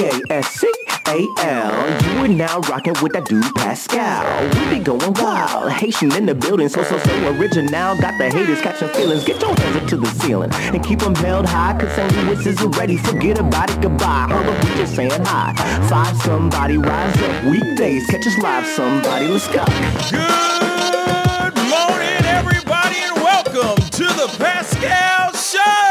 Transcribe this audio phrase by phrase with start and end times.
[0.00, 1.72] P-A-S-C-A-L.
[2.04, 4.24] You are now rocking with that dude Pascal.
[4.48, 5.70] We be going wild.
[5.72, 8.00] Haitian in the building, so, so, so original.
[8.00, 9.24] Got the haters catching feelings.
[9.24, 11.78] Get your hands up to the ceiling and keep them held high.
[11.78, 12.16] Cause St.
[12.16, 12.96] Louis is ready.
[12.96, 14.28] Forget about it, goodbye.
[14.30, 15.52] Up, we just saying hi.
[15.90, 17.44] Five somebody, rise up.
[17.44, 19.28] Weekdays, catch us live, somebody.
[19.28, 19.66] Let's go.
[20.08, 25.89] Good morning, everybody, and welcome to the Pascal Show.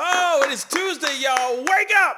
[0.00, 1.56] Oh, it is Tuesday, y'all.
[1.56, 2.16] Wake up.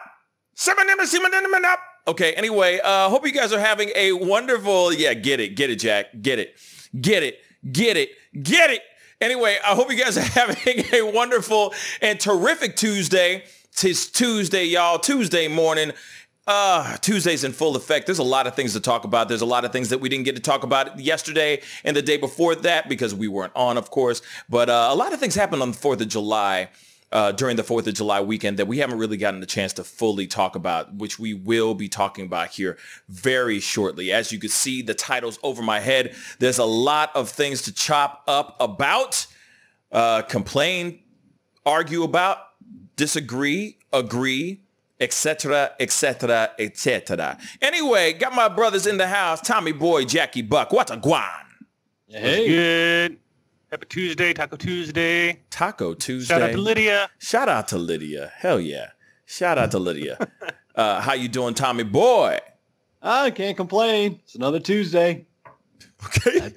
[1.65, 1.79] Up.
[2.09, 2.35] Okay.
[2.35, 4.93] Anyway, uh, hope you guys are having a wonderful.
[4.93, 6.57] Yeah, get it, get it, Jack, get it,
[7.01, 7.39] get it,
[7.73, 8.11] get it,
[8.43, 8.83] get it.
[9.19, 13.45] Anyway, I hope you guys are having a wonderful and terrific Tuesday.
[13.83, 14.99] It's Tuesday, y'all.
[14.99, 15.93] Tuesday morning.
[16.47, 18.05] Uh, Tuesday's in full effect.
[18.05, 19.29] There's a lot of things to talk about.
[19.29, 22.03] There's a lot of things that we didn't get to talk about yesterday and the
[22.03, 24.21] day before that because we weren't on, of course.
[24.51, 26.69] But uh, a lot of things happened on the 4th of July.
[27.13, 29.83] Uh, during the 4th of July weekend that we haven't really gotten the chance to
[29.83, 34.13] fully talk about, which we will be talking about here very shortly.
[34.13, 37.73] As you can see, the titles over my head, there's a lot of things to
[37.73, 39.27] chop up about,
[39.91, 41.01] uh, complain,
[41.67, 42.39] argue about,
[42.95, 44.61] disagree, agree,
[45.01, 47.39] etc., etc., etc.
[47.61, 50.73] Anyway, got my brothers in the house, Tommy Boy, Jackie Buck.
[50.73, 51.25] What a guan.
[52.09, 52.47] Hey.
[52.47, 53.19] Good.
[53.71, 55.43] Happy Tuesday, Taco Tuesday.
[55.49, 56.35] Taco Tuesday.
[56.35, 57.11] Shout out to Lydia.
[57.19, 58.33] Shout out to Lydia.
[58.37, 58.89] Hell yeah.
[59.27, 60.19] Shout out to Lydia.
[60.75, 62.41] uh, how you doing, Tommy Boy?
[63.01, 64.19] I can't complain.
[64.25, 65.25] It's another Tuesday.
[66.05, 66.53] Okay.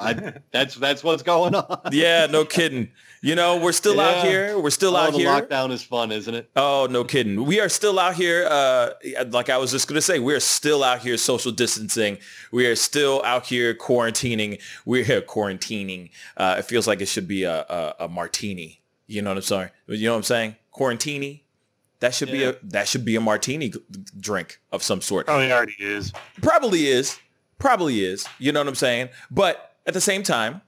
[0.00, 1.80] I, I, that's that's what's going on.
[1.92, 2.90] yeah, no kidding.
[3.20, 4.08] You know, we're still Yeah.
[4.08, 4.58] out here.
[4.58, 5.28] We're still Oh, out the here.
[5.28, 6.50] lockdown is fun, isn't it?
[6.54, 7.44] Oh, no kidding.
[7.44, 8.46] We are still out here.
[8.48, 8.90] Uh,
[9.30, 12.18] like I was just going to say, we're still out here social distancing.
[12.52, 14.60] We are still out here quarantining.
[14.84, 16.10] We're here quarantining.
[16.36, 18.80] Uh, it feels like it should be a, a, a martini.
[19.08, 19.70] You know what I'm saying?
[19.88, 20.56] You know what I'm saying?
[20.74, 21.40] Quarantini.
[22.00, 23.72] That should be a that should be a martini
[24.20, 25.26] drink of some sort.
[25.26, 26.12] Probably already is.
[26.40, 27.18] Probably is.
[27.58, 28.24] Probably is.
[28.38, 29.08] You know what I'm saying?
[29.32, 30.60] But at the same time,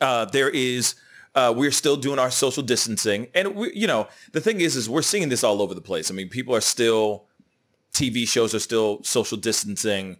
[0.00, 0.96] uh, there is,
[1.36, 3.28] uh, we're still doing our social distancing.
[3.34, 6.10] And, we, you know, the thing is, is we're seeing this all over the place.
[6.10, 7.26] I mean, people are still,
[7.92, 10.16] TV shows are still social distancing.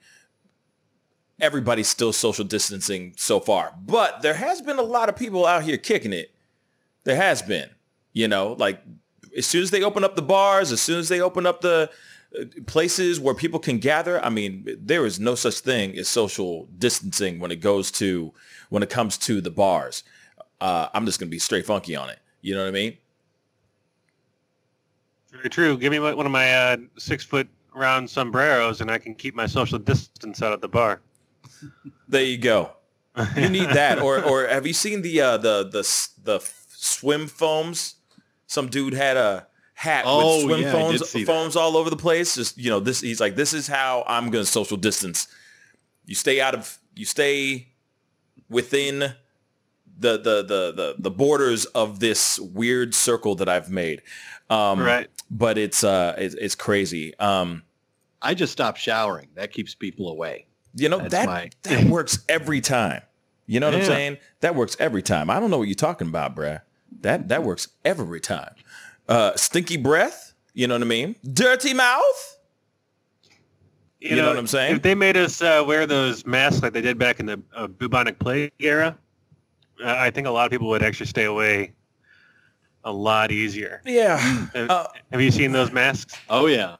[1.40, 3.72] Everybody's still social distancing so far.
[3.82, 6.34] But there has been a lot of people out here kicking it.
[7.04, 7.70] There has been,
[8.12, 8.82] you know, like
[9.36, 11.90] as soon as they open up the bars, as soon as they open up the
[12.38, 16.68] uh, places where people can gather, I mean, there is no such thing as social
[16.78, 18.34] distancing when it goes to
[18.68, 20.02] when it comes to the bars.
[20.60, 22.18] Uh, I'm just gonna be straight funky on it.
[22.40, 22.96] You know what I mean?
[25.32, 25.76] Very true.
[25.76, 29.46] Give me one of my uh, six foot round sombreros and I can keep my
[29.46, 31.00] social distance out at the bar.
[32.08, 32.72] There you go.
[33.36, 35.82] You need that, or or have you seen the uh, the the
[36.22, 37.94] the swim foams?
[38.46, 41.32] Some dude had a hat Oh, with swim yeah, foams did see that.
[41.32, 42.34] foams all over the place.
[42.34, 45.28] Just you know, this he's like, this is how I'm gonna social distance.
[46.04, 47.68] You stay out of you stay
[48.50, 49.14] within
[49.98, 54.02] the the the the, the borders of this weird circle that I've made.
[54.50, 55.08] Um, Right.
[55.30, 57.16] But it's uh it's, it's crazy.
[57.18, 57.62] Um,
[58.22, 59.28] I just stopped showering.
[59.34, 60.46] That keeps people away.
[60.74, 63.02] You know That's that my- that works every time.
[63.46, 64.18] You know what I'm saying?
[64.40, 65.30] That works every time.
[65.30, 66.60] I don't know what you're talking about, bruh.
[67.02, 68.54] That that works every time.
[69.08, 70.34] Uh, stinky breath.
[70.52, 71.14] You know what I mean?
[71.32, 72.38] Dirty mouth.
[74.00, 74.76] You know what I'm saying?
[74.76, 77.66] If they made us uh, wear those masks like they did back in the uh,
[77.66, 78.96] bubonic plague era,
[79.84, 81.72] I think a lot of people would actually stay away
[82.84, 83.82] a lot easier.
[83.84, 84.16] Yeah.
[84.18, 86.16] Have, Uh, have you seen those masks?
[86.28, 86.76] Oh yeah.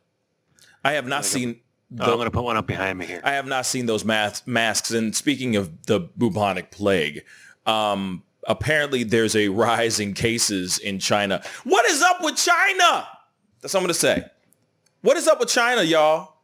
[0.85, 1.61] I have not Like a- seen.
[1.93, 3.21] Oh, the- I'm going to put one up behind me here.
[3.25, 4.91] I have not seen those mas- masks.
[4.91, 7.25] And speaking of the bubonic plague,
[7.65, 11.43] um, apparently there's a rise in cases in China.
[11.65, 13.07] What is up with China?
[13.61, 14.25] That's what I'm gonna say.
[15.03, 16.35] What is up with China, y'all?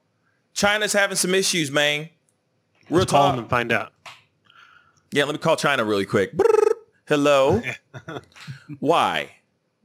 [0.55, 2.09] China's having some issues, man.
[2.91, 3.93] Real Let's call them and find out.
[5.13, 6.33] Yeah, let me call China really quick.
[7.07, 7.61] Hello.
[8.81, 9.31] Why?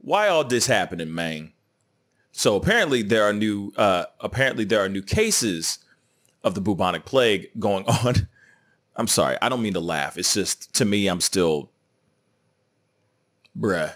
[0.00, 1.52] Why all this happening, man?
[2.32, 5.80] So apparently there are new uh apparently there are new cases
[6.42, 8.28] of the bubonic plague going on.
[8.96, 10.16] I'm sorry, I don't mean to laugh.
[10.16, 11.70] It's just to me I'm still
[13.58, 13.94] bruh.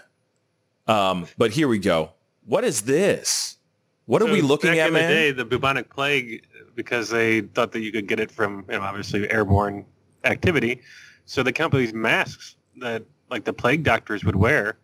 [0.87, 2.11] Um, but here we go.
[2.45, 3.57] What is this?
[4.05, 5.09] What are we looking back at, in man?
[5.09, 6.45] the day, the bubonic plague,
[6.75, 9.85] because they thought that you could get it from, you know, obviously airborne
[10.25, 10.81] activity.
[11.25, 14.77] So they come up with these masks that like the plague doctors would wear,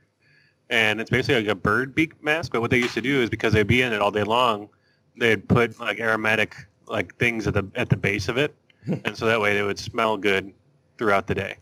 [0.70, 2.52] and it's basically like a bird beak mask.
[2.52, 4.70] But what they used to do is because they'd be in it all day long,
[5.18, 6.56] they'd put like aromatic
[6.88, 8.56] like things at the at the base of it,
[8.86, 10.54] and so that way they would smell good
[10.98, 11.58] throughout the day.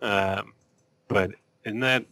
[0.00, 0.52] Um,
[1.08, 1.30] but
[1.64, 2.04] isn't that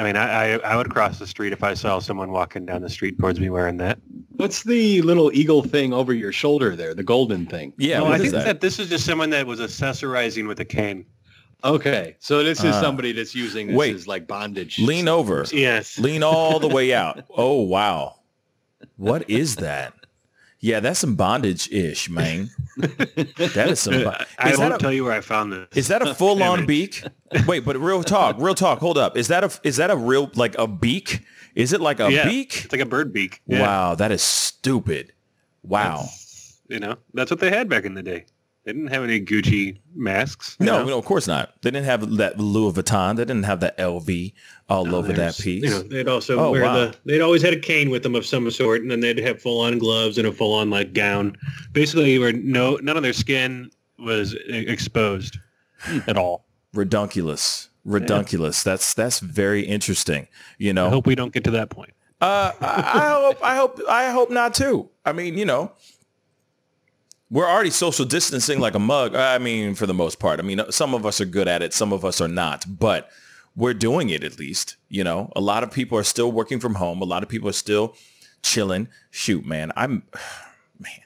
[0.00, 2.80] I mean, I, I I would cross the street if I saw someone walking down
[2.80, 3.98] the street towards me wearing that.
[4.36, 6.94] What's the little eagle thing over your shoulder there?
[6.94, 7.74] The golden thing.
[7.76, 8.44] Yeah, no, what I is think that?
[8.44, 8.60] that?
[8.62, 11.04] this is just someone that was accessorizing with a cane.
[11.64, 13.94] Okay, so this is Uh, somebody that's using this wait.
[13.94, 14.78] as like bondage.
[14.78, 15.44] Lean over.
[15.52, 15.98] Yes.
[15.98, 17.24] Lean all the way out.
[17.36, 18.16] Oh wow.
[18.96, 19.94] What is that?
[20.62, 22.50] Yeah, that's some bondage ish, man.
[22.76, 23.94] That is some.
[24.04, 25.68] bo- I Is that won't a, tell you where I found this.
[25.74, 27.02] is that a full on beak?
[27.46, 28.78] Wait, but real talk, real talk.
[28.78, 29.16] Hold up.
[29.16, 31.20] Is that a is that a real like a beak?
[31.54, 32.64] Is it like a yeah, beak?
[32.64, 33.40] It's like a bird beak.
[33.46, 33.62] Yeah.
[33.62, 35.12] Wow, that is stupid.
[35.62, 36.06] Wow.
[36.68, 38.26] You know, that's what they had back in the day.
[38.70, 40.56] They didn't have any Gucci masks.
[40.60, 41.60] No, no, of course not.
[41.62, 43.16] They didn't have that Louis Vuitton.
[43.16, 44.32] They didn't have that LV
[44.68, 45.64] all over that piece.
[45.64, 46.74] You know, they'd also Oh, wear wow.
[46.74, 46.96] the.
[47.04, 49.60] They'd always had a cane with them of some sort, and then they'd have full
[49.60, 51.36] on gloves and a full on like gown.
[51.72, 55.36] Basically, where no none of their skin was exposed
[56.06, 56.44] at all.
[56.72, 57.70] Redunculous.
[57.84, 58.62] Redunculous.
[58.62, 60.28] That's that's very interesting.
[60.58, 60.86] You know.
[60.86, 61.92] I hope we don't get to that point.
[62.20, 64.90] Uh, I, I hope, I hope, I hope not too.
[65.06, 65.72] I mean, you know,
[67.30, 69.14] we're already social distancing like a mug.
[69.14, 70.40] I mean, for the most part.
[70.40, 73.08] I mean, some of us are good at it, some of us are not, but
[73.54, 74.76] we're doing it at least.
[74.88, 77.00] You know, a lot of people are still working from home.
[77.00, 77.94] A lot of people are still
[78.42, 78.88] chilling.
[79.10, 80.02] Shoot, man, I'm,
[80.78, 81.00] man,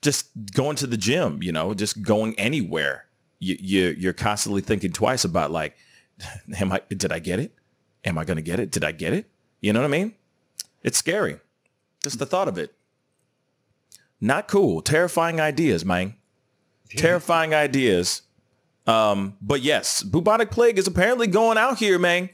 [0.00, 1.42] just going to the gym.
[1.42, 3.04] You know, just going anywhere.
[3.38, 5.76] You, you you're constantly thinking twice about like,
[6.58, 6.80] am I?
[6.88, 7.54] Did I get it?
[8.04, 8.70] Am I going to get it?
[8.70, 9.28] Did I get it?
[9.60, 10.14] You know what I mean?
[10.82, 11.40] It's scary.
[12.02, 12.75] Just the thought of it.
[14.20, 14.80] Not cool.
[14.82, 16.14] Terrifying ideas, man.
[16.90, 18.22] Terrifying ideas.
[18.86, 22.24] Um, but yes, bubonic plague is apparently going out here, man.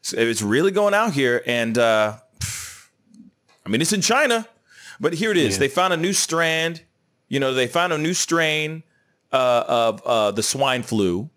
[0.00, 1.42] It's- It's really going out here.
[1.46, 2.18] And uh,
[3.64, 4.46] I mean, it's in China,
[5.00, 5.54] but here it is.
[5.54, 5.60] Yeah.
[5.60, 6.82] They found a new strand.
[7.28, 8.82] You know, they found a new strain
[9.32, 11.28] uh, of uh, the swine flu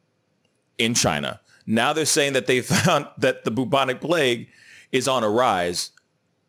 [0.78, 1.40] in China.
[1.66, 4.48] Now they're saying that they found that the bubonic plague
[4.92, 5.92] is on a rise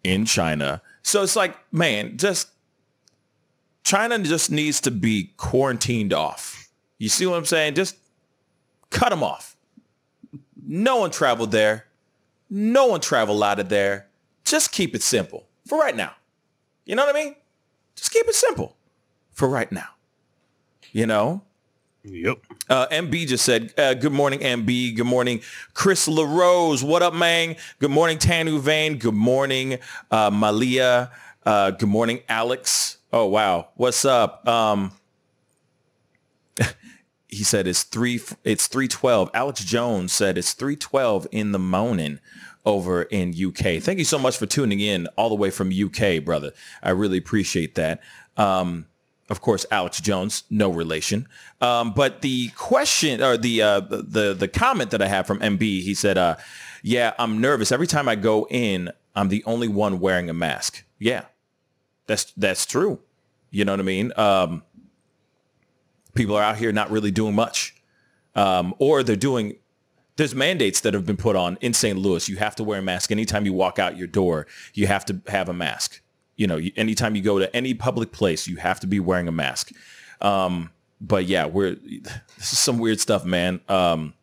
[0.04, 0.82] in China.
[1.02, 2.48] So it's like, man, just
[3.84, 6.68] China just needs to be quarantined off.
[6.98, 7.74] You see what I'm saying?
[7.74, 7.96] Just
[8.90, 9.56] cut them off.
[10.64, 11.86] No one traveled there.
[12.48, 14.06] No one traveled out of there.
[14.44, 16.12] Just keep it simple for right now.
[16.84, 17.34] You know what I mean?
[17.96, 18.76] Just keep it simple
[19.32, 19.88] for right now.
[20.92, 21.42] You know?
[22.04, 22.38] Yep.
[22.68, 24.96] Uh, MB just said, uh, good morning, MB.
[24.96, 25.40] Good morning,
[25.72, 26.82] Chris LaRose.
[26.82, 27.56] What up, man?
[27.78, 28.98] Good morning, Tanu Vane.
[28.98, 29.78] Good morning,
[30.10, 31.12] uh, Malia.
[31.46, 32.98] Uh, good morning, Alex.
[33.12, 33.68] Oh, wow.
[33.74, 34.46] What's up?
[34.48, 34.92] Um,
[37.28, 39.30] he said it's three, it's 312.
[39.34, 42.20] Alex Jones said it's 312 in the morning
[42.64, 43.82] over in UK.
[43.82, 46.52] Thank you so much for tuning in all the way from UK, brother.
[46.82, 48.00] I really appreciate that.
[48.38, 48.86] Um,
[49.28, 51.28] of course, Alex Jones, no relation.
[51.60, 55.60] Um, but the question or the, uh, the the comment that I have from MB,
[55.60, 56.36] he said, uh,
[56.82, 58.90] "Yeah, I'm nervous every time I go in.
[59.14, 60.84] I'm the only one wearing a mask.
[60.98, 61.24] Yeah,
[62.06, 63.00] that's that's true.
[63.50, 64.12] You know what I mean?
[64.16, 64.62] Um,
[66.14, 67.74] people are out here not really doing much,
[68.34, 69.56] um, or they're doing.
[70.16, 71.98] There's mandates that have been put on in St.
[71.98, 72.28] Louis.
[72.28, 74.46] You have to wear a mask anytime you walk out your door.
[74.74, 76.02] You have to have a mask.
[76.36, 79.32] You know, anytime you go to any public place, you have to be wearing a
[79.32, 79.72] mask.
[80.20, 80.70] Um,
[81.00, 81.74] but yeah, we're
[82.38, 83.60] this is some weird stuff, man.
[83.68, 84.14] Um,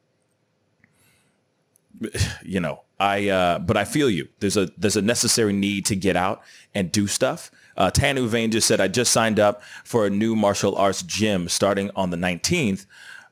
[2.44, 4.28] you know, I uh, but I feel you.
[4.40, 6.42] There's a there's a necessary need to get out
[6.74, 7.52] and do stuff.
[7.80, 11.48] Uh, Tanu Vane just said I just signed up for a new martial arts gym
[11.48, 12.86] starting on the 19th.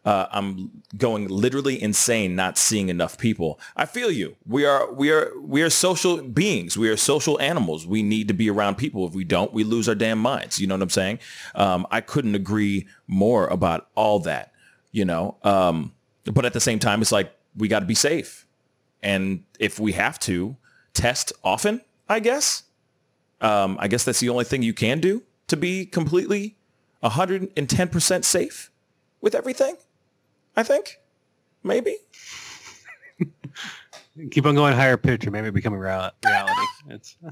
[0.06, 3.60] Uh, I'm going literally insane not seeing enough people.
[3.76, 4.38] I feel you.
[4.48, 6.78] We are we are we are social beings.
[6.78, 7.86] We are social animals.
[7.86, 9.06] We need to be around people.
[9.06, 10.62] If we don't, we lose our damn minds.
[10.62, 11.20] You know what I'm saying?
[11.56, 14.54] Um, I couldn't agree more about all that.
[14.94, 18.48] You know, um, but at the same time, it's like we got to be safe,
[19.04, 20.56] and if we have to
[20.94, 22.64] test often, I guess.
[23.42, 26.58] Um, I guess that's the only thing you can do to be completely
[27.04, 28.72] 110% safe
[29.22, 29.76] with everything.
[30.56, 31.00] I think.
[31.64, 31.98] Maybe.
[34.32, 36.62] Keep on going higher pitch, or maybe become a real- reality.
[36.90, 37.16] It's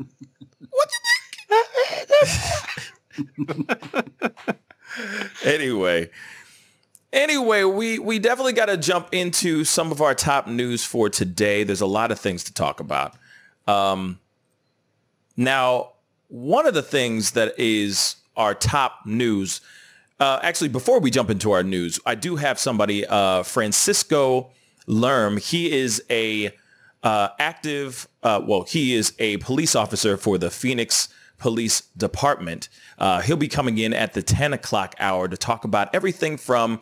[5.43, 6.09] Anyway.
[7.11, 11.63] Anyway, we, we definitely got to jump into some of our top news for today.
[11.63, 13.15] There's a lot of things to talk about.
[13.67, 14.19] Um,
[15.37, 15.93] now,
[16.27, 19.61] one of the things that is our top news,
[20.19, 24.51] uh, actually, before we jump into our news, I do have somebody, uh, Francisco
[24.87, 25.39] Lerm.
[25.39, 26.51] He is a
[27.03, 32.69] uh, active, uh, well, he is a police officer for the Phoenix Police Department.
[32.97, 36.79] Uh, he'll be coming in at the 10 o'clock hour to talk about everything from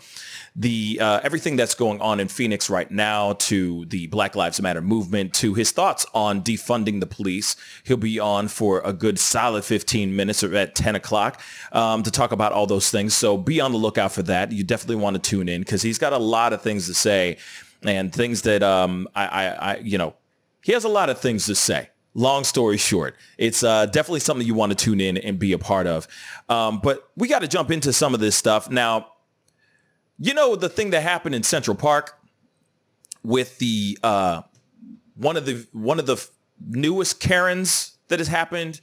[0.56, 4.82] the uh, everything that's going on in Phoenix right now to the Black Lives Matter
[4.82, 7.56] movement to his thoughts on defunding the police.
[7.84, 11.42] He'll be on for a good solid 15 minutes or at 10 o'clock
[11.72, 13.16] um, to talk about all those things.
[13.16, 14.52] So be on the lookout for that.
[14.52, 17.38] You definitely want to tune in because he's got a lot of things to say
[17.82, 20.16] and things that um, I, I, I, you know,
[20.62, 24.46] he has a lot of things to say long story short, it's uh, definitely something
[24.46, 26.08] you want to tune in and be a part of.
[26.50, 28.70] Um, but we got to jump into some of this stuff.
[28.70, 29.08] Now,
[30.20, 32.18] you know the thing that happened in Central Park
[33.24, 34.44] with the uh,
[35.16, 36.26] one of the one of the
[36.66, 38.80] newest Karens that has happened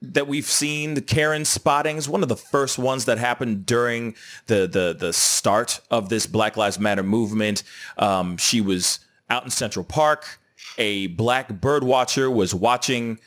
[0.00, 4.14] that we've seen the Karen spottings, one of the first ones that happened during
[4.46, 7.62] the the the start of this Black Lives Matter movement.
[7.96, 9.00] Um, she was
[9.30, 10.40] out in Central Park.
[10.78, 13.18] A black bird watcher was watching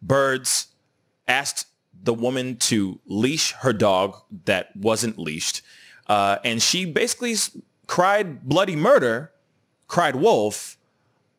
[0.00, 0.68] birds,
[1.28, 1.66] asked
[2.02, 5.62] the woman to leash her dog that wasn't leashed.
[6.06, 7.34] Uh, and she basically
[7.86, 9.32] cried bloody murder,
[9.88, 10.76] cried wolf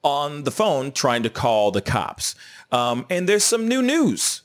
[0.04, 2.36] on the phone trying to call the cops.
[2.72, 4.42] Um, and there's some new news,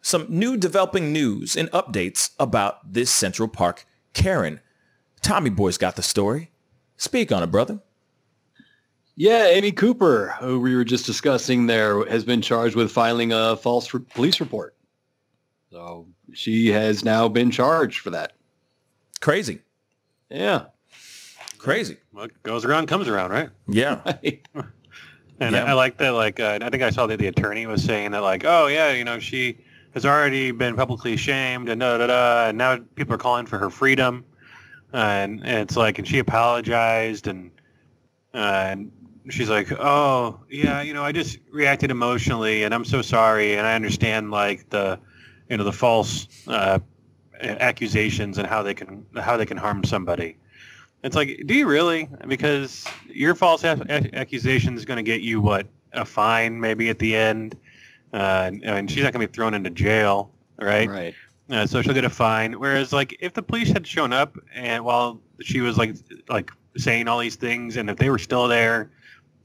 [0.00, 4.60] some new developing news and updates about this Central Park Karen.
[5.20, 6.50] Tommy Boy's got the story.
[6.96, 7.80] Speak on it, brother.
[9.20, 13.56] Yeah, Amy Cooper, who we were just discussing there, has been charged with filing a
[13.56, 14.76] false re- police report.
[15.72, 18.34] So she has now been charged for that.
[19.20, 19.60] Crazy.
[20.30, 20.66] Yeah.
[21.58, 21.96] Crazy.
[22.12, 23.50] What goes around comes around, right?
[23.66, 24.00] Yeah.
[25.40, 25.64] And Yeah.
[25.64, 26.10] I, I like that.
[26.10, 28.90] Like, uh, I think I saw that the attorney was saying that, like, oh yeah,
[28.92, 29.58] you know, she
[29.94, 33.56] has already been publicly shamed and da da da, and now people are calling for
[33.56, 34.24] her freedom,
[34.92, 37.52] and, and it's like, and she apologized, and
[38.34, 38.90] uh, and
[39.32, 43.66] she's like, oh yeah, you know, I just reacted emotionally, and I'm so sorry, and
[43.66, 44.98] I understand like the,
[45.48, 46.78] you know, the false uh,
[47.40, 50.36] accusations and how they can how they can harm somebody.
[51.04, 52.08] It's like, do you really?
[52.26, 56.98] Because your false a- accusation is going to get you what a fine maybe at
[56.98, 57.56] the end,
[58.12, 60.88] uh, and she's not going to be thrown into jail, right?
[60.88, 61.14] Right.
[61.50, 62.52] Uh, so she'll get a fine.
[62.52, 65.96] Whereas, like, if the police had shown up and while she was like
[66.28, 68.90] like saying all these things, and if they were still there,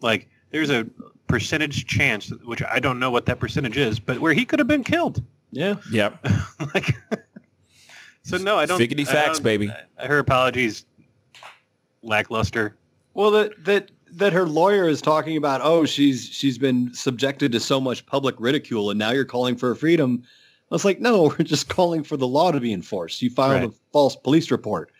[0.03, 0.85] like, there's a
[1.27, 4.67] percentage chance, which I don't know what that percentage is, but where he could have
[4.67, 5.23] been killed.
[5.51, 5.75] Yeah.
[5.91, 6.23] Yep.
[6.75, 6.95] like,
[8.21, 8.79] so no, I don't.
[8.79, 9.71] Figgity I facts, don't- baby.
[9.97, 10.85] Her apologies
[12.03, 12.75] lackluster.
[13.13, 15.61] Well, that that that her lawyer is talking about.
[15.63, 19.69] Oh, she's she's been subjected to so much public ridicule, and now you're calling for
[19.69, 20.23] her freedom.
[20.71, 23.21] I was like, no, we're just calling for the law to be enforced.
[23.21, 23.69] You filed Right.
[23.69, 24.91] a false police report.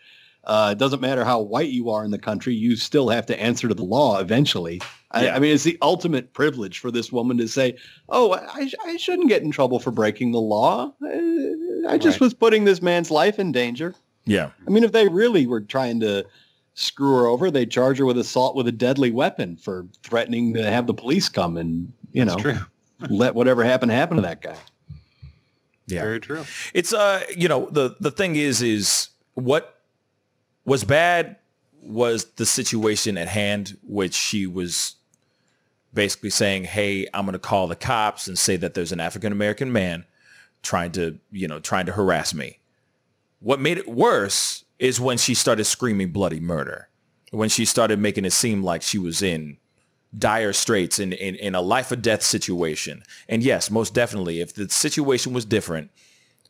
[0.46, 3.40] Uh, it doesn't matter how white you are in the country, you still have to
[3.40, 4.80] answer to the law eventually.
[5.10, 5.36] I, Yeah.
[5.36, 7.76] I mean, it's the ultimate privilege for this woman to say,
[8.08, 10.92] "Oh, I, I shouldn't get in trouble for breaking the law.
[11.02, 12.20] Uh, I just Right.
[12.22, 13.94] was putting this man's life in danger."
[14.26, 14.50] Yeah.
[14.66, 16.24] I mean, if they really were trying to
[16.74, 20.68] screw her over, they'd charge her with assault with a deadly weapon for threatening to
[20.70, 22.58] have the police come and, you know, true.
[23.08, 24.56] let whatever happen happen to that guy.
[25.86, 26.00] Yeah.
[26.02, 26.44] Very true.
[26.72, 29.73] It's uh, you know, the the thing is, is what
[30.64, 31.36] was bad
[31.82, 34.96] was the situation at hand, which she was
[35.92, 39.32] basically saying, "Hey, I'm going to call the cops and say that there's an African
[39.32, 40.04] American man
[40.62, 42.58] trying to, you know, trying to harass me."
[43.40, 46.88] What made it worse is when she started screaming bloody murder.
[47.30, 49.58] When she started making it seem like she was in
[50.16, 53.02] dire straits in, in, in a life or death situation.
[53.28, 55.90] And yes, most definitely, if the situation was different,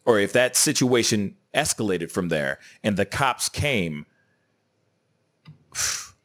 [0.05, 4.07] or if that situation escalated from there and the cops came,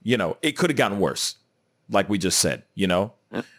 [0.04, 1.36] you know, it could have gotten worse.
[1.90, 3.14] Like we just said, you know,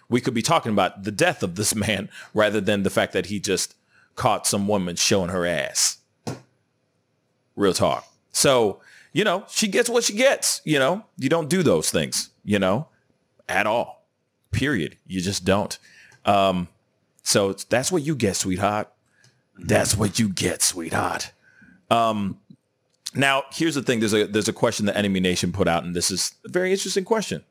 [0.08, 3.26] we could be talking about the death of this man rather than the fact that
[3.26, 3.74] he just
[4.16, 5.98] caught some woman showing her ass.
[7.56, 8.06] Real talk.
[8.32, 8.80] So,
[9.12, 12.58] you know, she gets what she gets, you know, you don't do those things, you
[12.58, 12.88] know,
[13.48, 14.04] at all.
[14.50, 14.96] Period.
[15.06, 15.78] You just don't.
[16.24, 16.68] Um,
[17.22, 18.88] so that's what you get, sweetheart.
[19.58, 21.32] That's what you get, sweetheart.
[21.90, 22.38] Um,
[23.14, 23.98] now, here's the thing.
[24.00, 26.70] There's a there's a question that Enemy Nation put out, and this is a very
[26.72, 27.44] interesting question.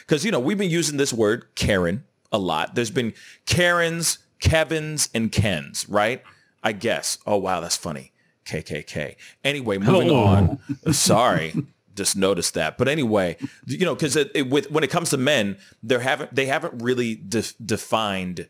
[0.00, 2.74] Because, you know, we've been using this word Karen a lot.
[2.74, 3.12] There's been
[3.46, 6.22] Karens, Kevins, and Kens, right?
[6.62, 7.18] I guess.
[7.26, 8.12] Oh, wow, that's funny.
[8.44, 9.16] KKK.
[9.44, 10.24] Anyway, moving Oh.
[10.24, 10.92] on.
[10.92, 11.54] Sorry.
[11.96, 12.78] Just noticed that.
[12.78, 16.34] But anyway, you know, because it, it, with when it comes to men, they haven't
[16.34, 18.48] they haven't really de- defined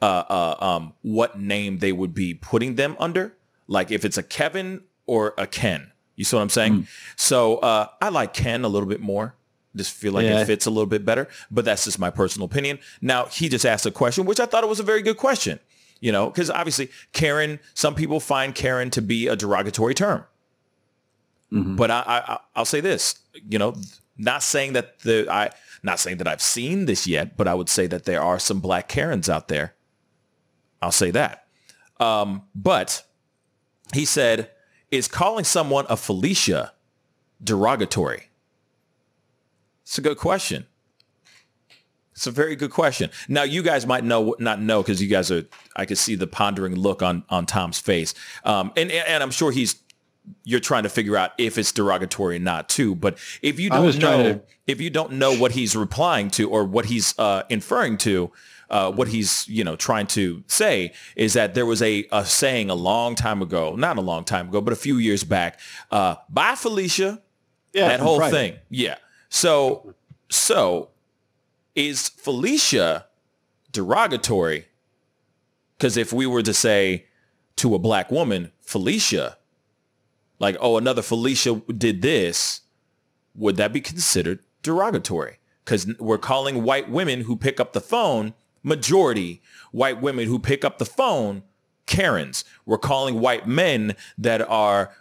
[0.00, 3.34] uh, uh, um, what name they would be putting them under.
[3.68, 5.92] Like if it's a Kevin or a Ken.
[6.16, 6.88] You see what I'm saying?
[7.14, 9.36] So uh, I like Ken a little bit more.
[9.76, 10.40] Just feel like Yeah.
[10.40, 11.28] it fits a little bit better.
[11.50, 12.80] But that's just my personal opinion.
[13.00, 15.60] Now he just asked a question, which I thought it was a very good question.
[16.00, 20.24] You know, because obviously Karen, some people find Karen to be a derogatory term.
[21.50, 23.74] But I, I, I'll say this, you know,
[24.18, 25.50] not saying that the I,
[25.82, 28.60] not saying that I've seen this yet, but I would say that there are some
[28.60, 29.74] black Karens out there.
[30.82, 31.46] I'll say that.
[32.00, 33.02] Um, but
[33.94, 34.50] he said,
[34.90, 36.72] is calling someone a Felicia
[37.42, 38.24] derogatory?
[39.82, 40.66] It's a good question.
[42.12, 43.10] It's a very good question.
[43.28, 45.44] Now you guys might know not know because you guys are.
[45.76, 48.12] I could see the pondering look on on Tom's face,
[48.44, 49.76] um, and and I'm sure he's.
[50.44, 52.94] You're trying to figure out if it's derogatory or not too.
[52.94, 56.64] But if you don't know, to- if you don't know what he's replying to or
[56.64, 58.30] what he's uh, inferring to,
[58.70, 62.70] uh, what he's you know trying to say is that there was a, a saying
[62.70, 65.58] a long time ago, not a long time ago, but a few years back.
[65.90, 67.22] Uh, Bye, Felicia
[67.72, 68.30] Yeah, that whole right.
[68.30, 68.56] thing.
[68.70, 68.96] Yeah.
[69.30, 69.94] So,
[70.30, 70.90] so
[71.74, 73.06] is Felicia
[73.72, 74.66] derogatory?
[75.76, 77.06] Because if we were to say
[77.56, 79.36] to a black woman, Felicia,
[80.38, 82.62] like, oh, another Felicia did this,
[83.34, 85.38] would that be considered derogatory?
[85.64, 88.34] Because we're calling white women who pick up the phone,
[88.68, 91.42] majority white women who pick up the phone,
[91.86, 92.44] Karens.
[92.64, 94.92] We're calling white men that are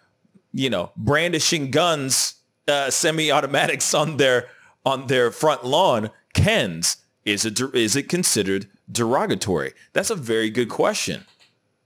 [0.58, 2.36] you know, brandishing guns,
[2.68, 4.50] uh, semi-automatics on their
[4.86, 6.98] on their front lawn, Kens.
[7.26, 9.74] Is it is it considered derogatory?
[9.94, 11.26] That's a very good question.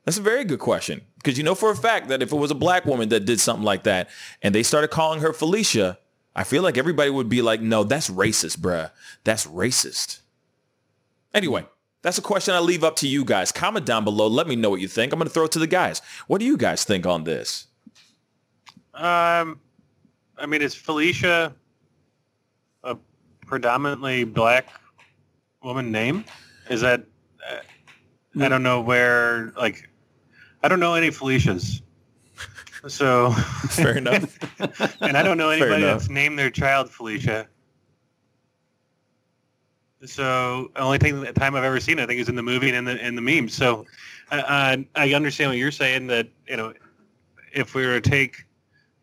[0.06, 2.50] That's a very good question because you know for a fact that if it was
[2.50, 4.10] a black woman that did something like that
[4.42, 6.00] and they started calling her Felicia,
[6.34, 8.92] I feel like everybody would be like, "No, that's racist, bruh.
[9.26, 10.21] That's racist."
[11.34, 11.66] Anyway,
[12.02, 13.52] that's a question I leave up to you guys.
[13.52, 14.28] Comment down below.
[14.28, 15.14] Let me know what you think.
[15.14, 16.02] I'm going to throw it to the guys.
[16.28, 17.68] What do you guys think on this?
[18.94, 19.60] Um,
[20.38, 21.56] I mean, is Felicia
[22.84, 22.98] a
[23.46, 24.68] predominantly black
[25.64, 26.26] woman name?
[26.70, 27.06] Is that?
[27.50, 27.60] Uh,
[28.44, 29.54] I don't know where.
[29.56, 29.90] Like,
[30.64, 31.82] I don't know any Felicias.
[32.88, 33.32] So,
[33.70, 34.38] Fair enough.
[35.02, 37.48] and I don't know anybody that's named their child Felicia.
[40.06, 42.78] So, only thing the time I've ever seen, I think, is in the movie and
[42.78, 43.54] in the in the memes.
[43.54, 43.86] So,
[44.32, 46.74] uh, I I understand what you're saying that you know,
[47.54, 48.46] if we were to take,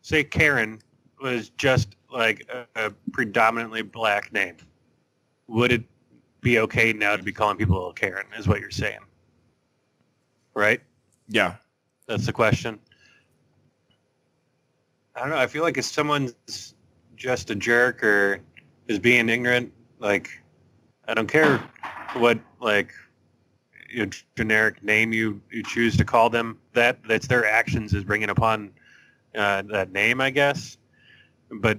[0.02, 0.80] say, Karen
[1.22, 4.56] was just like a, a predominantly black name,
[5.46, 5.84] would it
[6.40, 8.26] be okay now to be calling people Karen?
[8.36, 9.00] Is what you're saying,
[10.54, 10.80] right?
[11.28, 11.54] Yeah.
[12.08, 12.80] That's the question.
[15.14, 15.36] I don't know.
[15.36, 16.74] I feel like if someone's
[17.16, 18.40] just a jerk or
[18.88, 20.30] is being ignorant, like
[21.08, 21.58] I don't care
[22.14, 22.92] what like
[23.90, 26.58] you know, generic name you, you choose to call them.
[26.74, 28.70] That that's their actions is bringing upon
[29.34, 30.76] uh, that name, I guess.
[31.50, 31.78] But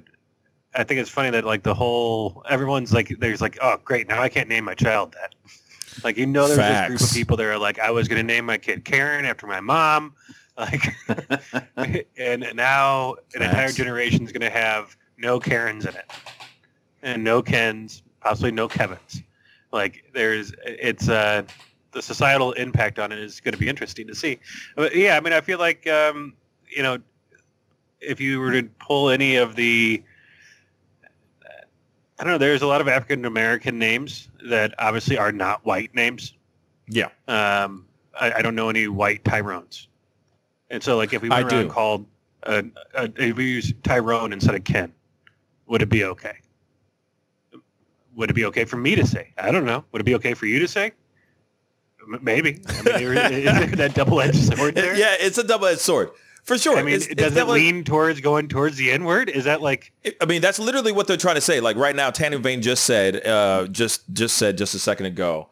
[0.74, 4.22] I think it's funny that like the whole everyone's like there's like oh great now
[4.22, 5.36] I can't name my child that.
[6.04, 8.46] Like you know there's this group of people that are like I was gonna name
[8.46, 10.15] my kid Karen after my mom,
[10.58, 10.96] like,
[12.18, 16.10] and now an entire generation is gonna have no Karens in it,
[17.04, 19.22] and no Kens, possibly no Kevins.
[19.72, 21.44] Like there's it's uh
[21.92, 24.40] the societal impact on it is going to be interesting to see.
[24.76, 26.34] But yeah, I mean I feel like um
[26.70, 27.00] you know
[28.00, 30.04] if you were to pull any of the
[32.20, 32.38] I don't know.
[32.38, 36.34] There's a lot of African American names that obviously are not white names.
[36.90, 37.10] Yeah.
[37.30, 37.86] Um,
[38.20, 39.88] I, I don't know any white Tyrones,
[40.70, 41.70] and so like if we I went around do.
[41.70, 42.06] called
[42.44, 44.92] uh, uh, if we use Tyrone instead of Ken,
[45.68, 46.40] would it be okay?
[48.20, 49.34] Would it be okay for me to say?
[49.38, 49.86] I don't know.
[49.94, 50.92] Would it be okay for you to say?
[52.22, 52.62] Maybe.
[52.68, 54.94] I mean, is there that double-edged sword there?
[54.94, 56.10] Yeah, it's a double-edged sword.
[56.44, 56.78] For sure.
[56.78, 59.30] I mean, It's- it's does it definitely- lean towards going towards the N word?
[59.30, 61.62] Is that like I mean, that's literally what they're trying to say.
[61.62, 65.48] Like right now, Tanner Vane just said, uh, just just said just a second ago.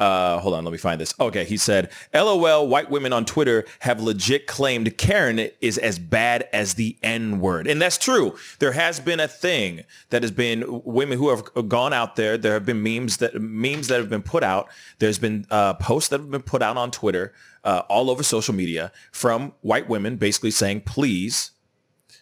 [0.00, 1.12] Uh, hold on, let me find this.
[1.18, 6.48] Okay, he said, "LOL, white women on Twitter have legit claimed Karen is as bad
[6.52, 8.36] as the N word," and that's true.
[8.60, 12.38] There has been a thing that has been women who have gone out there.
[12.38, 14.68] There have been memes that memes that have been put out.
[15.00, 17.32] There's been uh, posts that have been put out on Twitter,
[17.64, 21.50] uh, all over social media from white women, basically saying, "Please."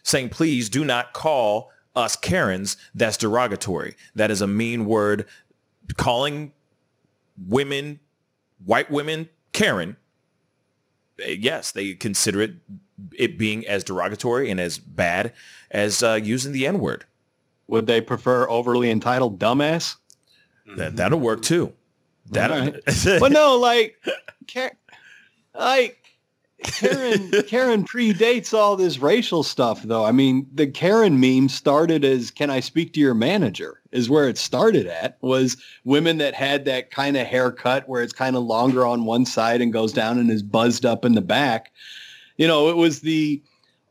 [0.07, 2.77] saying, please do not call us Karens.
[2.95, 3.95] That's derogatory.
[4.15, 5.25] That is a mean word.
[5.97, 6.53] Calling
[7.37, 7.99] women,
[8.63, 9.97] white women, Karen,
[11.23, 12.55] eh, yes, they consider it
[13.13, 15.33] it being as derogatory and as bad
[15.69, 17.05] as uh, using the N word.
[17.67, 19.97] Would they prefer overly entitled dumbass?
[20.75, 21.73] That that'll work too.
[22.31, 23.19] That right.
[23.19, 23.95] but no, like,
[25.53, 26.06] like
[26.63, 30.05] Karen Karen predates all this racial stuff though.
[30.05, 33.81] I mean, the Karen meme started as can I speak to your manager?
[33.91, 38.13] Is where it started at was women that had that kind of haircut where it's
[38.13, 41.21] kind of longer on one side and goes down and is buzzed up in the
[41.21, 41.71] back.
[42.37, 43.41] You know, it was the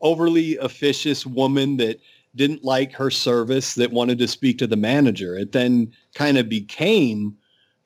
[0.00, 2.00] overly officious woman that
[2.35, 5.37] didn't like her service that wanted to speak to the manager.
[5.37, 7.37] It then kind of became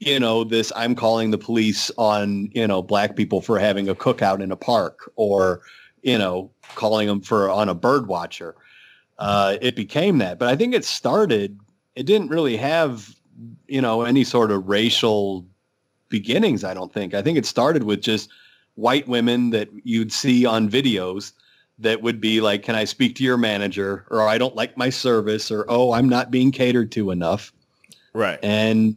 [0.00, 3.94] you know, this I'm calling the police on, you know, black people for having a
[3.94, 5.60] cookout in a park or,
[6.02, 8.56] you know, calling them for on a bird watcher.
[9.18, 10.38] Uh, it became that.
[10.38, 11.60] But I think it started,
[11.94, 13.14] it didn't really have,
[13.68, 15.46] you know, any sort of racial
[16.08, 17.12] beginnings, I don't think.
[17.12, 18.30] I think it started with just
[18.76, 21.32] white women that you'd see on videos
[21.78, 24.06] that would be like, can I speak to your manager?
[24.10, 27.52] Or I don't like my service or, oh, I'm not being catered to enough.
[28.14, 28.38] Right.
[28.42, 28.96] And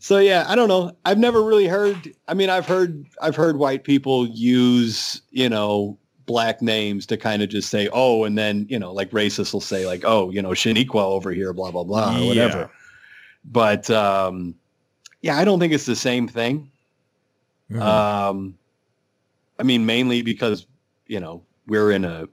[0.00, 0.96] so yeah, I don't know.
[1.04, 2.12] I've never really heard.
[2.26, 7.42] I mean, I've heard I've heard white people use you know black names to kind
[7.42, 10.40] of just say oh, and then you know like racists will say like oh you
[10.40, 12.70] know Shaniqua over here, blah blah blah or whatever.
[13.44, 14.54] But um,
[15.20, 16.70] yeah, I don't think it's the same thing.
[17.70, 17.80] Mhm.
[17.82, 18.58] Um,
[19.58, 20.66] I mean, mainly because
[21.08, 22.26] you know we're in a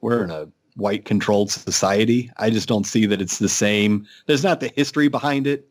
[0.00, 2.32] we're in a white controlled society.
[2.38, 4.08] I just don't see that it's the same.
[4.26, 5.68] There's not the history behind it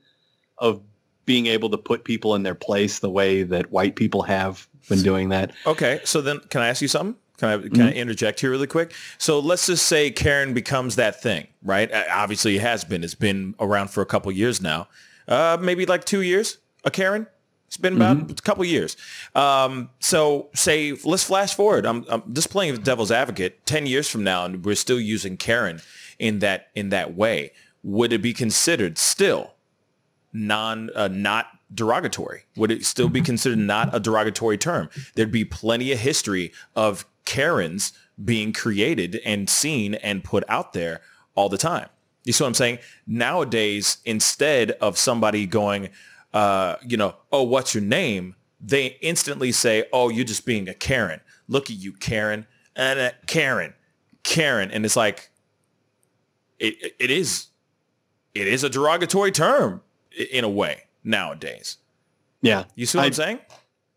[0.60, 0.82] of
[1.29, 5.03] being able to put people in their place the way that white people have been
[5.03, 5.51] doing that.
[5.67, 7.15] Okay, so then can I ask you something?
[7.37, 7.81] Can I can Mm-hmm.
[7.83, 8.93] I interject here really quick?
[9.19, 11.87] So let's just say Karen becomes that thing, right?
[12.11, 13.03] Obviously, it has been.
[13.03, 14.87] It's been around for a couple years now,
[15.27, 16.57] uh, maybe like two years.
[16.83, 17.27] A Karen.
[17.67, 18.31] It's been about Mm-hmm.
[18.31, 18.97] a couple years.
[19.35, 21.85] Um, so say let's flash forward.
[21.85, 23.63] I'm, I'm just playing devil's advocate.
[23.67, 25.79] Ten years from now, and we're still using Karen
[26.17, 27.51] in that in that way.
[27.83, 29.53] Would it be considered still
[30.33, 32.43] non uh, not derogatory?
[32.55, 34.89] Would it still be considered not a derogatory term?
[35.15, 41.01] There'd be plenty of history of Karens being created and seen and put out there
[41.35, 41.87] all the time.
[42.25, 42.79] You see what I'm saying?
[43.07, 45.89] Nowadays, instead of somebody going,
[46.33, 48.35] uh, you know, oh, what's your name?
[48.59, 51.21] They instantly say, oh, you're just being a Karen.
[51.47, 52.45] Look at you, Karen.
[52.75, 53.73] And uh, Karen,
[54.23, 54.69] Karen.
[54.69, 55.29] And it's like,
[56.59, 57.47] it, it- is,
[58.35, 59.81] it is a derogatory term
[60.19, 61.77] in a way nowadays.
[62.41, 62.65] Yeah.
[62.75, 63.39] You see what I- I'm saying?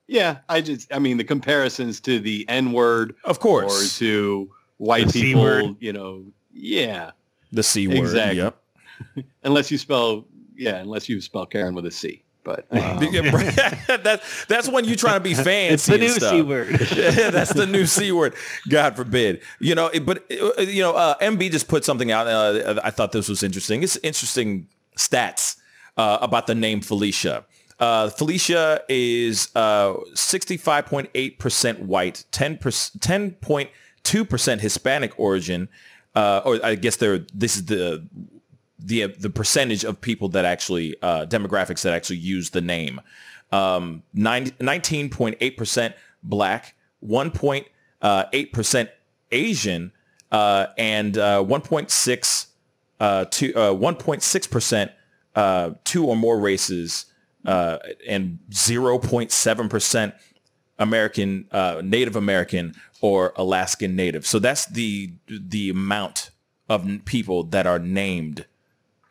[0.07, 0.39] Yeah.
[0.49, 3.97] I just, I mean, the comparisons to the N word Of course.
[3.97, 5.77] or to white The C people, word.
[5.81, 7.13] you know, yeah.
[7.53, 7.99] the C word.
[7.99, 8.39] Exactly.
[8.39, 8.57] Yep.
[9.45, 12.23] Unless you spell, yeah, unless you spell Karen with a C.
[12.45, 12.99] But um,
[14.03, 15.75] that's that's when you're trying to be fancy.
[15.75, 16.31] It's the new stuff.
[16.33, 16.69] C word.
[16.69, 18.35] That's the new C word.
[18.69, 19.43] God forbid.
[19.61, 22.27] You know, but uh, you know, uh, MB just put something out.
[22.27, 23.83] Uh, I thought this was interesting.
[23.83, 25.57] It's interesting stats
[25.97, 27.45] uh, about the name Felicia.
[27.79, 35.69] Uh, Felicia is uh, 65.8% white, 10 10.2% Hispanic origin,
[36.15, 38.07] uh, or I guess they're this is the
[38.79, 43.01] the the percentage of people that actually uh, demographics that actually use the name.
[43.51, 46.75] Um, 19.8% black,
[47.07, 48.89] 1.8%
[49.31, 49.93] Asian,
[50.31, 52.47] uh, and uh, 1.6
[53.01, 54.91] uh, to uh, 1.6%
[55.35, 57.07] uh, two or more races,
[57.45, 60.13] uh, and 0.7%
[60.79, 64.27] American, uh, Native American or Alaskan Native.
[64.27, 66.31] So that's the the amount
[66.69, 68.47] of people that are named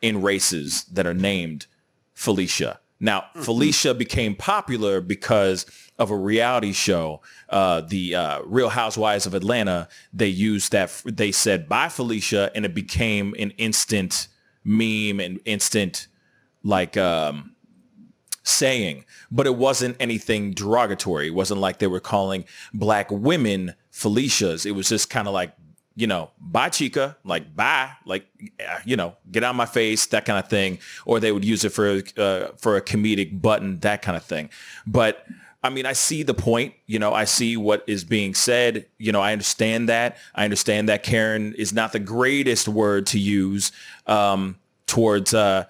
[0.00, 1.66] in races that are named
[2.14, 2.80] Felicia.
[2.98, 5.66] Now, Felicia became popular because
[5.98, 9.88] of a reality show, uh, the uh, Real Housewives of Atlanta.
[10.12, 11.02] They used that.
[11.04, 14.28] They said "Bye, Felicia," and it became an instant
[14.64, 16.06] meme and instant
[16.62, 17.54] like um,
[18.42, 19.04] saying.
[19.30, 21.28] But it wasn't anything derogatory.
[21.28, 24.66] It wasn't like they were calling black women Felicias.
[24.66, 25.54] It was just kind of like
[25.94, 28.26] you know, bye chica, like bye, like
[28.66, 30.78] uh, you know, get out of my face, that kind of thing.
[31.04, 34.50] Or they would use it for uh, for a comedic button, that kind of thing.
[34.86, 35.26] But
[35.62, 36.74] I mean, I see the point.
[36.86, 38.86] You know, I see what is being said.
[38.98, 40.16] You know, I understand that.
[40.34, 43.70] I understand that Karen is not the greatest word to use
[44.06, 45.64] um, towards uh,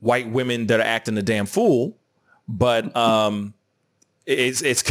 [0.00, 1.96] white women that are acting a damn fool.
[2.48, 3.54] But um,
[4.26, 4.82] it's it's.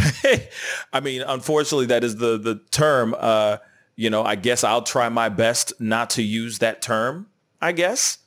[0.93, 3.15] I mean, unfortunately, that is the the term.
[3.17, 3.57] Uh,
[3.95, 7.27] you know, I guess I'll try my best not to use that term.
[7.61, 8.19] I guess.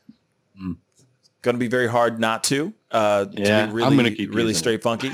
[1.41, 2.73] Going to be very hard not to.
[2.93, 4.59] Uh, to be Yeah, I'm really, gonna keep really using it.
[4.59, 5.11] straight funky.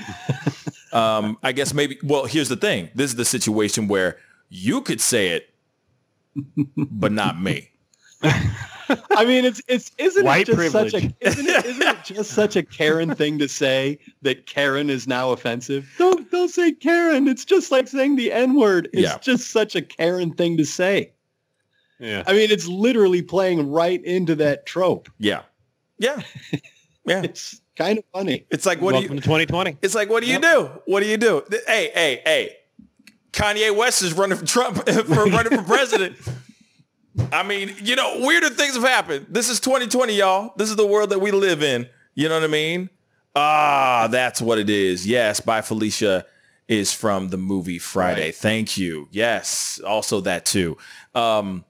[0.93, 1.99] um, I guess maybe.
[2.03, 2.91] Well, here's the thing.
[2.95, 4.19] This is the situation where
[4.51, 5.49] you could say it,
[6.77, 7.71] but not me.
[9.11, 12.31] I mean, it's it's isn't White it just such a isn't it, isn't it just
[12.35, 15.89] such a Karen thing to say that Karen is now offensive?
[15.99, 17.29] Don't don't say Karen.
[17.29, 18.89] It's just like saying the N word.
[18.93, 19.19] It's Yeah.
[19.19, 21.13] just such a Karen thing to say.
[21.99, 22.23] Yeah.
[22.27, 25.09] I mean, it's literally playing right into that trope.
[25.19, 25.43] Yeah.
[25.99, 26.23] Yeah.
[26.53, 26.61] Yeah.
[27.25, 28.45] It's kind of funny.
[28.51, 29.79] It's like what do Welcome you to 2020.
[29.83, 30.71] It's like what do you do?
[30.87, 31.43] What do you do?
[31.67, 32.57] Hey, hey, hey.
[33.33, 36.17] Kanye West is running for Trump for running for president.
[37.33, 39.27] I mean, you know, weirder things have happened.
[39.29, 40.53] This is 2020, y'all.
[40.57, 41.89] This is the world that we live in.
[42.15, 42.91] You know what I mean?
[43.35, 45.07] Ah, that's what it is.
[45.07, 46.27] Yes, bye Felicia
[46.67, 48.27] is from the movie Friday.
[48.27, 48.35] Right.
[48.35, 49.09] Thank you.
[49.11, 50.77] Yes, also that too.
[51.15, 51.65] Um,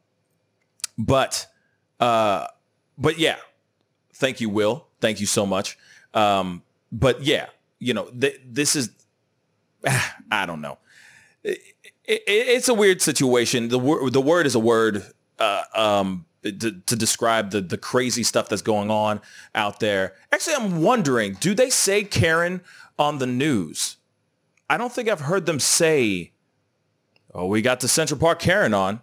[0.96, 1.46] but,
[2.00, 2.46] uh,
[2.96, 3.36] but yeah,
[4.14, 4.86] thank you, Will.
[5.00, 5.78] Thank you so much.
[6.14, 7.46] Um, but yeah,
[7.78, 8.90] you know, th- this is,
[10.30, 10.78] I don't know.
[11.44, 11.58] It,
[12.04, 13.68] it, it's a weird situation.
[13.68, 15.04] The word, the word is a word,
[15.38, 19.20] uh, um, to, to describe the, the crazy stuff that's going on
[19.54, 20.14] out there.
[20.32, 22.62] Actually, I'm wondering, do they say Karen
[22.98, 23.96] on the news?
[24.70, 26.32] I don't think I've heard them say,
[27.34, 29.00] oh, we got the Central Park Karen on.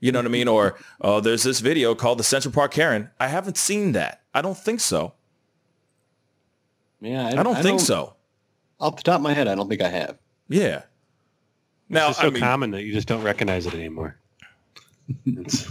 [0.00, 0.46] You know what I mean?
[0.46, 3.10] Or, oh, there's this video called the Central Park Karen.
[3.18, 4.22] I haven't seen that.
[4.32, 5.14] I don't think so.
[7.00, 8.14] Yeah, I don't think so.
[8.80, 10.18] Off the top of my head, I don't think I have.
[10.48, 10.82] Yeah.
[11.88, 14.16] Now, it's just so I mean, common that you just don't recognize it anymore.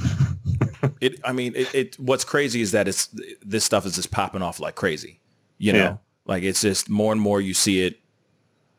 [1.02, 3.10] It, I mean, it, it, what's crazy is that it's,
[3.44, 5.20] this stuff is just popping off like crazy,
[5.58, 5.98] you know, Yeah.
[6.26, 8.00] like it's just more and more you see it.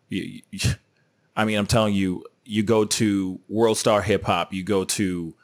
[0.08, 0.70] You, you-
[1.36, 5.34] I mean, I'm telling you, you go to World Star Hip Hop, you go to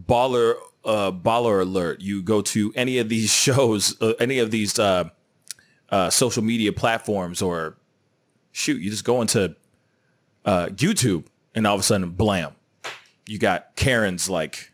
[0.00, 4.78] Baller, uh, Baller Alert, you go to any of these shows, uh, any of these
[4.78, 5.04] uh,
[5.90, 7.76] uh, social media platforms, or
[8.52, 9.54] shoot, you just go into
[10.46, 11.24] uh, YouTube,
[11.54, 12.52] and all of a sudden, blam,
[13.30, 14.72] you got Karen's like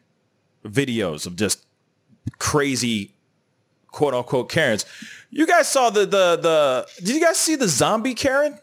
[0.65, 1.67] videos of just
[2.39, 3.15] crazy
[3.89, 4.87] quote unquote Karens.
[5.31, 8.59] You guys saw the the the did you guys see the zombie Karen?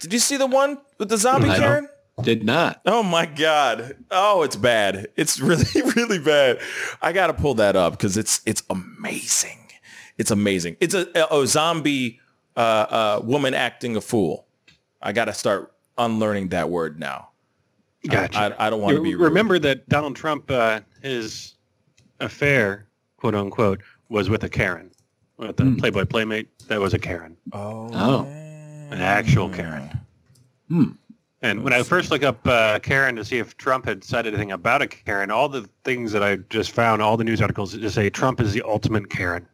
[0.00, 1.88] Did you see the one with the zombie I Karen?
[2.20, 2.80] Did not.
[2.84, 3.96] Oh my god.
[4.10, 5.06] Oh, it's bad.
[5.14, 6.58] It's really really bad.
[7.00, 9.70] I got to pull that up cuz it's it's amazing.
[10.18, 10.76] It's amazing.
[10.80, 12.18] It's a a, a zombie
[12.56, 14.48] uh, uh, woman acting a fool.
[15.00, 17.29] I got to start unlearning that word now.
[18.08, 18.56] Gotcha.
[18.58, 19.24] I, I don't want to be You rude.
[19.24, 21.54] remember that Donald Trump, uh, his
[22.20, 22.86] affair,
[23.16, 24.90] quote unquote, was with a Karen,
[25.36, 26.48] with the Playboy playmate.
[26.68, 27.90] That was a Karen, Oh.
[27.92, 28.22] Oh.
[28.90, 29.90] an actual Karen.
[30.68, 30.84] Hmm.
[31.42, 34.52] And when I first look up uh, Karen to see if Trump had said anything
[34.52, 37.94] about a Karen, all the things that I just found, all the news articles just
[37.94, 39.46] say Trump is the ultimate Karen.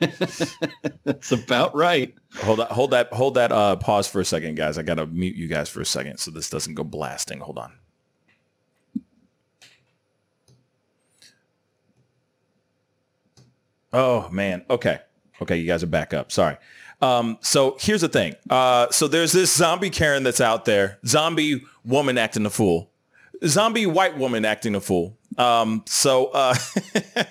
[1.04, 2.14] That's about right.
[2.42, 3.52] Hold that, hold that, hold that.
[3.52, 4.78] Uh, pause for a second, guys.
[4.78, 7.40] I gotta mute you guys for a second so this doesn't go blasting.
[7.40, 7.72] Hold on.
[13.92, 14.64] Oh man.
[14.68, 14.98] Okay.
[15.40, 16.32] Okay, you guys are back up.
[16.32, 16.56] Sorry.
[17.00, 18.34] Um, so here's the thing.
[18.48, 20.98] Uh, so there's this zombie Karen that's out there.
[21.06, 22.90] Zombie woman acting a fool.
[23.44, 25.18] Zombie white woman acting a fool.
[25.36, 26.54] Um, so uh,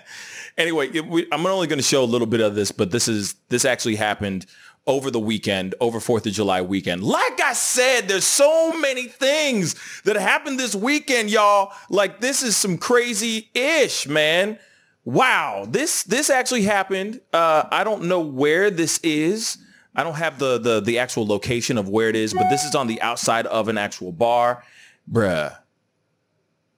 [0.58, 3.08] anyway, it, we, I'm only going to show a little bit of this, but this
[3.08, 4.46] is this actually happened
[4.86, 7.04] over the weekend, over Fourth of July weekend.
[7.04, 11.74] Like I said, there's so many things that happened this weekend, y'all.
[11.90, 14.60] Like this is some crazy ish, man.
[15.06, 17.22] Wow, this this actually happened.
[17.32, 19.58] Uh, I don't know where this is.
[19.96, 22.74] I don't have the, the the actual location of where it is, but this is
[22.74, 24.64] on the outside of an actual bar,
[25.12, 25.58] bruh.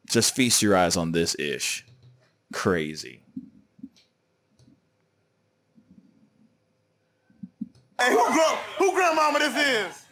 [0.07, 1.85] Just feast your eyes on this ish.
[2.53, 3.24] Crazy.
[7.99, 10.05] Hey, who grand, who grandmama this is?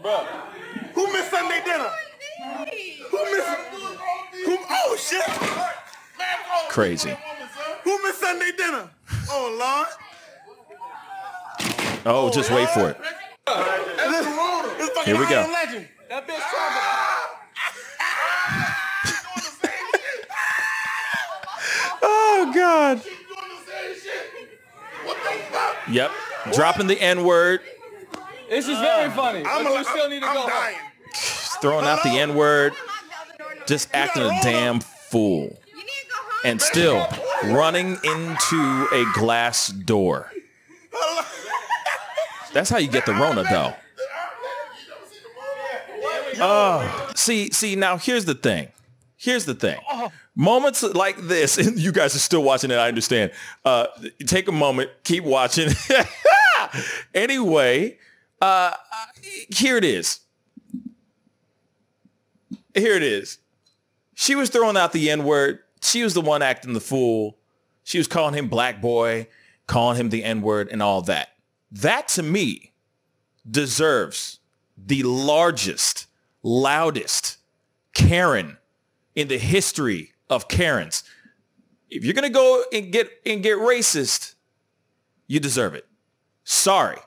[0.00, 0.26] Bro.
[0.94, 1.90] Who missed Sunday dinner?
[3.10, 3.48] Who missed?
[4.46, 4.58] Who?
[4.70, 5.22] Oh shit!
[6.70, 7.14] Crazy.
[7.84, 8.90] Who missed Sunday dinner?
[9.30, 9.88] Oh Lord!
[12.06, 12.98] Oh, just wait for it.
[13.46, 14.26] This,
[14.78, 15.46] this Here we go.
[15.52, 15.88] Legend.
[16.08, 16.40] That bitch
[22.02, 23.02] Oh God.
[23.02, 24.58] doing the same shit.
[25.04, 25.76] What the fuck?
[25.88, 26.10] Yep.
[26.52, 27.60] Dropping the N word,
[28.50, 29.42] This is very funny.
[29.44, 30.40] I'm, a, you still need to I'm go.
[30.42, 30.50] home.
[30.50, 30.76] dying.
[31.60, 32.74] throwing out the N word,
[33.66, 35.58] just acting a damn fool.
[36.44, 37.08] And still
[37.44, 40.30] running into a glass door.
[42.52, 43.72] That's how you get the Rona though.
[46.40, 48.68] Oh, see, see, now here's the thing.
[49.16, 49.78] Here's the thing.
[50.36, 53.30] Moments like this, and you guys are still watching it, I understand.
[53.64, 53.86] Uh,
[54.26, 55.70] take a moment, keep watching.
[57.14, 57.98] anyway,
[58.40, 58.72] uh,
[59.50, 60.20] here it is.
[62.74, 63.38] Here it is.
[64.14, 67.36] She was throwing out the N word she was the one acting the fool.
[67.82, 69.28] She was calling him black boy,
[69.66, 71.28] calling him the N-word and all that.
[71.70, 72.72] That to me
[73.48, 74.38] deserves
[74.78, 76.06] the largest,
[76.42, 77.36] loudest
[77.92, 78.56] Karen
[79.14, 81.04] in the history of Karens.
[81.90, 84.34] If you're gonna go and get and get racist,
[85.26, 85.86] you deserve it.
[86.44, 86.98] Sorry.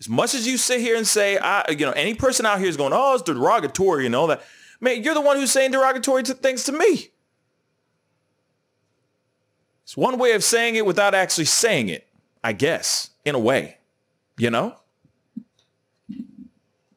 [0.00, 2.68] As much as you sit here and say, I, you know, any person out here
[2.68, 4.42] is going, oh, it's derogatory and all that.
[4.80, 7.10] Man, you're the one who's saying derogatory to things to me.
[9.84, 12.06] It's one way of saying it without actually saying it,
[12.42, 13.78] I guess, in a way.
[14.36, 14.76] You know?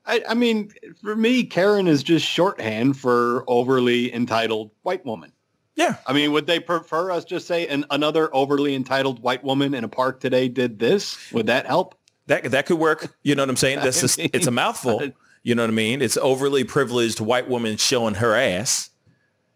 [0.05, 5.31] I, I mean, for me, Karen is just shorthand for overly entitled white woman.
[5.77, 5.95] Yeah.
[6.07, 9.83] I mean, would they prefer us just say an, another overly entitled white woman in
[9.83, 11.31] a park today did this?
[11.31, 11.95] Would that help?
[12.25, 13.15] That that could work.
[13.23, 13.79] You know what I'm saying?
[13.79, 15.01] That's just, it's a mouthful.
[15.43, 16.01] You know what I mean?
[16.01, 18.89] It's overly privileged white woman showing her ass.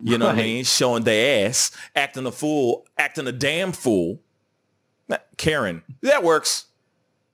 [0.04, 0.64] You know what I mean?
[0.64, 4.20] Showing their ass, acting a fool, acting a damn fool.
[5.38, 6.68] Karen, that works.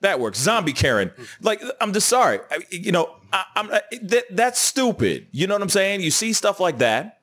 [0.02, 0.40] That works.
[0.40, 1.12] Zombie Karen.
[1.42, 2.40] Like I'm just sorry.
[2.50, 5.28] I, you know, I, I'm that, that's stupid.
[5.32, 6.02] You know what I'm saying?
[6.02, 7.17] You see stuff like that,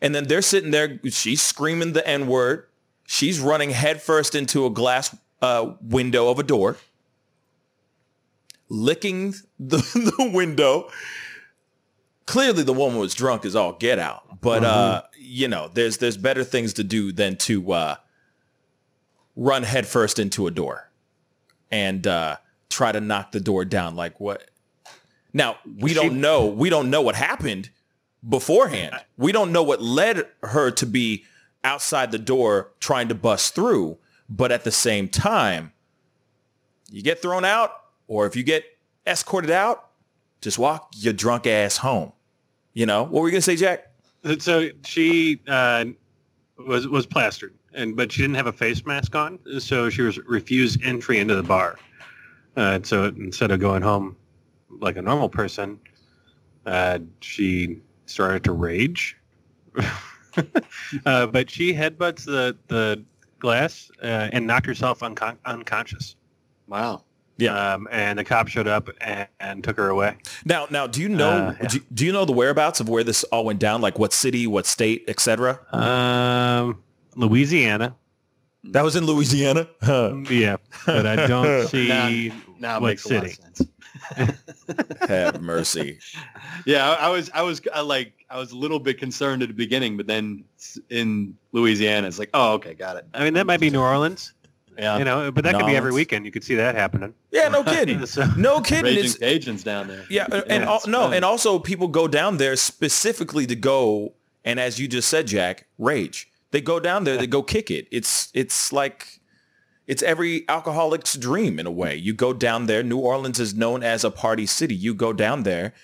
[0.00, 0.98] and then they're sitting there.
[1.10, 2.66] She's screaming the N word.
[3.06, 6.76] She's running headfirst into a glass uh, window of a door
[8.68, 9.78] licking the,
[10.18, 10.88] the window.
[12.26, 14.40] Clearly the woman was drunk as all get out.
[14.40, 17.96] But uh, you know, there's there's better things to do than to uh,
[19.36, 20.90] run headfirst into a door
[21.70, 22.36] and uh,
[22.68, 24.50] try to knock the door down like what
[25.32, 27.70] now we don't know we don't know what happened
[28.26, 28.94] beforehand.
[29.16, 31.24] We don't know what led her to be
[31.64, 35.72] outside the door trying to bust through, but at the same time,
[36.90, 37.72] you get thrown out
[38.06, 38.64] or if you get
[39.06, 39.90] escorted out,
[40.40, 42.12] just walk your drunk ass home.
[42.72, 43.86] You know, what were you going to say, Jack?
[44.38, 45.86] So she uh,
[46.58, 50.18] was was plastered, and but she didn't have a face mask on, so she was
[50.18, 51.78] refused entry into the bar.
[52.56, 54.16] Uh, so instead of going home
[54.68, 55.78] like a normal person,
[56.66, 57.80] uh, she
[58.10, 59.16] started to rage.
[61.06, 63.02] uh, but she headbutts the the
[63.38, 66.16] glass uh, and knocked herself uncon- unconscious.
[66.66, 67.04] Wow.
[67.38, 67.72] Yeah.
[67.74, 70.16] Um, and the cop showed up and, and took her away.
[70.44, 71.68] Now, now, do you know Uh, yeah.
[71.68, 73.80] do, do you know the whereabouts of where this all went down?
[73.80, 75.58] Like what city, what state, etc.?
[75.72, 76.82] Um,
[77.16, 77.96] Louisiana.
[78.64, 79.68] That was in Louisiana.
[79.80, 80.16] Huh.
[80.30, 82.08] Yeah, but I don't see Now,
[82.58, 83.70] now it what makes a lot of city.
[84.16, 84.38] Sense.
[85.08, 85.98] Have mercy.
[86.66, 89.48] Yeah, I, I was, I was uh, like, I was a little bit concerned at
[89.48, 90.44] the beginning, but then
[90.88, 93.06] in Louisiana, it's like, oh, okay, got it.
[93.14, 94.32] I mean, that might be New Orleans,
[94.78, 96.24] Yeah, you know, but that could be every weekend.
[96.26, 97.14] You could see that happening.
[97.32, 98.04] Yeah, no kidding.
[98.06, 98.84] So- No kidding.
[98.84, 100.04] Raging It's, Cajuns down there.
[100.10, 101.14] yeah, and Yeah, al- no, fun.
[101.14, 105.66] and also people go down there specifically to go and as you just said, Jack,
[105.78, 106.30] rage.
[106.50, 107.86] They go down there, they go kick it.
[107.92, 109.19] It's it's like
[109.90, 111.96] it's every alcoholic's dream in a way.
[111.96, 112.80] You go down there.
[112.80, 114.72] New Orleans is known as a party city.
[114.72, 115.74] You go down there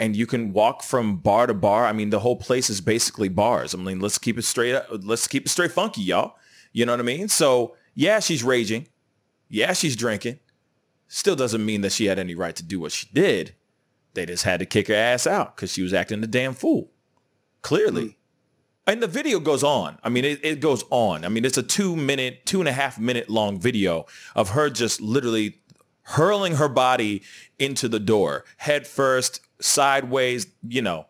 [0.00, 1.86] and you can walk from bar to bar.
[1.86, 3.72] I mean, the whole place is basically bars.
[3.72, 4.88] I mean, let's keep it straight up.
[4.90, 6.34] Let's keep it straight funky, y'all.
[6.72, 7.28] You know what I mean?
[7.28, 8.88] So yeah, she's raging.
[9.48, 10.40] Yeah, she's drinking.
[11.06, 13.54] Still doesn't mean that she had any right to do what she did.
[14.14, 16.90] They just had to kick her ass out because she was acting a damn fool.
[17.60, 18.06] Clearly.
[18.06, 18.14] Mm.
[18.86, 19.98] And the video goes on.
[20.02, 21.24] I mean, it, it goes on.
[21.24, 24.70] I mean, it's a two minute, two and a half minute long video of her
[24.70, 25.58] just literally
[26.02, 27.22] hurling her body
[27.58, 31.06] into the door, head first, sideways, you know.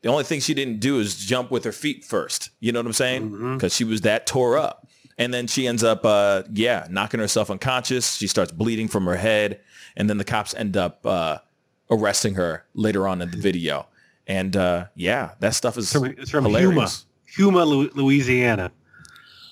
[0.00, 2.50] The only thing she didn't do is jump with her feet first.
[2.58, 3.54] You know what I'm saying?
[3.54, 4.88] Because she was that tore up.
[5.18, 8.16] And then she ends up, uh, yeah, knocking herself unconscious.
[8.16, 9.60] She starts bleeding from her head.
[9.94, 11.38] And then the cops end up uh,
[11.90, 13.86] arresting her later on in the video.
[14.26, 17.06] And uh, yeah, that stuff is It's from, it's from hilarious.
[17.36, 18.70] Houma, Houma, Louisiana.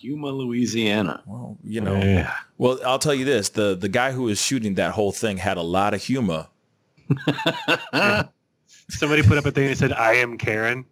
[0.02, 1.22] Yuma, Louisiana.
[1.26, 2.32] Well, you know, Yeah.
[2.56, 5.56] well, I'll tell you this: the the guy who was shooting that whole thing had
[5.58, 6.46] a lot of humor.
[8.88, 10.84] Somebody put up a thing that said, "I am Karen."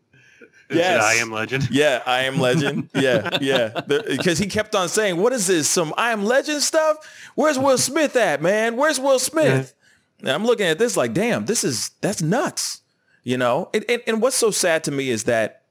[0.71, 1.03] It said, Yes.
[1.05, 1.69] I am Legend.
[1.71, 2.91] Yeah, I am Legend.
[2.95, 5.69] Yeah, yeah, because he kept on saying, "What is this?
[5.69, 6.97] Some I am Legend stuff?
[7.35, 8.77] Where's Will Smith at, man?
[8.77, 9.75] Where's Will Smith?"
[10.21, 12.83] And I'm looking at this like, damn, this is that's nuts.
[13.29, 15.64] You know, and, and, and what's so sad to me is that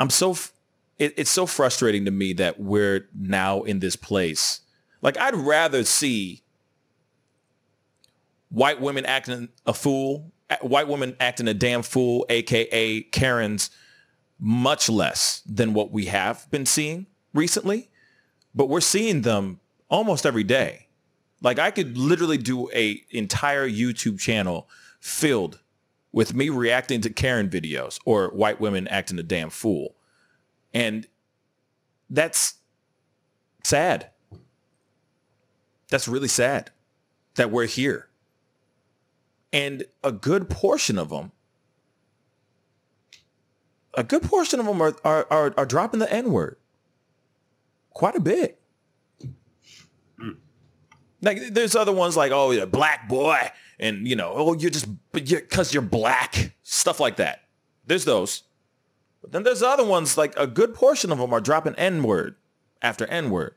[0.00, 0.34] I'm so
[0.98, 4.62] it, it's so frustrating to me that we're now in this place.
[5.02, 6.40] Like I'd rather see
[8.48, 13.68] white women acting a fool, white women acting a damn fool, aka Karens,
[14.40, 17.04] much less than what we have been seeing
[17.34, 17.90] recently.
[18.54, 19.60] But we're seeing them
[19.90, 20.86] almost every day.
[21.42, 24.66] Like I could literally do a entire YouTube channel
[24.98, 25.60] filled
[26.16, 29.94] with me reacting to Karen videos or white women acting a damn fool.
[30.72, 31.06] And
[32.08, 32.54] that's
[33.62, 34.08] sad.
[35.90, 36.70] That's really sad
[37.34, 38.08] that we're here.
[39.52, 41.32] And a good portion of them,
[43.92, 46.56] a good portion of them are, are, are, are dropping the N word
[47.90, 48.58] quite a bit.
[50.18, 50.36] Mm.
[51.20, 53.50] Like there's other ones like, oh, you're black boy.
[53.78, 56.52] And, you know, oh, you're just, but you're, black.
[56.62, 57.42] Stuff like that.
[57.86, 58.42] There's those.
[59.20, 62.36] But then there's other ones, like a good portion of them are dropping N-word
[62.80, 63.54] after N-word.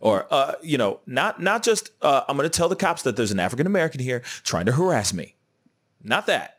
[0.00, 3.16] Or, uh, you know, not, not just, uh, I'm going to tell the cops that
[3.16, 5.34] there's an African-American here trying to harass me.
[6.02, 6.58] Not that.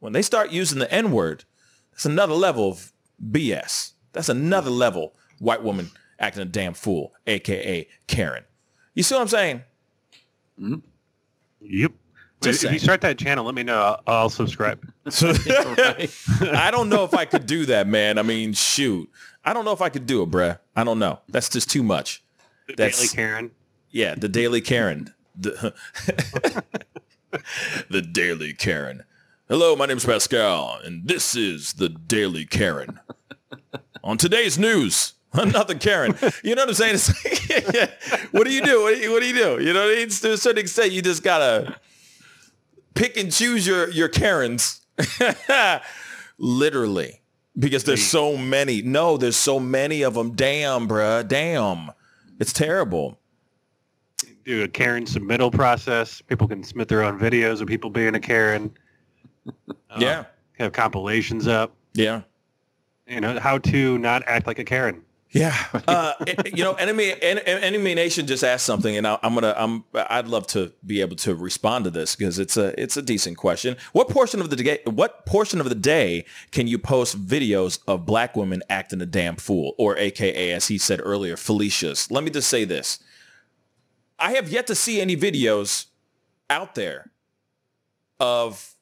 [0.00, 1.44] When they start using the N-word,
[1.92, 2.92] that's another level of
[3.24, 3.92] BS.
[4.12, 8.44] That's another level white woman acting a damn fool, AKA Karen.
[8.94, 9.62] You see what I'm saying?
[10.58, 10.74] Hmm.
[11.60, 11.92] Yep.
[12.42, 12.74] Just if saying.
[12.74, 13.80] you start that channel, let me know.
[13.80, 14.80] I'll, I'll subscribe.
[15.06, 18.18] I don't know if I could do that, man.
[18.18, 19.10] I mean, shoot.
[19.44, 20.58] I don't know if I could do it, bruh.
[20.74, 21.20] I don't know.
[21.28, 22.22] That's just too much.
[22.76, 23.50] That's Daily Karen.
[23.90, 25.14] yeah, the Daily Karen.
[25.38, 25.72] The,
[27.90, 29.04] the Daily Karen.
[29.48, 32.98] Hello, my name's Pascal, and this is the Daily Karen.
[34.02, 36.16] On today's news, another Karen.
[36.42, 36.94] You know what I'm saying?
[36.94, 38.82] It's like, what do you do?
[38.82, 39.64] What do you, what do you do?
[39.64, 41.76] You know, it's, to a certain extent, you just gotta
[42.96, 44.80] pick and choose your your Karens.
[46.38, 47.20] Literally.
[47.58, 48.82] Because there's so many.
[48.82, 50.32] No, there's so many of them.
[50.32, 51.26] Damn, bruh.
[51.26, 51.90] Damn.
[52.38, 53.18] It's terrible.
[54.44, 56.20] Do a Karen submittal process.
[56.20, 58.76] People can submit their own videos of people being a Karen.
[59.98, 60.20] yeah.
[60.20, 60.24] Uh,
[60.58, 61.74] have compilations up.
[61.94, 62.22] Yeah.
[63.06, 65.02] You know how to not act like a Karen.
[65.36, 65.54] Yeah,
[65.88, 66.14] uh,
[66.46, 69.84] you know, enemy En- En- enemy nation just asked something, and I, I'm gonna, I'm,
[69.94, 73.36] I'd love to be able to respond to this because it's a, it's a decent
[73.36, 73.76] question.
[73.92, 78.06] What portion of the day, what portion of the day can you post videos of
[78.06, 82.10] black women acting a damn fool, or AKA, as he said earlier, Felicia's?
[82.10, 82.98] Let me just say this:
[84.18, 85.86] I have yet to see any videos
[86.48, 87.10] out there
[88.18, 88.74] of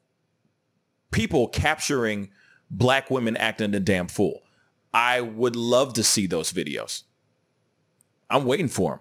[1.11, 2.31] people capturing
[2.71, 4.44] black women acting a damn fool.
[4.95, 7.03] I would love to see those videos.
[8.31, 9.01] I'm waiting for them.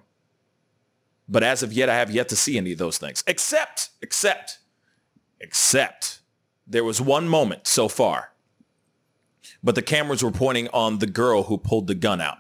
[1.30, 3.24] But as of yet, I have yet to see any of those things.
[3.28, 4.58] Except, except,
[5.40, 6.20] except
[6.68, 8.32] there was one moment so far.
[9.64, 12.40] But the cameras were pointing on the girl who pulled the gun out.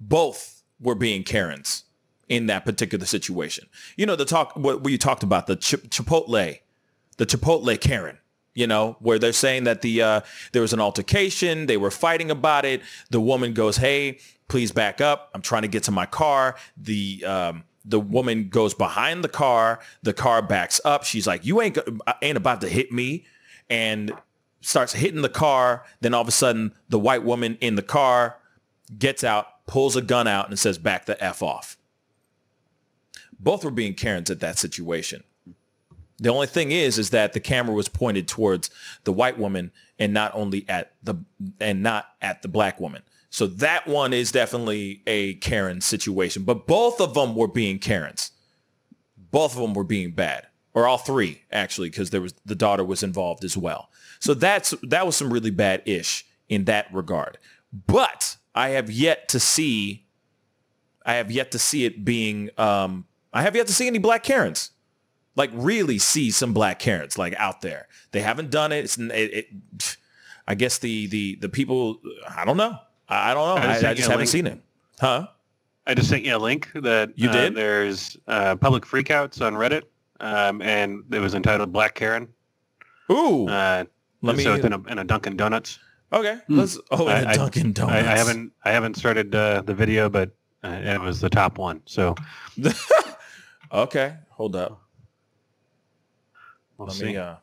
[0.00, 1.84] Both were being Karens
[2.28, 3.68] in that particular situation.
[3.96, 6.60] You know, the talk, what you talked about, the Chipotle,
[7.16, 8.18] the Chipotle Karen,
[8.54, 10.20] you know, where they're saying that the uh,
[10.52, 12.82] there was an altercation, they were fighting about it.
[13.10, 14.18] The woman goes, "Hey,
[14.48, 15.30] please back up.
[15.34, 19.80] I'm trying to get to my car." The um, the woman goes behind the car.
[20.02, 21.04] The car backs up.
[21.04, 23.24] She's like, "You ain't go- ain't about to hit me,"
[23.70, 24.12] and
[24.60, 25.84] starts hitting the car.
[26.00, 28.38] Then all of a sudden, the white woman in the car
[28.98, 31.76] gets out, pulls a gun out, and says, "Back the f off."
[33.38, 35.22] Both were being Karens at that situation.
[36.20, 38.70] The only thing is, is that the camera was pointed towards
[39.04, 41.16] the white woman and not only at the
[41.60, 43.02] and not at the black woman.
[43.30, 46.42] So that one is definitely a Karen situation.
[46.44, 48.32] But both of them were being Karens.
[49.30, 52.84] Both of them were being bad, or all three actually, because there was the daughter
[52.84, 53.90] was involved as well.
[54.18, 57.38] So that's that was some really bad ish in that regard.
[57.72, 60.06] But I have yet to see.
[61.06, 62.50] I have yet to see it being.
[62.58, 64.72] Um, I have yet to see any black Karens
[65.38, 67.88] like really see some black Karens like out there.
[68.12, 68.84] They haven't done it.
[68.84, 69.96] It's, it, it
[70.46, 72.00] I guess the the the people.
[72.28, 72.76] I don't know.
[73.08, 73.62] I, I don't know.
[73.62, 74.28] I I, just I sent just haven't link.
[74.30, 74.60] seen it.
[75.00, 75.28] Huh?
[75.86, 77.54] I just sent you a link that You uh, did?
[77.54, 79.84] there's uh, public freakouts on Reddit,
[80.20, 82.28] um, and it was entitled Black Karen.
[83.10, 83.48] Ooh.
[83.48, 83.84] Uh,
[84.20, 84.42] Let me.
[84.44, 85.78] so it's in a, in a Dunkin' Donuts.
[86.12, 86.40] okay.
[86.48, 86.78] Let's.
[86.90, 87.94] Oh, I- and Dunkin' Donuts.
[87.94, 90.30] I, I haven't I haven't started uh, the video, but
[90.62, 91.80] uh, it was the top one.
[91.86, 92.14] So
[93.72, 94.14] Okay.
[94.30, 94.82] Hold up.
[96.78, 97.04] We'll Let see.
[97.06, 97.16] me.
[97.16, 97.36] Uh,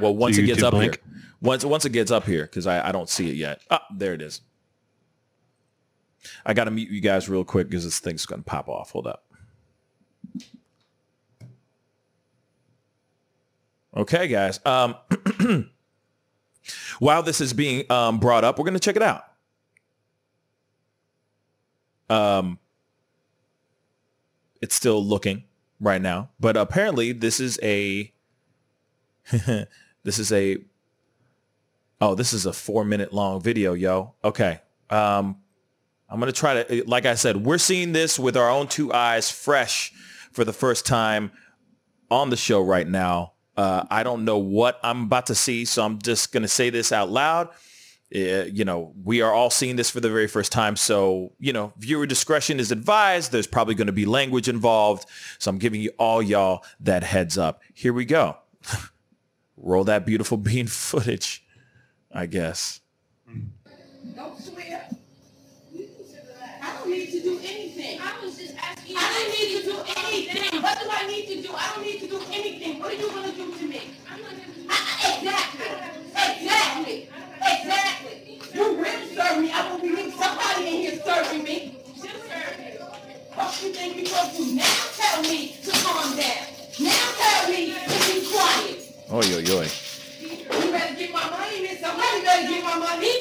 [0.00, 1.00] well, once So it gets YouTube up link?
[1.02, 3.60] here, once once it gets up here, because I, I don't see it yet.
[3.70, 4.42] Ah, there it is.
[6.44, 8.90] I got to mute you guys real quick because this thing's gonna pop off.
[8.90, 9.24] Hold up.
[13.96, 14.60] Okay, guys.
[14.66, 14.94] Um,
[16.98, 19.24] while this is being um, brought up, we're gonna check it out.
[22.10, 22.58] Um,
[24.60, 25.44] it's still looking
[25.80, 28.12] right now, but apparently this is a
[30.04, 30.58] this is a
[32.00, 34.60] oh this is a four minute long video yo okay
[34.90, 35.36] um
[36.08, 39.30] i'm gonna try to like i said we're seeing this with our own two eyes
[39.30, 39.92] fresh
[40.32, 41.32] for the first time
[42.10, 45.82] on the show right now Uh, I don't know what I'm about to see, so
[45.82, 47.48] I'm just to say this out loud.
[48.14, 50.76] Uh, you know, we are all seeing this for the very first time.
[50.76, 53.32] So, you know, viewer discretion is advised.
[53.32, 55.08] There's probably going to be language involved.
[55.38, 57.62] So I'm giving you all y'all that heads up.
[57.72, 58.36] Here we go.
[59.56, 61.44] Roll that beautiful bean footage,
[62.12, 62.80] I guess.
[64.14, 64.88] Don't swear.
[66.62, 67.98] I don't need to do anything.
[68.00, 68.96] I was just asking.
[68.96, 70.62] I don't need to do anything.
[70.62, 71.54] What do I need to do?
[71.54, 72.78] I don't need to do anything.
[72.80, 73.80] What are you gonna do to me?
[74.10, 74.62] I'm not gonna do
[75.16, 75.66] Exactly.
[76.16, 77.08] Exactly.
[77.42, 78.40] Exactly.
[78.54, 79.52] You will serve me.
[79.52, 81.78] I will be somebody in here serving me.
[83.34, 84.64] What you think you're supposed to now
[84.96, 86.46] tell me to calm down?
[86.80, 88.85] Now tell me to be quiet.
[89.08, 89.68] Oi, oi, oi.
[90.20, 91.78] You better get my money, miss.
[91.80, 93.12] Somebody better get my money.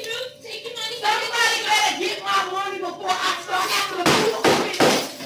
[0.97, 4.41] Somebody better get my money before I start having to move.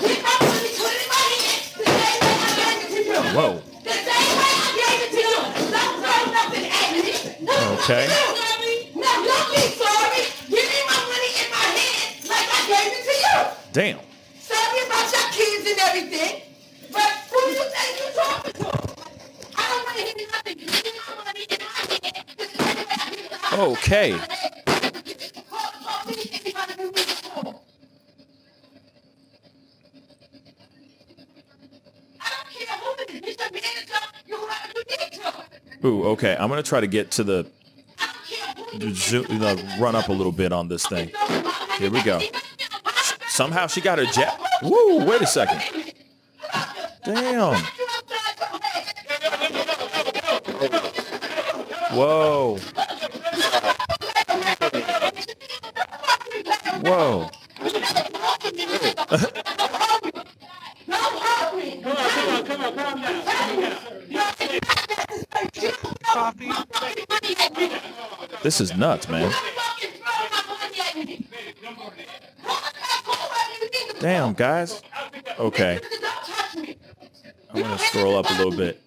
[0.03, 1.63] Get my money, put it in my hand.
[1.79, 3.19] The same way I gave it to you.
[3.39, 3.51] Whoa.
[3.87, 5.37] The same way I gave it to you.
[5.71, 7.07] Don't throw nothing at me.
[7.47, 8.05] No, Okay.
[8.99, 10.23] No, don't be sorry.
[10.51, 13.35] Give me my money in my hand like I gave it to you.
[13.71, 13.99] Damn.
[14.43, 16.41] Sorry about your kids and everything.
[16.91, 18.88] But who do you think you're talking to?
[23.51, 24.17] Okay.
[35.83, 36.35] Ooh, okay.
[36.39, 37.47] I'm gonna try to get to the
[38.81, 41.11] uh, run up a little bit on this thing.
[41.77, 42.19] Here we go.
[43.27, 44.39] Somehow she got her jet.
[44.61, 45.05] Woo!
[45.05, 45.61] Wait a second.
[47.03, 47.61] Damn.
[51.91, 52.57] Whoa.
[56.81, 57.29] Whoa.
[68.43, 69.33] This is nuts, man.
[73.99, 74.81] Damn, guys.
[75.37, 75.79] Okay.
[77.53, 78.81] I'm gonna scroll up a little bit.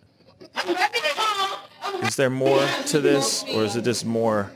[2.13, 4.53] Is there more to this, or is it just more?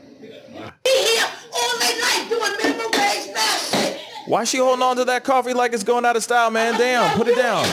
[4.27, 6.77] Why is she holding on to that coffee like it's going out of style, man?
[6.77, 7.65] Damn, put it down.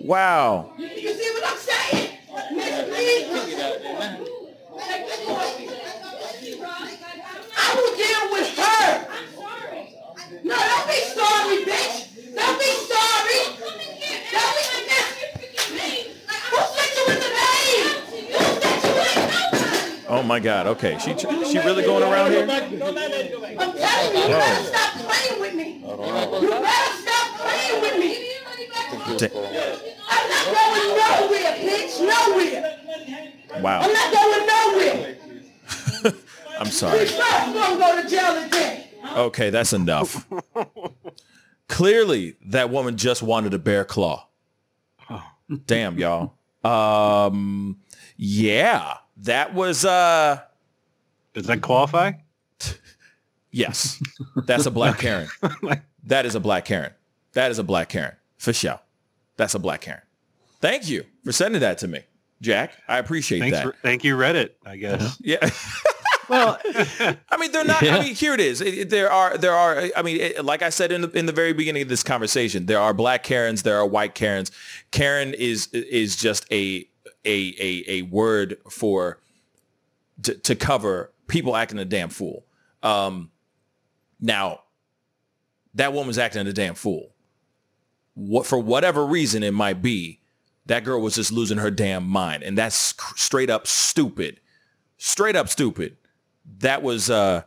[0.00, 0.70] Wow.
[0.78, 2.18] You see what I'm saying?
[2.54, 3.26] Miss, please.
[7.56, 9.08] I will deal with her.
[10.44, 12.14] No, don't be sorry, bitch.
[12.36, 13.40] Don't be sorry.
[13.58, 13.92] Don't be
[16.52, 17.86] Who sent you in the name?
[18.28, 20.11] Who sent you in?
[20.22, 20.68] Oh my God.
[20.68, 20.96] Okay.
[20.98, 22.42] She she really going around here?
[22.42, 25.80] I'm telling you, you better stop playing with me.
[25.80, 28.28] You better stop playing with me.
[30.08, 31.94] I'm not going nowhere, bitch.
[32.06, 32.78] Nowhere.
[33.56, 33.80] I'm Wow.
[33.80, 35.16] not going nowhere.
[36.60, 37.06] I'm sorry.
[37.06, 38.90] go to jail today.
[39.16, 40.24] Okay, that's enough.
[41.68, 44.28] Clearly, that woman just wanted a bear claw.
[45.66, 46.34] Damn, y'all.
[46.62, 47.80] Um,
[48.16, 50.40] yeah, that was uh,
[51.34, 52.12] Does that qualify?
[53.50, 54.02] yes,
[54.46, 55.28] that's a black Karen.
[56.06, 56.90] That is a black Karen.
[57.34, 58.80] That is a black Karen for sure.
[59.36, 60.02] That's a black Karen.
[60.60, 62.00] Thank you for sending that to me,
[62.40, 62.72] Jack.
[62.88, 63.64] I appreciate Thanks that.
[63.66, 64.50] for, thank you, Reddit.
[64.66, 65.16] I guess.
[65.24, 65.48] Yeah.
[66.28, 66.58] Well,
[67.30, 67.82] I mean, they're not.
[67.82, 67.96] Yeah.
[67.98, 68.60] I mean, here it is.
[68.60, 69.36] It- it- there are.
[69.38, 69.84] There are.
[69.96, 72.66] I mean, it, like I said in the, in the very beginning of this conversation,
[72.66, 73.62] there are black Karens.
[73.64, 74.50] There are white Karens.
[74.92, 76.88] Karen is is just a
[77.24, 79.20] a a, a word for
[80.22, 82.44] to, to cover people acting a damn fool.
[82.82, 83.30] Um,
[84.20, 84.60] now,
[85.74, 87.10] that woman's acting a damn fool.
[88.14, 90.20] What for whatever reason it might be,
[90.66, 94.40] that girl was just losing her damn mind, and that's straight up stupid.
[94.98, 95.96] Straight up stupid
[96.60, 97.42] that was uh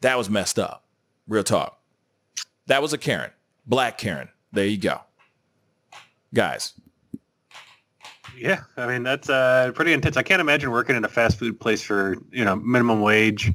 [0.00, 0.84] that was messed up.
[1.26, 1.80] Real talk.
[2.66, 3.30] That was a Karen.
[3.66, 4.28] Black Karen.
[4.52, 5.00] There you go.
[6.32, 6.74] Guys.
[8.40, 10.16] Yeah, I mean that's uh, pretty intense.
[10.16, 13.52] I can't imagine working in a fast food place for you know minimum wage,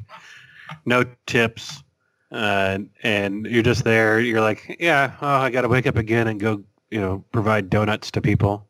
[0.86, 1.84] no tips,
[2.32, 4.20] uh, and you're just there.
[4.20, 7.70] You're like, yeah, oh, I got to wake up again and go, you know, provide
[7.70, 8.68] donuts to people,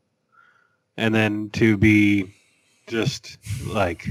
[0.98, 2.32] and then to be
[2.88, 3.38] just
[3.68, 4.08] like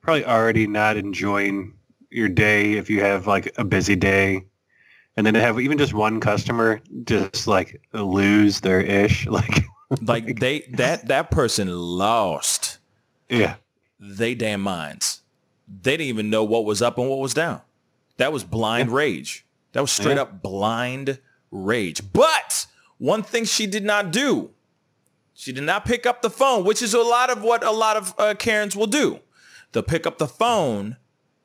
[0.00, 1.74] probably already not enjoying
[2.10, 4.42] your day if you have like a busy day.
[5.16, 9.64] And then to have even just one customer just like lose their ish, like
[10.02, 12.78] Like they that that person lost
[13.28, 13.56] yeah,
[14.00, 15.22] they damn minds.
[15.82, 17.60] They didn't even know what was up and what was down.
[18.16, 19.44] That was blind rage.
[19.72, 20.22] That was straight Yeah.
[20.22, 21.18] up blind
[21.50, 22.00] rage.
[22.12, 22.66] But
[22.96, 24.50] one thing she did not do,
[25.34, 27.96] She did not pick up the phone, which is a lot of what a lot
[27.96, 29.20] of uh, Karens will do.
[29.72, 30.96] They'll pick up the phone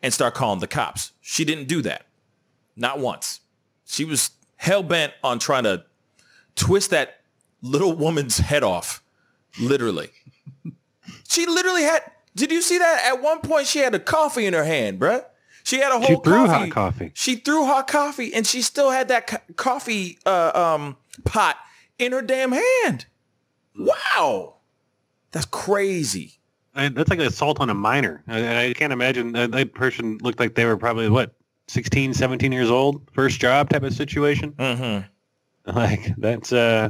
[0.02, 1.12] and start calling the cops.
[1.22, 2.06] She didn't do that.
[2.76, 3.42] Not once.
[3.86, 5.84] She was hell bent on trying to
[6.56, 7.20] twist that
[7.64, 9.02] little woman's head off.
[9.60, 10.10] Literally.
[11.28, 12.02] she literally had,
[12.36, 13.04] did you see that?
[13.06, 15.24] At one point she had a coffee in her hand, bruh.
[15.64, 16.52] She had a whole She threw coffee.
[16.52, 17.12] hot coffee.
[17.16, 21.56] She threw hot coffee and she still had that co- coffee uh, um, pot
[21.98, 23.06] in her damn hand.
[23.78, 24.56] Wow.
[25.32, 26.34] That's crazy.
[26.76, 28.24] I, that's like an assault on a minor.
[28.28, 31.34] I, I can't imagine that, that person looked like they were probably what
[31.68, 34.52] 16, 17 years old, first job type of situation.
[34.54, 35.08] Mm-hmm.
[35.78, 36.90] Like that's uh,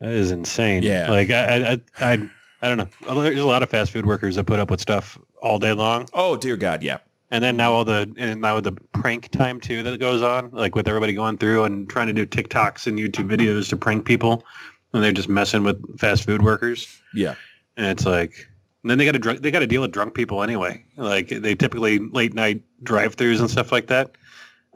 [0.00, 0.82] that is insane.
[0.82, 1.10] Yeah.
[1.10, 2.30] Like I I I,
[2.62, 3.22] I, don't know.
[3.22, 6.08] There's a lot of fast food workers that put up with stuff all day long,
[6.12, 6.98] Oh, dear God, yeah.
[7.30, 10.50] and then now all the and now with the prank time too that goes on,
[10.52, 14.04] like with everybody going through and trying to do TikToks and YouTube videos to prank
[14.04, 14.44] people,
[14.92, 17.00] and they're just messing with fast food workers.
[17.14, 17.34] Yeah.
[17.76, 18.48] and it's like
[18.82, 21.28] and then they got to drunk they got to deal with drunk people anyway like
[21.28, 24.12] they typically late night drive-throughs and stuff like that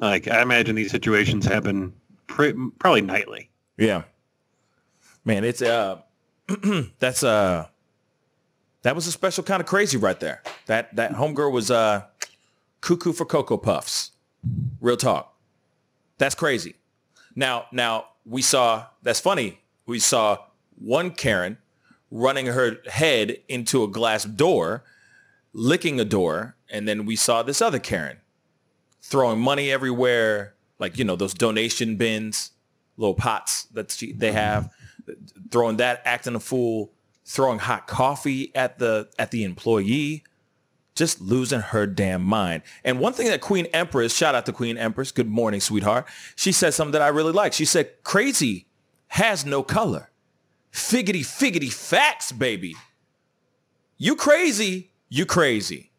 [0.00, 1.92] like i imagine these situations happen
[2.26, 3.48] probably nightly
[3.78, 4.02] Yeah.
[5.24, 6.00] Man, it's uh
[6.98, 7.66] that's uh
[8.82, 10.42] that was a special kind of crazy right there.
[10.66, 12.04] That that homegirl was uh
[12.80, 14.12] cuckoo for cocoa puffs.
[14.80, 15.34] Real talk.
[16.18, 16.74] That's crazy.
[17.36, 19.60] Now now we saw that's funny.
[19.86, 20.38] We saw
[20.76, 21.58] one Karen
[22.10, 24.84] running her head into a glass door,
[25.52, 28.18] licking a door, and then we saw this other Karen
[29.00, 32.50] throwing money everywhere, like you know those donation bins,
[32.96, 34.70] little pots that she, they have,
[35.50, 36.92] throwing that, acting a fool,
[37.24, 40.24] throwing hot coffee at the at the employee,
[40.94, 42.62] just losing her damn mind.
[42.84, 46.06] And one thing that Queen Empress, shout out to Queen Empress, good morning, sweetheart.
[46.36, 47.52] She said something that I really like.
[47.52, 48.66] She said, "Crazy
[49.08, 50.10] has no color."
[50.72, 52.74] Figgity figgity facts, baby.
[53.98, 55.90] You crazy, you crazy.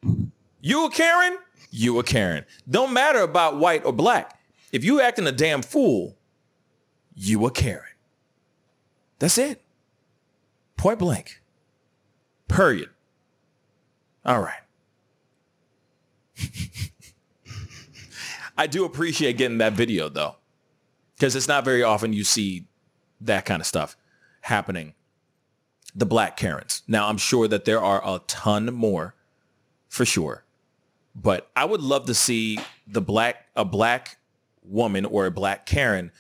[0.60, 1.38] You a Karen?
[1.70, 2.46] You a Karen.
[2.70, 4.40] Don't matter about white or black.
[4.72, 6.18] If you acting a damn fool,
[7.14, 7.93] you a Karen.
[9.24, 9.62] That's it.
[10.76, 11.42] Point blank.
[12.50, 12.90] Period.
[14.26, 14.60] All right.
[18.58, 20.36] I do appreciate getting that video though.
[21.16, 22.66] Because it's not very often you see
[23.22, 23.96] that kind of stuff
[24.42, 24.94] happening.
[25.96, 26.82] The black Karens.
[26.86, 29.16] Now I'm sure that there are a ton more
[29.88, 30.44] for sure.
[31.16, 34.18] But I would love to see the black a black
[34.66, 36.12] woman or a black Karen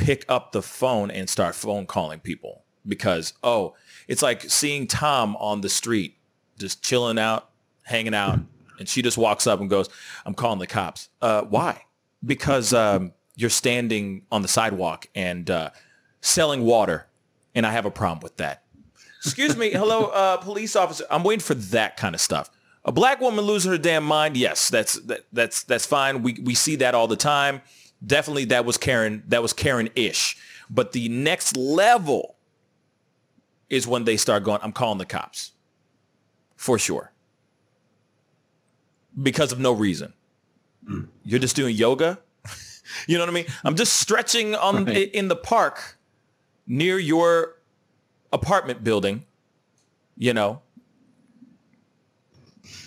[0.00, 3.74] pick up the phone and start phone calling people because oh,
[4.08, 6.16] it's like seeing Tom on the street
[6.58, 7.50] just chilling out,
[7.82, 8.38] hanging out,
[8.78, 9.88] and she just walks up and goes,
[10.24, 11.84] "I'm calling the cops." Uh, why?
[12.24, 15.70] Because um, you're standing on the sidewalk and uh,
[16.20, 17.06] selling water,
[17.54, 18.64] and I have a problem with that.
[19.22, 21.04] Excuse me, hello, uh, police officer.
[21.10, 22.50] I'm waiting for that kind of stuff.
[22.86, 26.22] A black woman losing her damn mind, yes, that's that, that's that's fine.
[26.22, 27.60] We we see that all the time.
[28.04, 29.22] Definitely, that was Karen.
[29.28, 30.36] That was Karen-ish.
[30.70, 32.36] But the next level
[33.68, 34.60] is when they start going.
[34.62, 35.52] I'm calling the cops,
[36.56, 37.12] for sure,
[39.20, 40.12] because of no reason.
[40.88, 41.08] Mm.
[41.24, 42.18] You're just doing yoga.
[43.06, 43.46] you know what I mean?
[43.64, 45.10] I'm just stretching on Right.
[45.12, 45.98] in the park
[46.66, 47.56] near your
[48.32, 49.24] apartment building.
[50.16, 50.62] You know.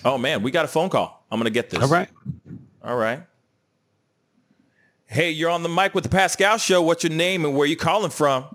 [0.05, 1.26] Oh man, we got a phone call.
[1.32, 1.82] I'm gonna get this.
[1.82, 2.09] all right
[2.84, 3.24] All right.
[5.14, 6.82] Hey, you're on the mic with the Pascal Show.
[6.82, 8.45] What's your name and where you calling from?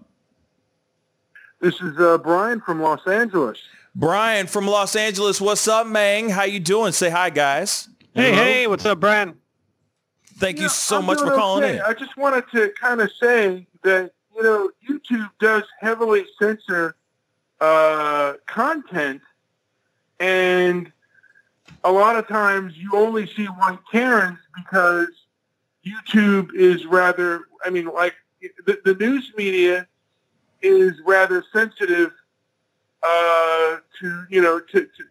[1.61, 3.61] This is uh, Brian from Los Angeles.
[3.95, 5.41] Brian from Los Angeles.
[5.41, 6.29] What's up, Mang?
[6.31, 6.91] How you doing?
[6.91, 7.89] Say hi, guys.
[8.13, 9.37] hey hey what's up brian
[10.39, 11.77] Thank you Yeah, so I'm much for calling okay.
[11.77, 11.83] in.
[11.83, 16.97] I just wanted to kind of say that you know YouTube does heavily censor
[17.61, 19.21] uh, content,
[20.19, 20.91] and
[21.85, 25.09] a lot of times you only see white Karens because
[25.89, 27.43] YouTube is rather.
[27.65, 28.15] I mean, like
[28.67, 29.87] the, the news media
[30.63, 32.13] is rather sensitive
[33.03, 35.05] uh, to you know to to,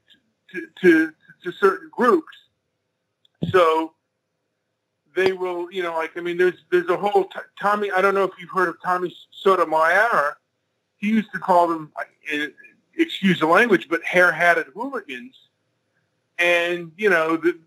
[0.52, 1.14] to to
[1.44, 2.36] to certain groups.
[3.52, 3.94] So
[5.16, 7.92] they will, you know, like I mean, there's there's a whole t- Tommy.
[7.92, 10.38] I don't know if you've heard of Tommy Sotomayor.
[10.98, 11.92] He used to call them,
[12.34, 12.48] uh,
[12.98, 15.36] excuse the language, but hair-hatted hooligans.
[16.40, 17.58] And you know, the,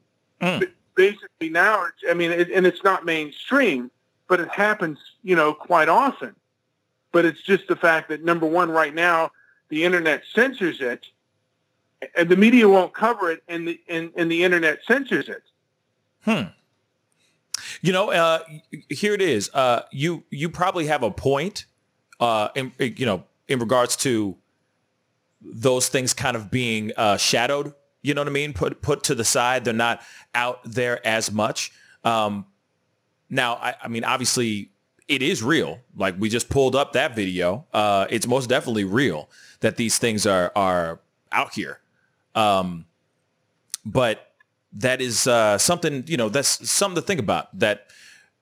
[0.41, 0.71] Mm.
[1.01, 3.91] Basically now, I mean, it, and it's not mainstream,
[4.29, 6.37] but it happens, you know, quite often.
[7.11, 9.31] But it's just the fact that number one, right now,
[9.71, 11.07] the internet censors it,
[12.15, 15.43] and the media won't cover it, and the and, and the internet censors it.
[16.25, 16.51] Hmm.
[17.81, 18.41] You know, uh,
[18.91, 19.51] here it is.
[19.55, 21.65] Uh, you you probably have a point.
[22.21, 24.37] Uh, uh, you know, in regards to
[25.41, 27.73] those things kind of being uh, shadowed.
[28.03, 28.53] You know what I mean?
[28.53, 29.65] Put put to the side.
[29.65, 30.03] They're not
[30.35, 31.73] out there as much.
[32.05, 32.47] Um,
[33.29, 34.71] now, I, I mean, obviously,
[35.07, 35.81] it is real.
[35.97, 37.67] Like we just pulled up that video.
[37.73, 39.29] Uh, it's most definitely real
[39.61, 41.01] that these things are are
[41.33, 41.81] out here.
[42.35, 42.87] Um,
[43.85, 44.33] but
[44.73, 47.57] that is uh, something you know that's something to think about.
[47.59, 47.89] That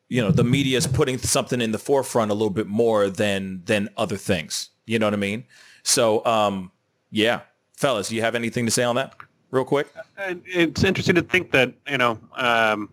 [0.09, 3.62] you know the media is putting something in the forefront a little bit more than
[3.64, 4.70] than other things.
[4.86, 5.44] You know what I mean?
[5.82, 6.70] So um,
[7.11, 7.40] yeah,
[7.76, 9.14] fellas, do you have anything to say on that,
[9.51, 9.88] real quick?
[10.16, 12.90] And it's interesting to think that you know um,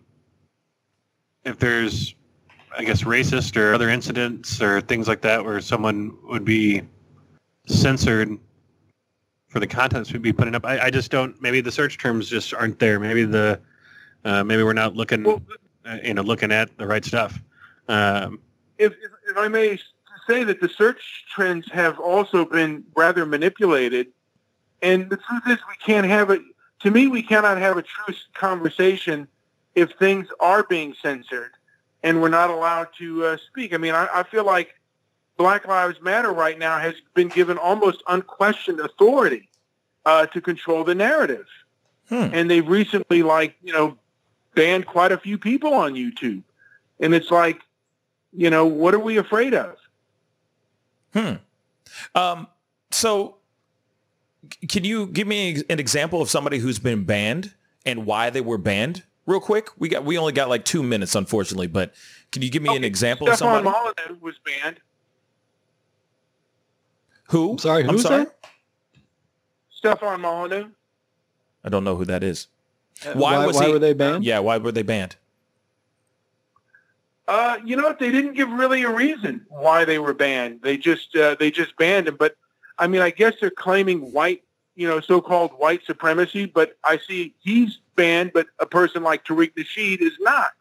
[1.44, 2.14] if there's
[2.76, 6.82] I guess racist or other incidents or things like that where someone would be
[7.66, 8.38] censored
[9.48, 10.66] for the contents we'd be putting up.
[10.66, 11.40] I, I just don't.
[11.40, 13.00] Maybe the search terms just aren't there.
[13.00, 13.60] Maybe the
[14.24, 15.40] uh, maybe we're not looking, Well,
[15.84, 17.40] uh, you know, looking at the right stuff.
[17.88, 18.40] Um,
[18.76, 19.78] if, if, if I may
[20.26, 24.08] say that the search trends have also been rather manipulated,
[24.82, 26.38] and the truth is we can't have a.
[26.80, 29.28] To me, we cannot have a true conversation
[29.74, 31.52] if things are being censored
[32.02, 33.74] and we're not allowed to uh, speak.
[33.74, 34.74] I mean, I, I feel like
[35.36, 39.48] Black Lives Matter right now has been given almost unquestioned authority
[40.04, 41.46] uh, to control the narrative,
[42.08, 42.28] Hmm.
[42.32, 43.98] and they've recently, like you know,
[44.54, 46.42] banned quite a few people on YouTube,
[47.00, 47.60] and it's like,
[48.32, 49.76] you know, what are we afraid of?
[51.12, 51.34] Hmm.
[52.14, 52.46] Um,
[52.92, 53.35] so
[54.68, 58.58] can you give me an example of somebody who's been banned and why they were
[58.58, 59.68] banned real quick?
[59.78, 61.94] We got, we only got like two minutes, unfortunately, but
[62.32, 64.80] can you give me an Okay, example of Stefan somebody Molyneux was banned.
[67.30, 67.52] who?
[67.52, 68.24] I'm sorry, I'm who's sorry.
[68.24, 68.36] that?
[69.70, 70.68] Stefan Molyneux.
[71.64, 72.48] I don't know who that is.
[73.04, 74.24] Uh, Why why, was why he- were they banned?
[74.24, 74.38] Yeah.
[74.38, 75.16] Why were they banned?
[77.28, 77.98] Uh, you know what?
[77.98, 80.62] They didn't give really a reason why they were banned.
[80.62, 82.16] They just uh, they just banned him.
[82.16, 82.36] But
[82.78, 84.42] I mean, I guess they're claiming white,
[84.74, 86.46] you know, so-called white supremacy.
[86.46, 90.52] But I see he's banned, but a person like Tariq Nasheed is not.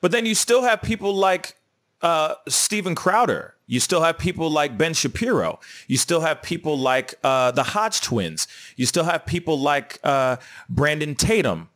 [0.00, 1.56] But then you still have people like
[2.02, 3.54] uh, Steven Crowder.
[3.66, 5.58] You still have people like Ben Shapiro.
[5.88, 8.46] You still have people like uh, the Hodge twins.
[8.76, 10.36] You still have people like uh,
[10.68, 11.68] Brandon Tatum.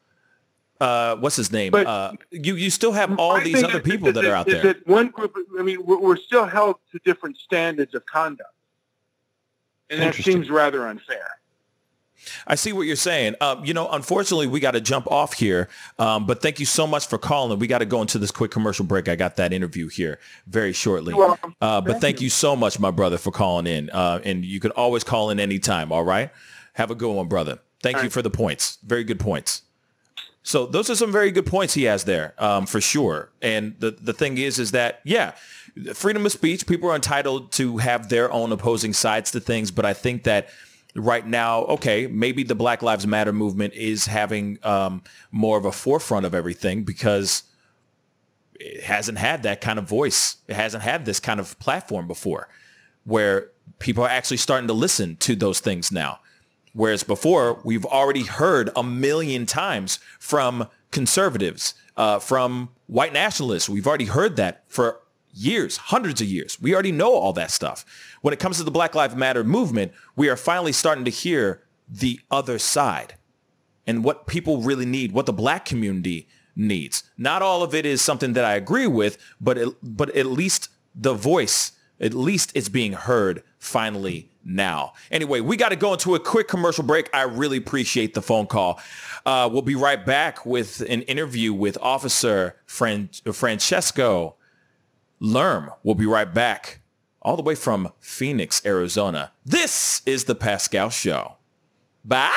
[0.81, 1.75] Uh, what's his name?
[1.75, 4.63] Uh, you you still have all these other people that are out is there.
[4.63, 5.37] that one group?
[5.59, 8.55] I mean, we're, we're still held to different standards of conduct,
[9.91, 11.41] and that seems rather unfair.
[12.47, 13.35] I see what you're saying.
[13.41, 15.69] Um, you know, unfortunately, we got to jump off here.
[15.99, 17.59] Um, but thank you so much for calling.
[17.59, 19.09] We got to go into this quick commercial break.
[19.09, 21.15] I got that interview here very shortly.
[21.15, 22.31] Uh, but Thank thank you.
[22.31, 23.91] so much, my brother, for calling in.
[23.91, 25.93] Uh, and you can always call in anytime.
[25.93, 26.31] All right.
[26.75, 27.59] Have a good one, brother.
[27.83, 28.13] Thank All you right.
[28.13, 28.79] for the points.
[28.85, 29.63] Very good points.
[30.43, 33.31] So those are some very good points he has there, um, for sure.
[33.43, 35.35] And the the thing is, is that yeah,
[35.95, 36.67] freedom of speech.
[36.67, 40.49] People are entitled to have their own opposing sides to things, but I think that
[40.95, 45.73] right now, okay, maybe the Black Lives Matter movement is having um, more of a
[45.73, 47.45] forefront of everything because
[48.55, 50.37] it hasn't had that kind of voice.
[50.49, 52.49] It hasn't had this kind of platform before
[53.05, 56.21] where people are actually starting to listen to those things now.
[56.73, 63.69] Whereas before, we've already heard a million times from conservatives, uh, from white nationalists.
[63.69, 65.00] We've already heard that for
[65.33, 66.61] years, hundreds of years.
[66.61, 67.85] We already know all that stuff.
[68.23, 71.63] When it comes to the Black Lives Matter movement, we are finally starting to hear
[71.89, 73.15] the other side
[73.87, 77.05] and what people really need, what the black community needs.
[77.17, 80.69] Not all of it is something that I agree with, but it, but at least
[80.95, 84.93] the voice, at least it's being heard finally now.
[85.11, 87.09] Anyway, we got to go into a quick commercial break.
[87.13, 88.81] I really appreciate the phone call.
[89.27, 94.37] Uh, we'll be right back with an interview with Officer Fran- Francesco
[95.21, 95.71] Lerm.
[95.83, 96.81] We'll be right back
[97.23, 99.33] all the way from Phoenix, Arizona.
[99.45, 101.37] This is the Pascal Show.
[102.05, 102.31] Bye.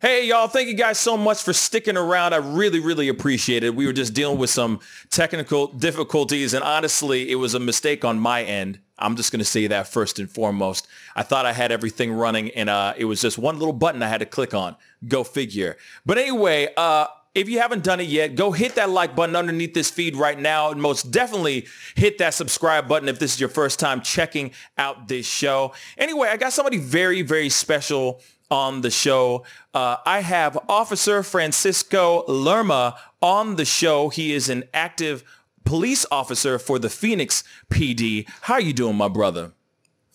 [0.00, 2.32] Hey, y'all, thank you guys so much for sticking around.
[2.32, 3.74] I really, really appreciate it.
[3.74, 8.18] We were just dealing with some technical difficulties, and honestly, it was a mistake on
[8.18, 8.78] my end.
[8.98, 10.86] I'm just going to say that first and foremost.
[11.16, 14.08] I thought I had everything running, and uh, it was just one little button I
[14.08, 14.74] had to click on.
[15.06, 15.76] Go figure.
[16.06, 19.74] But anyway, uh, if you haven't done it yet, go hit that like button underneath
[19.74, 20.70] this feed right now.
[20.70, 25.08] And most definitely hit that subscribe button if this is your first time checking out
[25.08, 25.72] this show.
[25.96, 28.20] Anyway, I got somebody very, very special
[28.50, 29.44] on the show.
[29.72, 34.08] Uh, I have Officer Francisco Lerma on the show.
[34.08, 35.22] He is an active
[35.64, 38.28] police officer for the Phoenix PD.
[38.42, 39.52] How are you doing, my brother?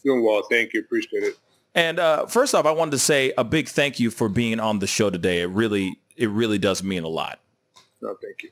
[0.03, 0.81] Doing well, thank you.
[0.81, 1.37] Appreciate it.
[1.73, 4.79] And uh, first off, I wanted to say a big thank you for being on
[4.79, 5.41] the show today.
[5.41, 7.39] It really, it really does mean a lot.
[8.01, 8.49] No, thank you.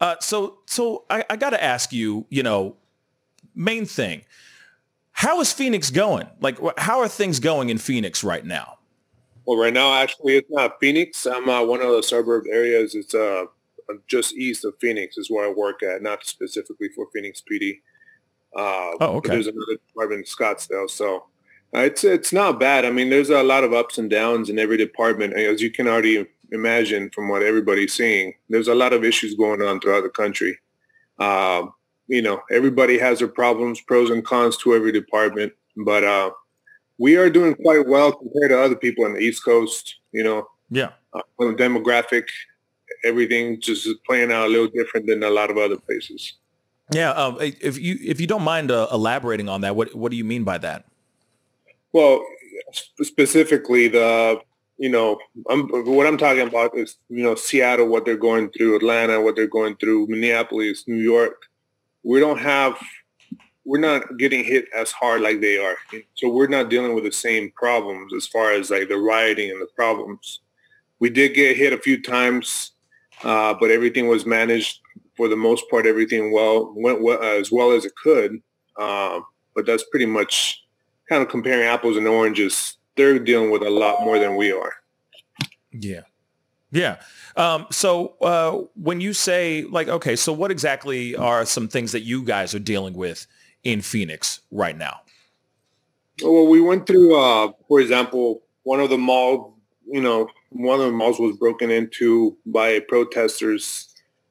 [0.00, 2.76] Uh, so, so I, I got to ask you, you know,
[3.54, 4.24] main thing.
[5.12, 6.26] How is Phoenix going?
[6.40, 8.78] Like, how are things going in Phoenix right now?
[9.44, 11.26] Well, right now, actually, it's not Phoenix.
[11.26, 12.94] I'm uh, one of the suburb areas.
[12.94, 13.44] It's uh,
[14.06, 17.80] just east of Phoenix is where I work at, not specifically for Phoenix PD.
[18.56, 19.30] Uh, Oh, okay.
[19.30, 21.26] There's another department in Scottsdale, so
[21.72, 22.84] it's it's not bad.
[22.84, 25.88] I mean, there's a lot of ups and downs in every department, as you can
[25.88, 28.34] already imagine from what everybody's seeing.
[28.48, 30.58] There's a lot of issues going on throughout the country.
[31.18, 31.66] Uh,
[32.08, 36.30] you know, everybody has their problems, pros and cons to every department, but uh,
[36.98, 39.96] we are doing quite well compared to other people on the East Coast.
[40.12, 40.90] You know, Yeah.
[41.14, 42.24] uh, the demographic,
[43.04, 46.34] everything just is playing out a little different than a lot of other places.
[46.92, 47.10] Yeah.
[47.12, 50.24] Um, if you if you don't mind uh, elaborating on that, what what do you
[50.24, 50.84] mean by that?
[51.92, 52.24] Well,
[53.02, 54.40] specifically the,
[54.78, 55.18] you know,
[55.48, 59.36] I'm, what I'm talking about is, you know, Seattle, what they're going through, Atlanta, what
[59.36, 61.42] they're going through, Minneapolis, New York.
[62.02, 62.76] We don't have,
[63.64, 65.76] we're not getting hit as hard like they are.
[66.14, 69.60] So we're not dealing with the same problems as far as like the rioting and
[69.60, 70.40] the problems.
[70.98, 72.72] We did get hit a few times,
[73.22, 74.80] uh, but everything was managed
[75.16, 75.86] for the most part.
[75.86, 78.42] Everything well went well, as well as it could.
[78.78, 80.64] Um, but that's pretty much
[81.08, 82.78] kind of comparing apples and oranges.
[82.96, 84.72] They're dealing with a lot more than we are.
[85.70, 86.02] Yeah.
[86.70, 86.96] Yeah.
[87.36, 92.00] Um, so uh, when you say like, okay, so what exactly are some things that
[92.00, 93.26] you guys are dealing with
[93.62, 95.00] in Phoenix right now?
[96.22, 100.86] Well, we went through, uh, for example, one of the mall, you know, one of
[100.86, 103.88] the malls was broken into by protesters.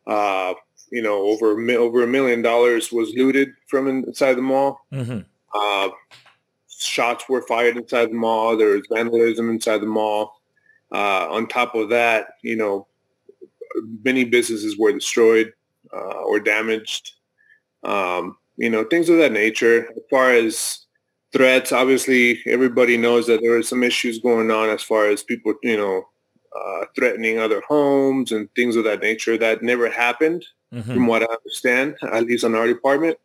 [0.07, 0.53] Uh,
[0.91, 4.85] you know, over a over a million dollars was looted from inside the mall.
[4.91, 5.19] Mm-hmm.
[6.83, 8.57] Shots were fired inside the mall.
[8.57, 10.41] There was vandalism inside the mall.
[10.93, 12.87] Uh, on top of that, you know,
[14.03, 15.53] many businesses were destroyed
[15.93, 17.13] uh, or damaged.
[17.83, 19.87] Um, you know, things of that nature.
[19.89, 20.85] As far as
[21.33, 25.53] threats, obviously, everybody knows that there are some issues going on as far as people,
[25.63, 26.03] you know,
[26.53, 29.37] uh, threatening other homes and things of that nature.
[29.37, 30.93] That never happened, Mm-hmm.
[30.93, 33.17] from what I understand, at least on our department.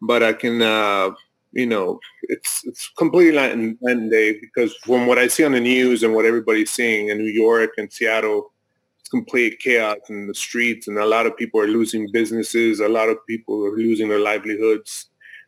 [0.00, 1.10] But I can, uh,
[1.52, 5.52] you know, it's it's completely night and, and day because from what I see on
[5.52, 8.52] the news and what everybody's seeing in New York and Seattle,
[9.00, 12.80] it's complete chaos in the streets, and a lot of people are losing businesses.
[12.80, 15.06] A lot of people are losing their livelihoods.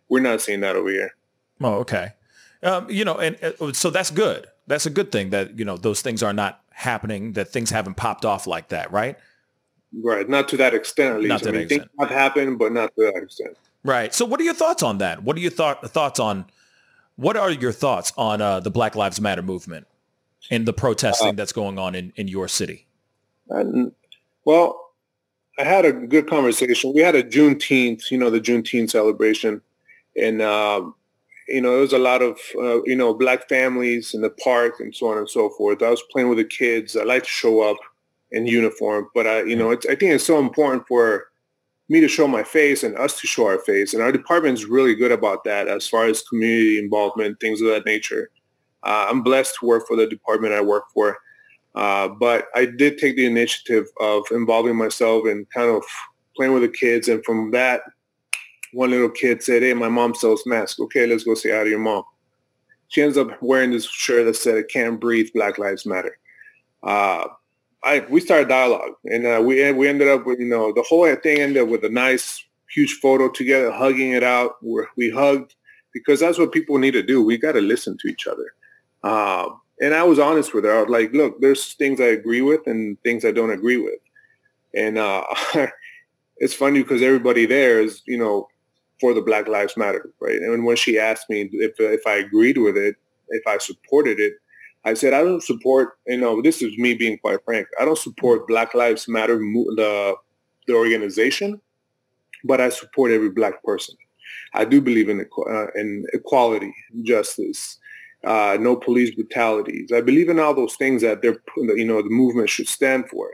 [0.09, 1.15] We're not seeing that over here.
[1.61, 2.13] Oh, okay.
[2.63, 4.47] Um, you know, and uh, so that's good.
[4.67, 7.95] That's a good thing that, you know, those things are not happening, that things haven't
[7.95, 9.19] popped off like that, right?
[10.03, 11.17] Right, not to that extent.
[11.17, 11.29] At least.
[11.29, 13.57] Not to I that mean, things have happened, but not to that extent.
[13.85, 14.15] Right.
[14.15, 15.23] So what are your thoughts on that?
[15.23, 16.47] What are your thought, thoughts on,
[17.17, 19.87] what are your thoughts on uh, the Black Lives Matter movement
[20.51, 22.87] and the protesting that's going on in, in your city?
[23.49, 23.93] And,
[24.45, 24.83] well,
[25.59, 26.93] I had a good conversation.
[26.95, 29.61] We had a Juneteenth, you know, the Juneteenth celebration,
[30.17, 30.95] and um,
[31.47, 34.81] you know, there was a lot of uh, you know black families in the park
[34.81, 35.83] and so on and so forth.
[35.83, 36.97] I was playing with the kids.
[36.97, 37.77] I like to show up
[38.31, 41.27] in uniform, but I, you know, it's, I think it's so important for
[41.89, 43.93] me to show my face and us to show our face.
[43.93, 47.69] And our department is really good about that as far as community involvement, things of
[47.69, 48.31] that nature.
[48.83, 51.19] Uh, I'm blessed to work for the department I work for.
[51.75, 55.83] Uh, but I did take the initiative of involving myself and kind of
[56.37, 57.09] playing with the kids.
[57.09, 57.83] And from that,
[58.73, 60.81] one little kid said, hey, my mom sells masks.
[60.81, 62.05] Okay, let's go say hi to your mom.
[62.89, 66.19] She ends up wearing this shirt that said, I can't breathe, Black Lives Matter.
[66.83, 67.27] Uh,
[67.85, 71.13] I, we started dialogue and uh, we, we ended up with, you know, the whole
[71.17, 74.53] thing ended up with a nice, huge photo together, hugging it out.
[74.61, 75.55] Where we hugged
[75.93, 77.23] because that's what people need to do.
[77.23, 78.55] We got to listen to each other.
[79.05, 80.79] Um, and I was honest with her.
[80.79, 83.99] I was like, look, there's things I agree with and things I don't agree with.
[84.75, 85.25] And uh,
[86.37, 88.49] it's funny because everybody there is, you know,
[89.01, 90.41] for the Black Lives Matter, right?
[90.41, 92.95] And when she asked me if, if I agreed with it,
[93.31, 94.35] if I supported it,
[94.85, 97.67] I said, I don't support, you know, this is me being quite frank.
[97.81, 100.17] I don't support Black Lives Matter, the,
[100.67, 101.61] the organization,
[102.45, 103.95] but I support every black person.
[104.55, 107.79] I do believe in, uh, in equality, justice,
[108.25, 109.93] uh, no police brutalities.
[109.93, 113.31] I believe in all those things that they're, you know, the movement should stand for.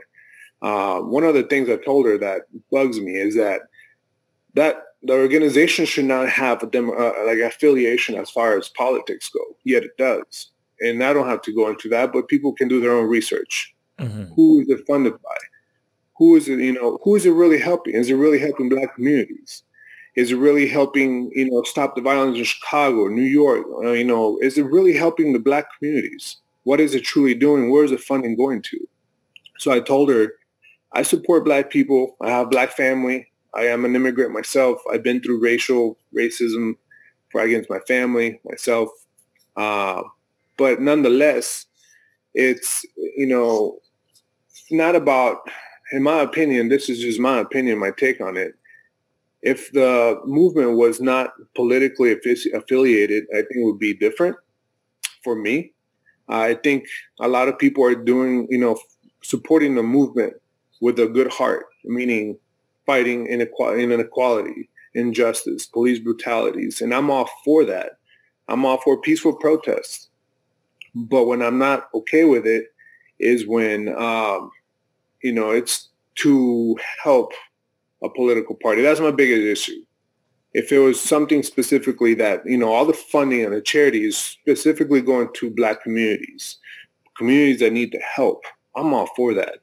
[0.61, 2.41] Uh, one of the things I told her that
[2.71, 3.61] bugs me is that
[4.55, 9.29] that the organization should not have a demo, uh, like affiliation as far as politics
[9.29, 9.39] go.
[9.63, 10.49] Yet it does,
[10.81, 12.11] and I don't have to go into that.
[12.13, 13.73] But people can do their own research.
[13.99, 14.33] Mm-hmm.
[14.35, 15.37] Who is it funded by?
[16.17, 16.59] Who is it?
[16.59, 17.95] You know, who is it really helping?
[17.95, 19.63] Is it really helping black communities?
[20.15, 23.65] Is it really helping, you know, stop the violence in Chicago, New York?
[23.83, 26.37] Uh, you know, is it really helping the black communities?
[26.63, 27.71] What is it truly doing?
[27.71, 28.87] Where is the funding going to?
[29.59, 30.33] So I told her,
[30.93, 32.17] I support black people.
[32.21, 33.27] I have black family.
[33.53, 34.81] I am an immigrant myself.
[34.91, 36.75] I've been through racial racism
[37.33, 38.89] against my family, myself.
[39.55, 40.03] Uh,
[40.59, 41.65] but nonetheless,
[42.35, 43.79] it's you know
[44.69, 45.37] not about,
[45.91, 48.53] in my opinion, this is just my opinion, my take on it.
[49.41, 52.11] If the movement was not politically
[52.53, 54.35] affiliated, I think it would be different
[55.23, 55.73] for me.
[56.27, 56.85] I think
[57.19, 58.77] a lot of people are doing, you know,
[59.23, 60.33] supporting the movement
[60.81, 62.37] with a good heart, meaning
[62.85, 66.81] fighting inequality, injustice, police brutalities.
[66.81, 67.93] And I'm all for that.
[68.49, 70.08] I'm all for peaceful protests.
[70.95, 72.65] But when I'm not okay with it
[73.19, 74.51] is when um,
[75.21, 77.33] you know, it's to help
[78.03, 78.81] a political party.
[78.81, 79.81] That's my biggest issue.
[80.53, 84.17] If it was something specifically that, you know, all the funding and the charity is
[84.17, 86.57] specifically going to black communities,
[87.17, 88.43] communities that need the help,
[88.75, 89.59] I'm all for that.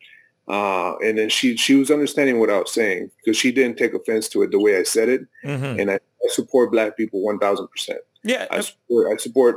[0.48, 3.94] Uh, and then she she was understanding what I was saying because she didn't take
[3.94, 5.22] offense to it the way I said it.
[5.44, 5.80] Mm-hmm.
[5.80, 7.66] And I, I, support black people 1000%.
[8.22, 8.46] Yeah.
[8.48, 9.56] I support, I support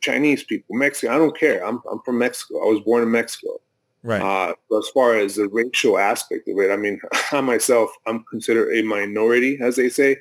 [0.00, 1.14] Chinese people, Mexican.
[1.14, 1.64] I don't care.
[1.66, 2.62] I'm, I'm from Mexico.
[2.62, 3.60] I was born in Mexico.
[4.02, 4.22] Right.
[4.22, 7.00] Uh, as far as the racial aspect of it, I mean,
[7.32, 10.18] I myself, I'm considered a minority, as they say,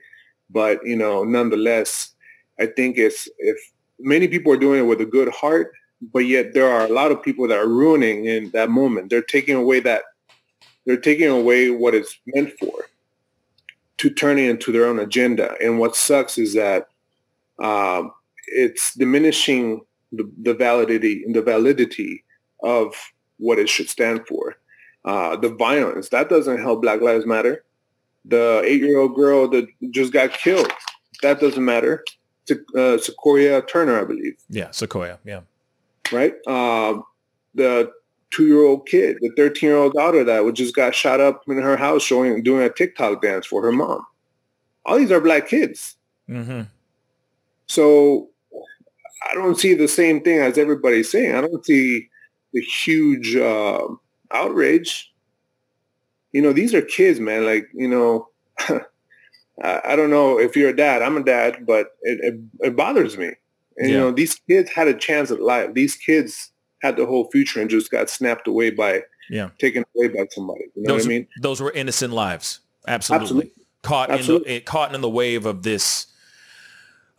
[0.50, 2.12] but you know, nonetheless,
[2.60, 3.58] I think it's if
[4.00, 5.72] many people are doing it with a good heart,
[6.14, 9.10] but yet there are a lot of people that are ruining in that moment.
[9.10, 10.04] They're taking away that
[10.86, 12.86] they're taking away what it's meant for
[13.98, 15.56] to turn it into their own agenda.
[15.62, 16.90] And what sucks is that
[17.60, 18.12] um,
[18.48, 19.82] it's diminishing
[20.12, 22.24] the, the validity the validity
[22.64, 22.94] of
[23.38, 24.56] what it should stand for.
[25.04, 27.64] Uh, the violence that doesn't help Black Lives Matter.
[28.28, 30.72] The eight-year-old girl that just got killed
[31.22, 32.04] that doesn't matter.
[32.76, 34.36] Uh, Sequoia Turner, I believe.
[34.50, 35.20] Yeah, Sequoia.
[35.26, 35.42] Yeah.
[36.12, 36.34] Right.
[36.46, 37.02] Uh,
[37.56, 37.92] the
[38.32, 42.64] two-year-old kid, the 13-year-old daughter that just got shot up in her house, showing doing
[42.64, 44.06] a TikTok dance for her mom.
[44.86, 45.96] All these are black kids.
[46.30, 46.62] Mm-hmm.
[47.68, 48.30] So
[49.30, 51.36] I don't see the same thing as everybody's saying.
[51.36, 52.10] I don't see
[52.54, 53.88] the huge uh,
[54.32, 55.12] outrage.
[56.32, 57.46] You know, these are kids, man.
[57.46, 58.30] Like, you know,
[59.64, 61.02] I don't know if you're a dad.
[61.02, 63.32] I'm a dad, but it, it, it bothers me.
[63.78, 63.96] And, yeah.
[63.96, 65.74] you know, these kids had a chance at life.
[65.74, 66.52] These kids
[66.82, 70.66] had the whole future and just got snapped away by, yeah, taken away by somebody.
[70.76, 71.28] You know those, what I mean?
[71.42, 72.60] Those were innocent lives.
[72.88, 73.24] Absolutely.
[73.24, 73.52] Absolutely.
[73.82, 74.50] Caught Absolutely.
[74.50, 76.08] in the caught in the wave of this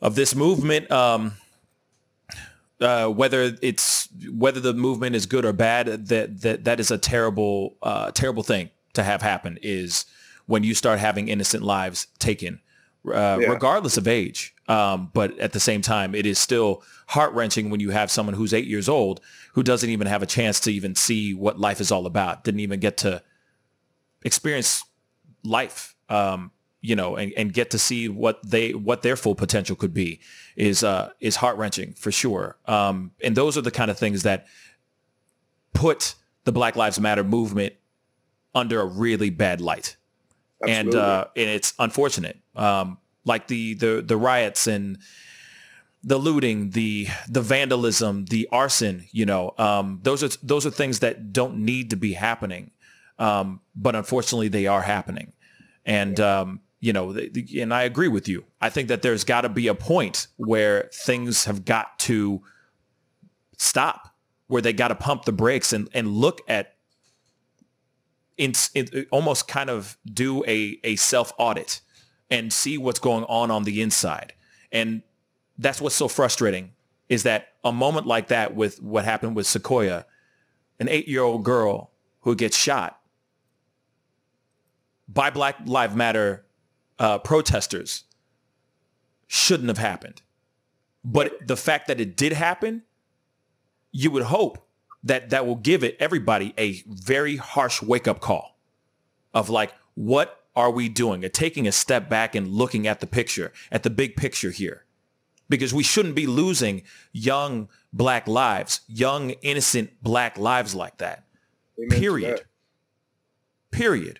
[0.00, 0.90] of this movement.
[0.90, 1.32] Um,
[2.80, 6.98] uh, whether it's whether the movement is good or bad, that that that is a
[6.98, 9.58] terrible uh, terrible thing to have happen.
[9.62, 10.06] Is
[10.46, 12.60] when you start having innocent lives taken,
[13.06, 13.48] uh, yeah.
[13.48, 14.54] regardless of age.
[14.68, 18.34] Um, but at the same time, it is still heart wrenching when you have someone
[18.34, 19.20] who's eight years old
[19.52, 22.60] who doesn't even have a chance to even see what life is all about, didn't
[22.60, 23.22] even get to
[24.24, 24.84] experience
[25.44, 25.94] life.
[26.08, 26.50] Um,
[26.80, 30.20] you know, and, and get to see what they what their full potential could be
[30.56, 32.56] is uh, is heart wrenching for sure.
[32.66, 34.46] Um, and those are the kind of things that
[35.72, 36.14] put
[36.44, 37.74] the Black Lives Matter movement
[38.54, 39.96] under a really bad light,
[40.66, 42.38] and uh, and it's unfortunate.
[42.54, 44.98] Um, like the the the riots and
[46.02, 49.06] the looting, the the vandalism, the arson.
[49.10, 52.70] You know, um, those are those are things that don't need to be happening,
[53.18, 55.32] um, but unfortunately they are happening.
[55.84, 57.16] And um, you know,
[57.58, 58.44] and I agree with you.
[58.60, 62.42] I think that there's got to be a point where things have got to
[63.56, 64.14] stop,
[64.46, 66.74] where they got to pump the brakes and, and look at
[68.36, 71.80] in, in, almost kind of do a, a self audit
[72.30, 74.34] and see what's going on on the inside.
[74.70, 75.02] And
[75.58, 76.72] that's what's so frustrating
[77.08, 80.04] is that a moment like that with what happened with Sequoia,
[80.78, 83.00] an eight-year-old girl who gets shot
[85.08, 86.45] by Black Lives Matter
[86.98, 88.04] uh, protesters
[89.26, 90.22] shouldn't have happened.
[91.04, 92.82] But the fact that it did happen,
[93.92, 94.66] you would hope
[95.04, 98.58] that that will give it everybody a very harsh wake up call
[99.32, 101.22] of like, what are we doing?
[101.22, 104.84] And taking a step back and looking at the picture, at the big picture here.
[105.48, 106.82] Because we shouldn't be losing
[107.12, 111.24] young black lives, young innocent black lives like that.
[111.78, 112.38] Amen Period.
[112.38, 112.46] That.
[113.70, 114.18] Period.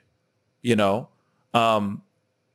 [0.63, 1.09] You know,
[1.53, 2.03] um,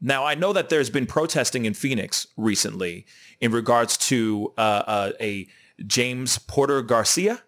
[0.02, 3.06] now, I know that there's been protesting in Phoenix recently
[3.40, 5.48] in regards to uh, uh, a
[5.86, 7.42] James Porter Garcia.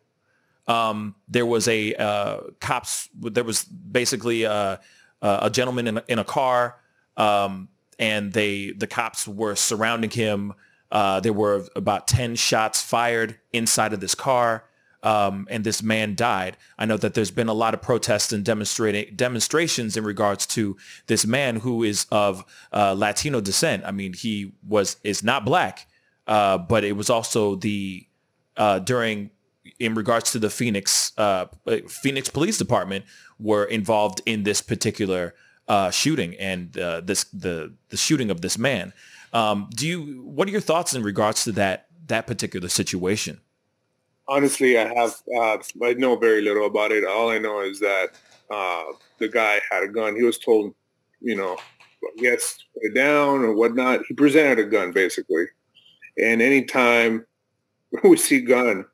[0.67, 3.09] Um, there was a uh, cops.
[3.19, 4.77] There was basically uh,
[5.21, 6.77] uh, a gentleman in a, in a car,
[7.17, 10.53] um, and they the cops were surrounding him.
[10.91, 14.63] Uh, there were about ten shots fired inside of this car.
[15.03, 16.57] Um, and this man died.
[16.77, 20.77] I know that there's been a lot of protests and demonstrating demonstrations in regards to
[21.07, 23.83] this man who is of uh, Latino descent.
[23.85, 25.87] I mean, he was is not black,
[26.25, 28.07] uh, but it was also the
[28.55, 29.29] uh, during
[29.79, 31.45] in regards to the Phoenix uh,
[31.87, 33.05] Phoenix Police Department
[33.39, 35.35] were involved in this particular
[35.67, 38.93] uh, shooting and uh, this the the shooting of this man.
[39.33, 40.21] Um, do you?
[40.23, 43.41] What are your thoughts in regards to that that particular situation?
[44.27, 47.05] Honestly, I have uh, I know very little about it.
[47.05, 48.11] All I know is that
[48.49, 48.83] uh,
[49.19, 50.15] the guy had a gun.
[50.15, 50.73] He was told,
[51.21, 51.57] you know,
[52.15, 54.01] yes, put it down or whatnot.
[54.07, 55.45] He presented a gun basically,
[56.17, 57.25] and anytime
[58.03, 58.85] we see gun,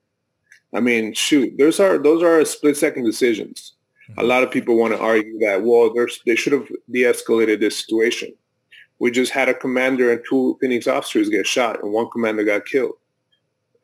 [0.73, 3.73] I mean, shoot, those are those are split second decisions.
[4.17, 5.93] A lot of people want to argue that well,
[6.25, 8.33] they should have de-escalated this situation.
[8.97, 12.65] We just had a commander and two Phoenix officers get shot, and one commander got
[12.65, 12.95] killed.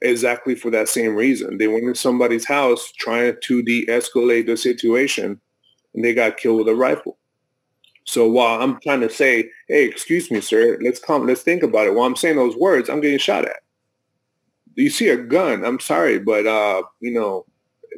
[0.06, 5.39] Exactly for that same reason, they went in somebody's house trying to de-escalate the situation,
[5.93, 7.18] and they got killed with a rifle.
[8.03, 11.88] So while I'm trying to say, "Hey, excuse me, sir, let's come, let's think about
[11.88, 13.64] it," while I'm saying those words, I'm getting shot at
[14.76, 15.66] you see a gun.
[15.66, 17.45] I'm sorry, but uh, you know,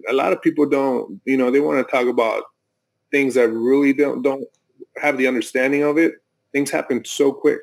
[0.10, 1.20] a lot of people don't.
[1.26, 2.44] You know, they want to talk about
[3.12, 4.46] things that really don't don't
[5.02, 6.14] have the understanding of it.
[6.54, 7.60] Things happen so quick.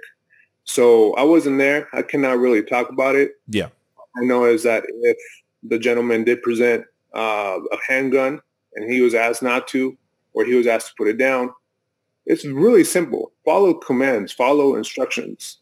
[0.64, 1.88] So I wasn't there.
[1.92, 3.32] I cannot really talk about it.
[3.48, 3.68] Yeah.
[4.16, 5.16] I know is that if
[5.62, 6.84] the gentleman did present
[7.14, 8.40] uh, a handgun
[8.74, 9.96] and he was asked not to,
[10.32, 11.50] or he was asked to put it down,
[12.26, 13.32] it's really simple.
[13.44, 15.58] Follow commands, follow instructions.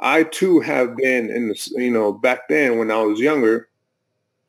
[0.00, 3.68] I too have been in the, you know, back then when I was younger,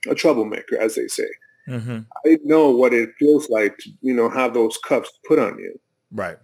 [0.10, 1.28] a troublemaker, as they say.
[1.68, 2.00] Mm-hmm.
[2.26, 5.80] I know what it feels like to, you know, have those cuffs put on you.
[6.12, 6.38] Right.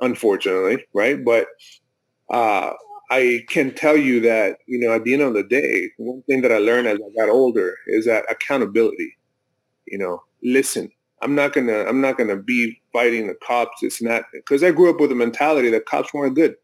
[0.00, 1.24] Unfortunately, right?
[1.24, 1.46] But
[2.30, 2.72] uh,
[3.10, 6.42] I can tell you that, you know, at the end of the day, one thing
[6.42, 9.16] that I learned as I got older is that accountability,
[9.86, 10.90] you know, listen,
[11.22, 13.82] I'm not gonna, I'm not gonna be fighting the cops.
[13.82, 16.56] It's not because I grew up with a mentality that cops weren't good.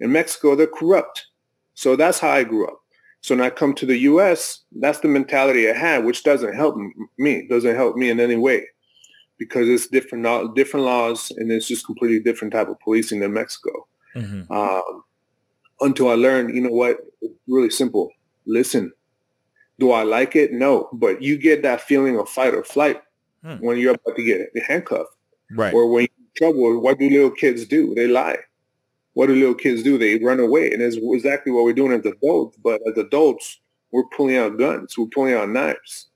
[0.00, 1.26] In Mexico, they're corrupt.
[1.74, 2.80] So that's how I grew up.
[3.22, 6.76] So when I come to the U.S., that's the mentality I had, which doesn't help
[7.18, 8.66] me, doesn't help me in any way
[9.38, 13.86] because it's different, different laws and it's just completely different type of policing than Mexico.
[14.14, 14.52] Mm-hmm.
[14.52, 15.04] Um,
[15.82, 18.10] until I learned, you know what, it's really simple.
[18.46, 18.92] Listen,
[19.78, 20.52] do I like it?
[20.52, 23.02] No, but you get that feeling of fight or flight
[23.44, 23.54] hmm.
[23.56, 25.14] when you're about to get handcuffed.
[25.50, 25.74] Right.
[25.74, 27.94] Or when you're in trouble, what do little kids do?
[27.94, 28.38] They lie
[29.14, 29.98] what do little kids do?
[29.98, 30.72] They run away.
[30.72, 32.56] And it's exactly what we're doing as adults.
[32.62, 33.60] But as adults,
[33.90, 34.96] we're pulling out guns.
[34.96, 36.08] We're pulling out knives.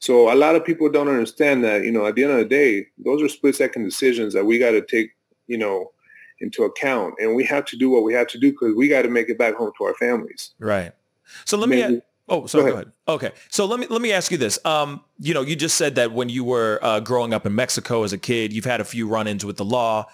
[0.00, 2.44] So a lot of people don't understand that, you know, at the end of the
[2.44, 5.10] day, those are split second decisions that we got to take,
[5.46, 5.92] you know,
[6.42, 7.14] into account.
[7.18, 9.30] And we have to do what we have to do because we got to make
[9.30, 10.50] it back home to our families.
[10.58, 10.92] Right.
[11.46, 11.94] So let Maybe.
[11.94, 12.02] me.
[12.28, 12.64] Oh, sorry.
[12.64, 12.92] Go ahead.
[13.06, 13.26] go ahead.
[13.26, 13.36] Okay.
[13.48, 14.58] So let me let me ask you this.
[14.64, 18.02] Um, you know, you just said that when you were uh, growing up in Mexico
[18.04, 20.06] as a kid, you've had a few run-ins with the law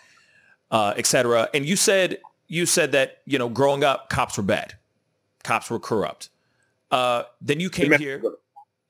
[0.71, 1.49] uh, etc.
[1.55, 4.75] And you said you said that you know growing up, cops were bad,
[5.45, 6.31] cops were corrupt.
[6.91, 8.23] Uh, then you came here.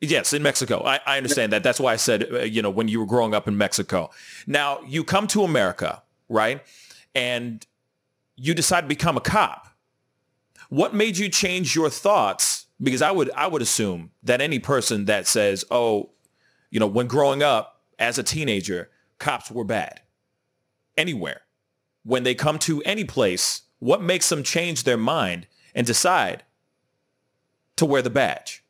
[0.01, 0.84] Yes, in Mexico.
[0.84, 1.64] I, I understand that.
[1.64, 4.11] That's why I said, uh, you know, when you were growing up in Mexico.
[4.47, 6.62] Now you come to America, right?
[7.19, 7.66] And
[8.37, 9.66] you decide to become a cop.
[10.69, 12.66] What made you change your thoughts?
[12.81, 16.11] Because I would, I would assume that any person that says, oh,
[16.71, 20.01] you know, when growing up as a teenager, cops were bad
[20.97, 21.43] anywhere
[22.09, 26.43] when they come to any place, what makes them change their mind and decide
[27.77, 28.64] to wear the badge?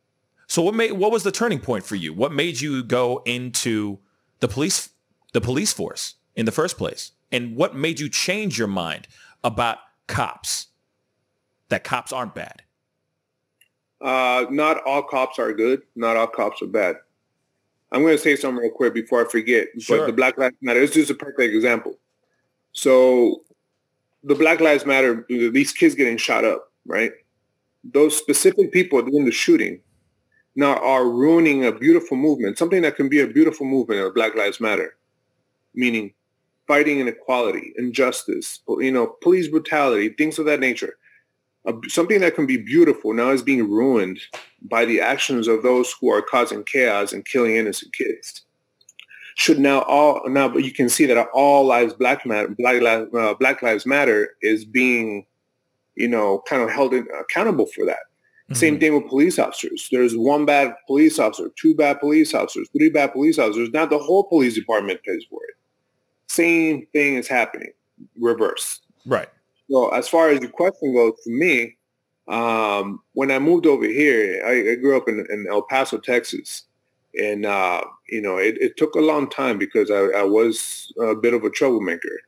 [0.48, 2.12] So what made what was the turning point for you?
[2.12, 3.98] What made you go into
[4.40, 4.90] the police
[5.32, 7.12] the police force in the first place?
[7.30, 9.08] And what made you change your mind
[9.44, 10.68] about cops?
[11.68, 12.62] That cops aren't bad.
[14.00, 15.82] Uh, not all cops are good.
[15.96, 16.96] Not all cops are bad.
[17.90, 19.68] I'm going to say something real quick before I forget.
[19.78, 19.98] Sure.
[19.98, 21.98] But the Black Lives Matter is just a perfect example.
[22.72, 23.42] So
[24.22, 27.12] the Black Lives Matter, these kids getting shot up, right?
[27.84, 29.80] Those specific people doing the shooting
[30.54, 34.34] now are ruining a beautiful movement, something that can be a beautiful movement of Black
[34.34, 34.96] Lives Matter,
[35.74, 36.12] meaning
[36.68, 40.98] fighting inequality, injustice, you know, police brutality, things of that nature.
[41.66, 44.20] Uh, something that can be beautiful now is being ruined
[44.62, 48.44] by the actions of those who are causing chaos and killing innocent kids.
[49.36, 53.34] Should now all now you can see that all lives black matter black lives uh,
[53.34, 55.26] black lives matter is being
[55.94, 57.98] you know kind of held in, accountable for that.
[58.50, 58.54] Mm-hmm.
[58.54, 59.88] same thing with police officers.
[59.92, 63.70] There's one bad police officer two bad police officers three bad police officers.
[63.70, 65.54] Now the whole police department pays for it
[66.28, 67.72] same thing is happening
[68.20, 69.28] reverse right
[69.70, 71.76] so as far as the question goes for me
[72.28, 76.64] um, when i moved over here i, I grew up in, in el paso texas
[77.18, 81.14] and uh, you know, it, it, took a long time because I, I was a
[81.14, 82.20] bit of a troublemaker.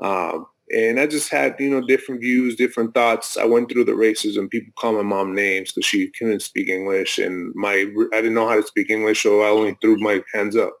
[0.00, 3.36] Um, and I just had, you know, different views, different thoughts.
[3.36, 6.68] I went through the races and people call my mom names because she couldn't speak
[6.68, 9.22] English and my, I didn't know how to speak English.
[9.22, 10.72] So I only threw my hands up,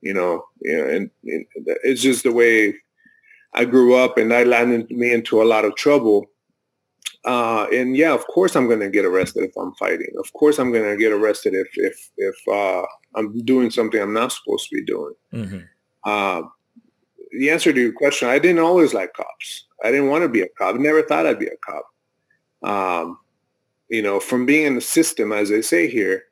[0.00, 1.46] you know, yeah, and, and
[1.84, 2.74] it's just the way
[3.54, 6.26] I grew up and that landed me into a lot of trouble.
[7.24, 10.12] Uh, and yeah, of course I'm going to get arrested if I'm fighting.
[10.18, 14.14] Of course I'm going to get arrested if, if, if, uh, I'm doing something I'm
[14.14, 15.14] not supposed to be doing.
[15.34, 15.58] Mm-hmm.
[16.04, 16.42] Uh,
[17.32, 19.66] the answer to your question, I didn't always like cops.
[19.84, 20.74] I didn't want to be a cop.
[20.74, 21.86] I never thought I'd be a cop.
[22.62, 23.18] Um,
[23.88, 26.24] you know, from being in the system, as they say here,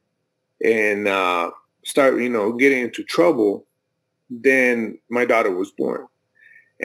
[0.65, 1.51] and uh,
[1.89, 3.67] start, you know, getting into trouble,
[4.29, 6.07] then my daughter was born.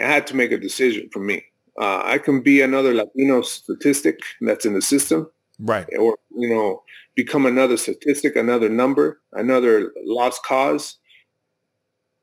[0.01, 1.43] I had to make a decision for me.
[1.79, 5.87] Uh, I can be another Latino statistic that's in the system, right?
[5.99, 6.83] Or you know,
[7.15, 10.97] become another statistic, another number, another lost cause,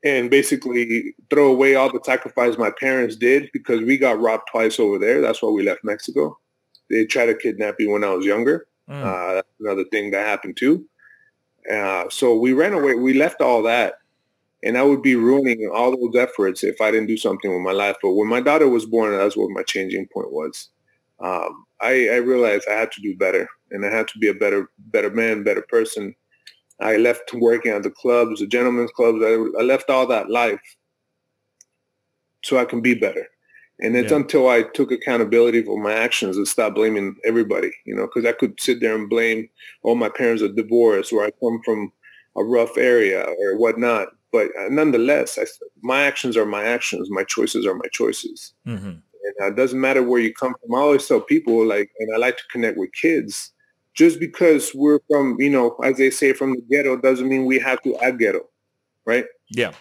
[0.03, 4.79] and basically throw away all the sacrifice my parents did because we got robbed twice
[4.79, 5.21] over there.
[5.21, 6.37] That's why we left Mexico.
[6.89, 8.67] They tried to kidnap me when I was younger.
[8.89, 9.03] Mm.
[9.03, 10.85] Uh, that's another thing that happened too.
[11.71, 12.95] Uh, so we ran away.
[12.95, 13.95] We left all that.
[14.63, 17.71] And I would be ruining all those efforts if I didn't do something with my
[17.71, 17.97] life.
[18.01, 20.69] But when my daughter was born, that's what my changing point was.
[21.19, 24.33] Um, I, I realized I had to do better and I had to be a
[24.33, 26.15] better, better man, better person
[26.81, 29.19] I left working at the clubs, the gentlemen's clubs.
[29.23, 30.59] I, I left all that life
[32.43, 33.27] so I can be better.
[33.81, 34.17] And it's yeah.
[34.17, 38.33] until I took accountability for my actions and stopped blaming everybody, you know, because I
[38.33, 39.49] could sit there and blame,
[39.83, 41.91] oh, my parents are divorced or I come from
[42.37, 44.09] a rough area or whatnot.
[44.31, 45.45] But uh, nonetheless, I,
[45.81, 47.09] my actions are my actions.
[47.09, 48.53] My choices are my choices.
[48.67, 48.87] Mm-hmm.
[48.87, 50.75] And uh, it doesn't matter where you come from.
[50.75, 53.51] I always tell people, like, and I like to connect with kids
[53.93, 57.59] just because we're from, you know, as they say, from the ghetto doesn't mean we
[57.59, 58.47] have to act ghetto,
[59.05, 59.25] right?
[59.49, 59.71] Yeah.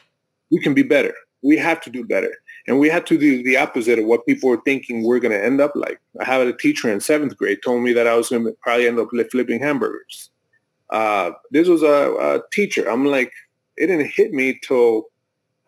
[0.51, 1.15] We can be better.
[1.43, 2.33] We have to do better.
[2.67, 5.45] And we had to do the opposite of what people were thinking we're going to
[5.45, 6.01] end up like.
[6.21, 8.87] I had a teacher in seventh grade told me that I was going to probably
[8.87, 10.31] end up flipping hamburgers.
[10.91, 12.91] Uh, this was a, a, teacher.
[12.91, 13.33] I'm like,
[13.77, 15.05] it didn't hit me till,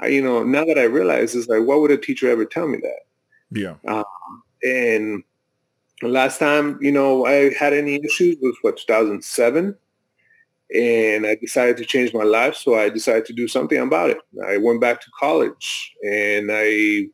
[0.01, 2.67] I, you know, now that I realize, it's like, why would a teacher ever tell
[2.67, 3.01] me that?
[3.53, 3.75] Yeah.
[3.87, 4.05] Um,
[4.63, 5.23] and
[6.03, 9.77] last time, you know, I had any issues was what 2007,
[10.75, 12.57] and I decided to change my life.
[12.57, 14.19] So I decided to do something about it.
[14.47, 17.09] I went back to college, and I.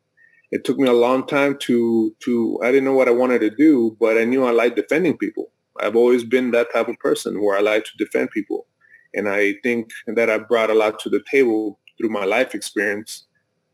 [0.51, 2.59] It took me a long time to to.
[2.63, 5.51] I didn't know what I wanted to do, but I knew I liked defending people.
[5.79, 8.67] I've always been that type of person where I like to defend people,
[9.13, 13.27] and I think that I brought a lot to the table through my life experience,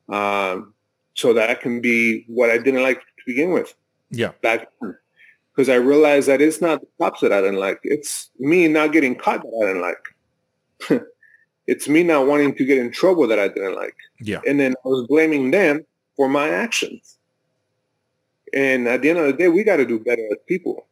[0.09, 0.75] um,
[1.15, 3.73] so that I can be what I didn't like to begin with.
[4.11, 4.33] Yeah.
[4.43, 4.97] Back then
[5.55, 7.79] because I realized that it's not the cops that I didn't like.
[7.85, 11.03] It's me not getting caught that I didn't like.
[11.67, 13.95] it's me not wanting to get in trouble that I didn't like.
[14.21, 14.41] Yeah.
[14.47, 15.85] And then I was blaming them
[16.17, 17.19] for my actions.
[18.53, 20.87] And at the end of the day, we got to do better as people.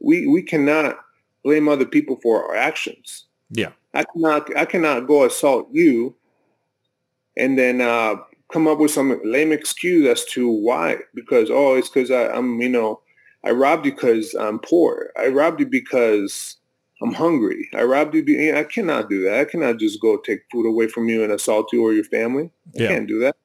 [0.00, 0.98] We we cannot
[1.42, 3.26] blame other people for our actions.
[3.50, 3.72] Yeah.
[3.94, 6.14] I cannot I cannot go assault you
[7.36, 8.16] and then uh,
[8.52, 10.98] come up with some lame excuse as to why.
[11.14, 13.00] Because oh, it's because I'm you know
[13.44, 15.10] I robbed you because I'm poor.
[15.18, 16.56] I robbed you because
[17.02, 17.68] I'm hungry.
[17.74, 18.24] I robbed you.
[18.24, 19.40] Be- I cannot do that.
[19.40, 22.50] I cannot just go take food away from you and assault you or your family.
[22.78, 22.88] I yeah.
[22.88, 23.36] can't do that.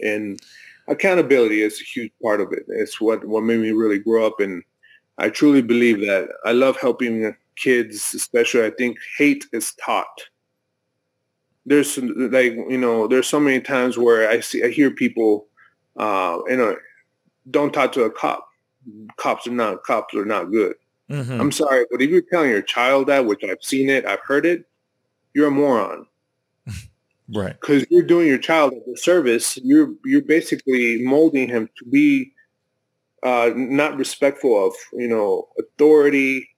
[0.00, 0.40] And
[0.88, 2.64] accountability is a huge part of it.
[2.68, 4.40] It's what, what made me really grow up.
[4.40, 4.64] And
[5.18, 10.28] I truly believe that I love helping kids, especially I think hate is taught.
[11.64, 15.46] There's like, you know, there's so many times where I see, I hear people,
[15.96, 16.76] uh, you know,
[17.50, 18.48] don't talk to a cop
[19.16, 20.74] cops are not cops are not good.
[21.10, 21.40] Mm-hmm.
[21.40, 24.44] I'm sorry, but if you're telling your child that, which I've seen it, I've heard
[24.44, 24.64] it,
[25.34, 26.06] you're a moron.
[27.34, 27.58] right.
[27.60, 29.56] Because you're doing your child a disservice.
[29.58, 32.32] You're you're basically molding him to be
[33.22, 36.48] uh, not respectful of you know authority.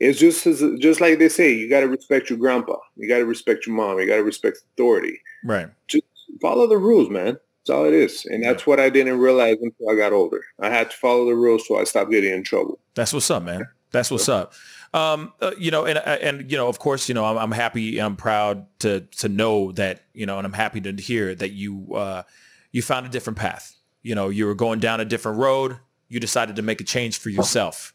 [0.00, 3.18] It's just as, just like they say, you got to respect your grandpa, you got
[3.18, 5.20] to respect your mom, you got to respect authority.
[5.44, 5.68] Right.
[5.86, 6.02] Just
[6.40, 7.38] follow the rules, man.
[7.62, 8.24] That's all it is.
[8.24, 10.44] And that's what I didn't realize until I got older.
[10.60, 12.80] I had to follow the rules so I stopped getting in trouble.
[12.94, 13.68] That's what's up, man.
[13.92, 14.52] That's what's up.
[14.94, 17.52] Um, uh, you know, and uh, and you know, of course, you know, I'm, I'm
[17.52, 21.52] happy, I'm proud to to know that you know, and I'm happy to hear that
[21.52, 22.24] you uh,
[22.72, 23.76] you found a different path.
[24.02, 25.78] You know, you were going down a different road.
[26.08, 27.94] You decided to make a change for yourself,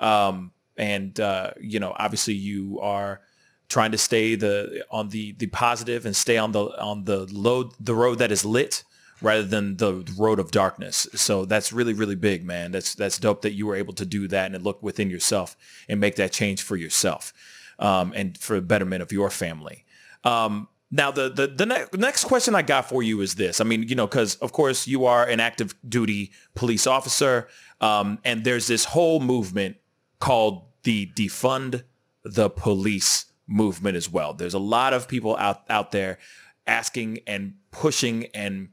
[0.00, 3.20] um, and uh, you know, obviously, you are
[3.68, 7.72] trying to stay the on the the positive and stay on the on the load
[7.80, 8.84] the road that is lit
[9.22, 11.06] rather than the road of darkness.
[11.14, 12.72] So that's really, really big, man.
[12.72, 15.56] That's that's dope that you were able to do that and look within yourself
[15.88, 17.32] and make that change for yourself.
[17.78, 19.84] um, and for the betterment of your family.
[20.24, 23.60] Um, now, the the the ne- next question I got for you is this.
[23.60, 27.48] I mean, you know, because of course you are an active duty police officer,
[27.80, 29.76] um, and there's this whole movement
[30.20, 31.82] called the defund
[32.24, 34.32] the police movement as well.
[34.34, 36.18] There's a lot of people out out there
[36.66, 38.68] asking and pushing and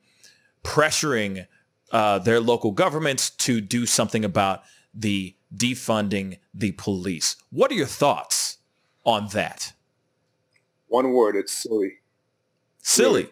[0.69, 1.47] pressuring
[1.91, 4.61] uh, their local governments to do something about
[4.93, 7.35] the defunding the police.
[7.49, 8.59] What are your thoughts
[9.03, 9.73] on that?
[10.87, 11.93] One word, it's silly.
[12.83, 13.29] Silly.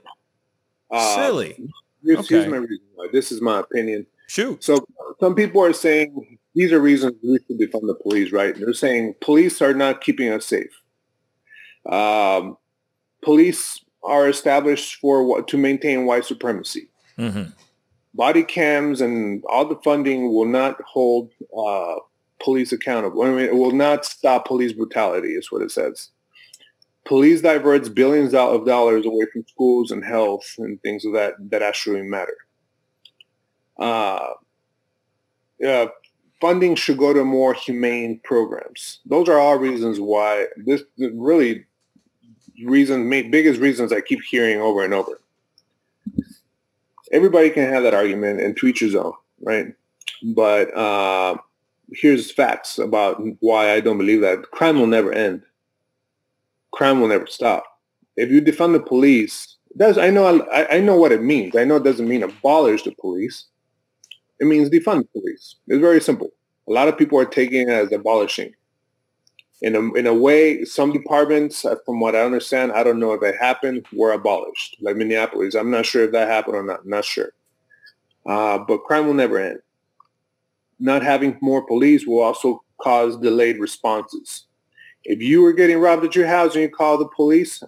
[0.89, 1.69] Uh, Silly.
[2.03, 2.35] Here's, Okay.
[2.35, 3.07] here's my reason why.
[3.11, 4.07] This is my opinion.
[4.27, 4.63] Shoot.
[4.63, 4.85] So
[5.19, 8.55] some people are saying these are reasons we should defund the police, right?
[8.57, 10.81] They're saying police are not keeping us safe.
[11.85, 12.57] Um,
[13.21, 16.89] police are established for to maintain white supremacy.
[17.17, 17.51] Mm-hmm.
[18.13, 21.95] Body cams and all the funding will not hold uh,
[22.43, 23.23] police accountable.
[23.23, 26.09] I mean, it will not stop police brutality, is what it says.
[27.05, 31.61] Police diverts billions of dollars away from schools and health and things of that that
[31.61, 32.35] actually matter.
[33.79, 34.29] Uh,
[35.65, 35.87] uh,
[36.41, 38.99] funding should go to more humane programs.
[39.05, 41.65] Those are all reasons why this really
[42.65, 45.21] reasons, biggest reasons I keep hearing over and over.
[47.11, 49.73] Everybody can have that argument and each his own, right?
[50.23, 51.37] But uh,
[51.93, 55.43] here's facts about why I don't believe that crime will never end.
[56.71, 57.63] Crime will never stop.
[58.15, 61.55] If you defund the police, that's I know I, I know what it means.
[61.55, 63.45] I know it doesn't mean abolish the police.
[64.39, 65.55] It means defund the police.
[65.67, 66.31] It's very simple.
[66.67, 68.53] A lot of people are taking it as abolishing.
[69.61, 73.13] In a, in a way, some departments, uh, from what I understand, I don't know
[73.13, 74.77] if it happened, were abolished.
[74.81, 76.81] Like Minneapolis, I'm not sure if that happened or not.
[76.83, 77.31] I'm not sure.
[78.25, 79.59] Uh, but crime will never end.
[80.79, 84.45] Not having more police will also cause delayed responses.
[85.05, 87.63] If you were getting robbed at your house and you call the police,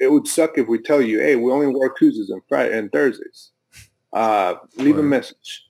[0.00, 2.90] it would suck if we tell you, hey, we only work Tuesdays and Fridays and
[2.90, 3.50] Thursdays.
[4.14, 5.66] Uh, leave a message.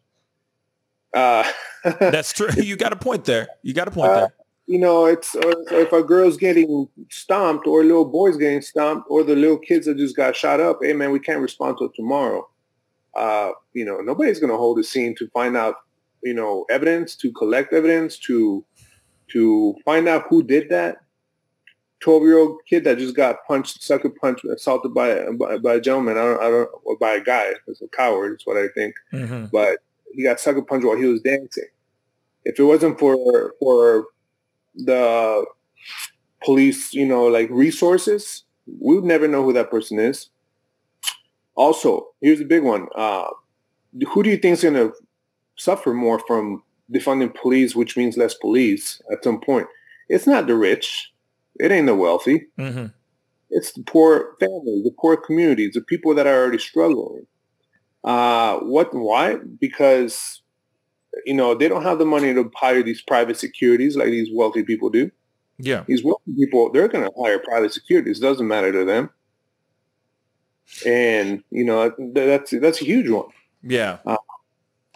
[1.15, 1.45] Uh,
[1.99, 2.49] That's true.
[2.57, 3.49] You got a point there.
[3.63, 4.35] You got a point Uh, there.
[4.67, 9.07] You know, it's uh, if a girl's getting stomped or a little boy's getting stomped
[9.11, 11.91] or the little kids that just got shot up, hey man, we can't respond till
[11.91, 12.49] tomorrow.
[13.15, 15.77] Uh, you know, nobody's gonna hold a scene to find out,
[16.23, 18.65] you know, evidence, to collect evidence, to
[19.33, 20.99] to find out who did that.
[22.01, 25.75] Twelve year old kid that just got punched, sucker punched, assaulted by a, by, by
[25.75, 26.19] a gentleman.
[26.19, 27.53] I don't, I don't, or by a guy.
[27.69, 28.41] It's a coward.
[28.41, 29.51] Is what I think Mhm.
[29.53, 29.79] but
[30.13, 31.69] he got sucker punched while he was dancing.
[32.45, 34.07] If it wasn't for for
[34.75, 35.45] the
[36.45, 40.29] police, you know, like resources, we would never know who that person is.
[41.55, 42.89] Also, here's a big one.
[42.97, 43.29] Uh,
[44.13, 44.93] who do you think is going to
[45.57, 46.63] suffer more from
[46.93, 49.67] defunding police, which means less police at some point?
[50.09, 51.13] It's not the rich.
[51.57, 52.47] It ain't the wealthy.
[52.59, 52.87] Mm-hmm.
[53.51, 57.27] It's the poor families, the poor communities, the people that are already struggling.
[58.03, 58.95] Uh, what?
[58.95, 59.37] Why?
[59.61, 60.42] Because
[61.25, 64.63] you know they don't have the money to hire these private securities like these wealthy
[64.63, 65.11] people do.
[65.59, 65.85] Yeah.
[65.87, 68.19] These wealthy people, they're going to hire private securities.
[68.19, 69.11] It doesn't matter to them.
[70.87, 73.27] And you know that's that's a huge one.
[73.63, 73.99] Yeah.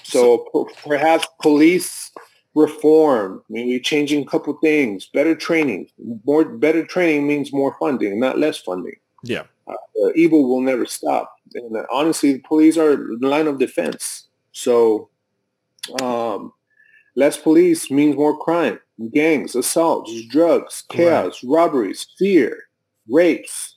[0.02, 2.12] So p- perhaps police
[2.54, 5.88] reform, maybe changing a couple things, better training.
[6.24, 8.96] More better training means more funding, not less funding.
[9.22, 9.42] Yeah.
[9.68, 11.36] Uh, evil will never stop.
[11.54, 14.28] And uh, honestly, the police are the line of defense.
[14.52, 15.10] So
[16.00, 16.52] um,
[17.14, 18.78] less police means more crime,
[19.12, 22.64] gangs, assaults, drugs, chaos, robberies, fear,
[23.08, 23.76] rapes,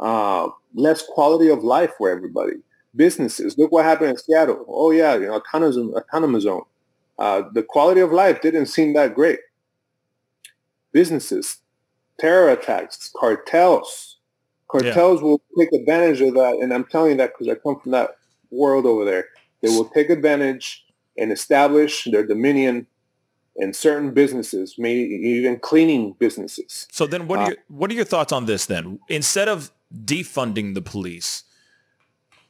[0.00, 2.54] uh, less quality of life for everybody.
[2.96, 3.56] Businesses.
[3.56, 4.64] Look what happened in Seattle.
[4.68, 6.62] Oh yeah, you know, autonomous, autonomous zone.
[7.18, 9.38] Uh, the quality of life didn't seem that great.
[10.92, 11.58] Businesses,
[12.18, 14.16] terror attacks, cartels.
[14.68, 17.92] Cartels will take advantage of that, and I'm telling you that because I come from
[17.92, 18.10] that
[18.50, 19.26] world over there.
[19.62, 20.84] They will take advantage
[21.20, 22.86] and establish their dominion
[23.56, 26.88] in certain businesses, maybe even cleaning businesses.
[26.90, 28.98] So then what are Uh, your what are your thoughts on this then?
[29.08, 31.44] Instead of defunding the police,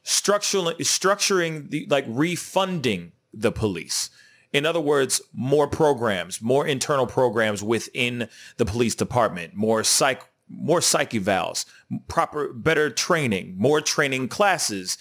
[0.05, 4.09] structuring structuring the like refunding the police.
[4.53, 8.27] In other words, more programs, more internal programs within
[8.57, 11.65] the police department, more psych more psych evals,
[12.07, 14.97] proper better training, more training classes,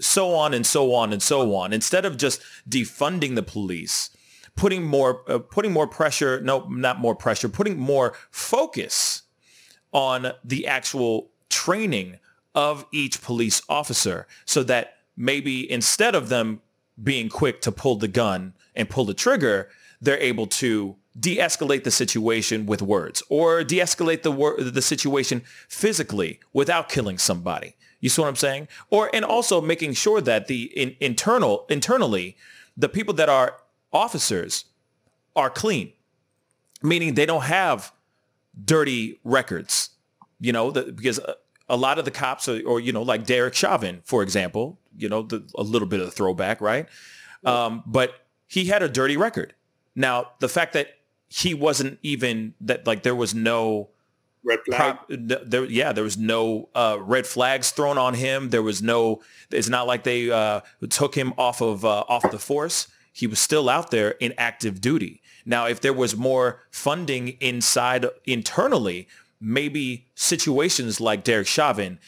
[0.00, 1.72] so on and so on and so on.
[1.72, 4.10] Instead of just defunding the police,
[4.56, 9.22] putting more uh, putting more pressure, no, not more pressure, putting more focus
[9.92, 12.18] on the actual training
[12.54, 16.60] of each police officer so that maybe instead of them
[17.02, 19.68] being quick to pull the gun and pull the trigger,
[20.00, 26.38] they're able to de-escalate the situation with words or de-escalate the wor- the situation physically
[26.52, 27.76] without killing somebody.
[28.00, 28.68] You see what I'm saying?
[28.90, 32.36] Or and also making sure that the in, internal internally
[32.76, 33.56] the people that are
[33.92, 34.64] officers
[35.36, 35.92] are clean,
[36.82, 37.92] meaning they don't have
[38.64, 39.90] dirty records.
[40.40, 41.34] You know, the, because a,
[41.68, 45.08] a lot of the cops are, or you know, like Derek Chauvin, for example, you
[45.08, 46.88] know, the, a little bit of a throwback, right?
[47.44, 48.14] Um, but
[48.46, 49.54] he had a dirty record.
[49.94, 50.88] Now, the fact that
[51.28, 53.90] he wasn't even that like there was no
[54.44, 54.98] red flag.
[55.08, 58.50] There, yeah, there was no uh, red flags thrown on him.
[58.50, 59.22] There was no.
[59.50, 62.88] It's not like they uh, took him off of uh, off the force.
[63.12, 65.20] He was still out there in active duty.
[65.44, 69.08] Now, if there was more funding inside internally,
[69.40, 71.98] maybe situations like Derek Chauvin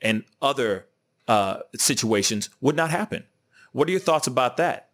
[0.00, 0.86] and other
[1.28, 3.24] uh, situations would not happen.
[3.72, 4.88] What are your thoughts about that?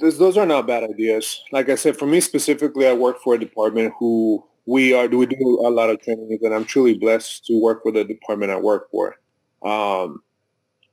[0.00, 1.42] those are not bad ideas.
[1.52, 5.26] Like I said, for me specifically, I work for a department who we are we
[5.26, 8.56] do a lot of trainings, and I'm truly blessed to work for the department I
[8.56, 9.16] work for.
[9.64, 10.22] Um,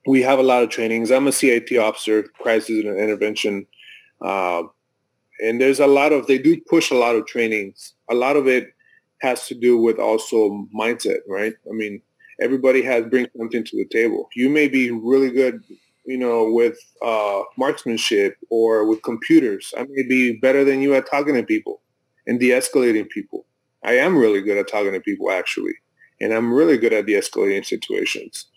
[0.07, 1.11] we have a lot of trainings.
[1.11, 3.65] I'm a CIT officer, crisis and intervention,
[4.21, 4.63] uh,
[5.39, 7.93] and there's a lot of they do push a lot of trainings.
[8.09, 8.73] A lot of it
[9.21, 11.53] has to do with also mindset, right?
[11.69, 12.01] I mean,
[12.41, 14.29] everybody has bring something to the table.
[14.35, 15.63] You may be really good
[16.05, 19.73] you know, with uh, marksmanship or with computers.
[19.77, 21.81] I may be better than you at talking to people
[22.27, 23.45] and de-escalating people.
[23.83, 25.73] I am really good at talking to people actually,
[26.21, 28.47] and I'm really good at de-escalating situations.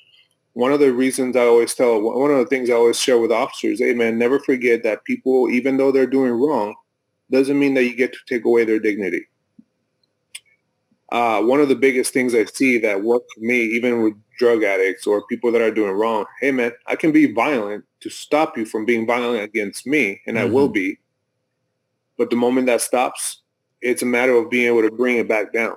[0.52, 3.32] One of the reasons I always tell, one of the things I always share with
[3.32, 6.74] officers, hey man, never forget that people, even though they're doing wrong,
[7.30, 9.26] doesn't mean that you get to take away their dignity.
[11.12, 14.64] Uh, one of the biggest things I see that work for me, even with drug
[14.64, 18.56] addicts or people that are doing wrong, hey man, I can be violent to stop
[18.56, 20.46] you from being violent against me, and mm-hmm.
[20.46, 20.98] I will be.
[22.16, 23.42] But the moment that stops,
[23.80, 25.76] it's a matter of being able to bring it back down.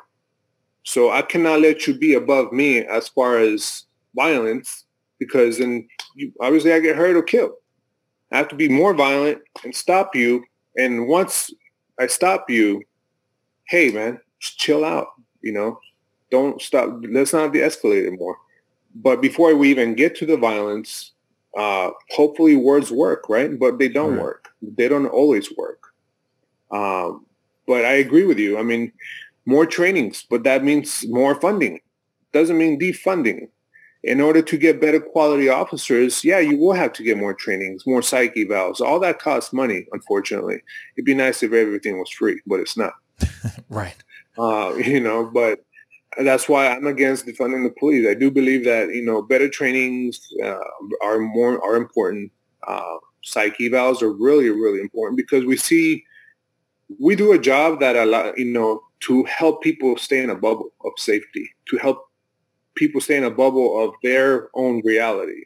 [0.83, 3.85] So I cannot let you be above me as far as
[4.15, 4.85] violence,
[5.19, 7.51] because then you, obviously I get hurt or killed.
[8.31, 10.43] I have to be more violent and stop you.
[10.77, 11.51] And once
[11.99, 12.81] I stop you,
[13.67, 15.07] hey man, just chill out.
[15.41, 15.79] You know,
[16.31, 17.01] don't stop.
[17.09, 18.37] Let's not de-escalate anymore.
[18.95, 21.11] But before we even get to the violence,
[21.57, 23.57] uh, hopefully words work, right?
[23.59, 24.23] But they don't right.
[24.23, 24.49] work.
[24.61, 25.93] They don't always work.
[26.71, 27.25] Um,
[27.69, 28.57] but I agree with you.
[28.57, 28.91] I mean,
[29.45, 31.81] more trainings, but that means more funding.
[32.33, 33.49] Doesn't mean defunding.
[34.03, 37.85] In order to get better quality officers, yeah, you will have to get more trainings,
[37.85, 38.81] more psych evals.
[38.81, 40.63] All that costs money, unfortunately.
[40.97, 42.93] It'd be nice if everything was free, but it's not.
[43.69, 43.97] right.
[44.35, 45.59] Uh, you know, but
[46.17, 48.07] that's why I'm against defunding the police.
[48.09, 50.57] I do believe that you know better trainings uh,
[51.03, 52.31] are more are important.
[52.67, 56.03] Uh, psych evals are really really important because we see
[56.99, 60.71] we do a job that allow you know to help people stay in a bubble
[60.83, 62.09] of safety, to help
[62.75, 65.45] people stay in a bubble of their own reality,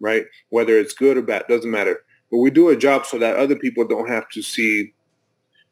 [0.00, 0.24] right?
[0.50, 2.00] Whether it's good or bad doesn't matter.
[2.30, 4.92] But we do a job so that other people don't have to see.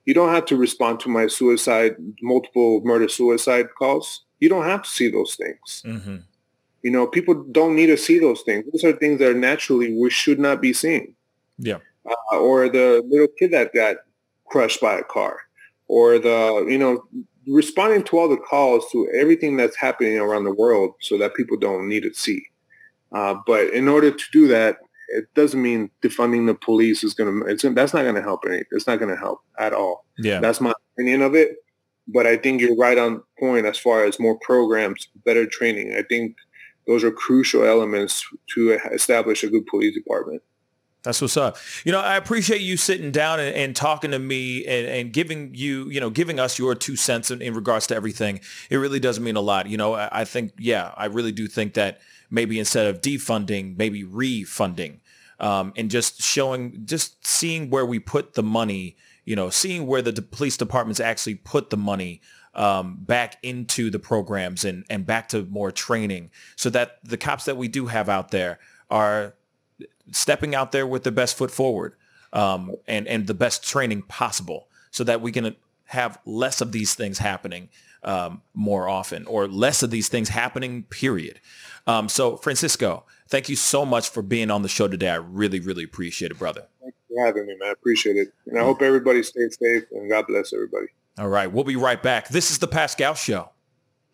[0.05, 4.83] You don't have to respond to my suicide, multiple murder suicide calls you don't have
[4.83, 5.83] to see those things.
[5.87, 6.17] Mm-hmm.
[6.83, 8.65] You know, people don't need to see those things.
[8.71, 11.15] Those are things that are naturally we should not be seeing.
[11.57, 11.79] Yeah.
[12.07, 13.97] Uh, or the little kid that got
[14.55, 15.41] crushed by a car,
[15.89, 17.03] or the you know
[17.49, 21.57] responding to all the calls to everything that's happening around the world, so that people
[21.57, 22.41] don't need to see.
[23.11, 24.77] Uh, but in order to do that,
[25.09, 27.71] it doesn't mean defunding the police is going to.
[27.71, 28.63] That's not going to help any.
[28.71, 30.05] It's not going to help at all.
[30.19, 31.57] Yeah, that's my opinion of it.
[32.07, 35.97] But I think you're right on point as far as more programs, better training.
[35.99, 36.37] I think
[36.87, 38.25] those are crucial elements
[38.55, 40.43] to establish a good police department.
[41.05, 41.57] That's what's up.
[41.85, 45.55] You know, I appreciate you sitting down and, and talking to me and, and, giving
[45.55, 48.41] you, you know, giving us your two cents in, in, regards to everything.
[48.71, 49.69] It really does mean a lot.
[49.69, 52.01] You know, I, I, think, yeah, I really do think that
[52.31, 55.03] maybe instead of defunding, maybe refunding
[55.39, 60.03] um, and just showing, just seeing where we put the money you know, seeing where
[60.03, 62.21] the police departments actually put the money
[62.55, 67.47] um, back into the programs and, and back to more training so that the cops
[67.47, 68.59] that we do have out there
[68.91, 69.35] are
[70.13, 71.95] stepping out there with the best foot forward
[72.33, 75.57] um, and, and the best training possible so that we can
[75.87, 77.69] have less of these things happening
[78.03, 81.41] um, more often or less of these things happening, period.
[81.87, 85.11] Um, so Francisco, thank you so much for being on the show today.
[85.11, 87.69] I really, really appreciate it, brother Thanks for having me, man.
[87.69, 88.29] I appreciate it.
[88.47, 90.87] And I hope everybody stays safe and God bless everybody.
[91.19, 91.51] All right.
[91.51, 92.29] We'll be right back.
[92.29, 93.51] This is the Pascal Show.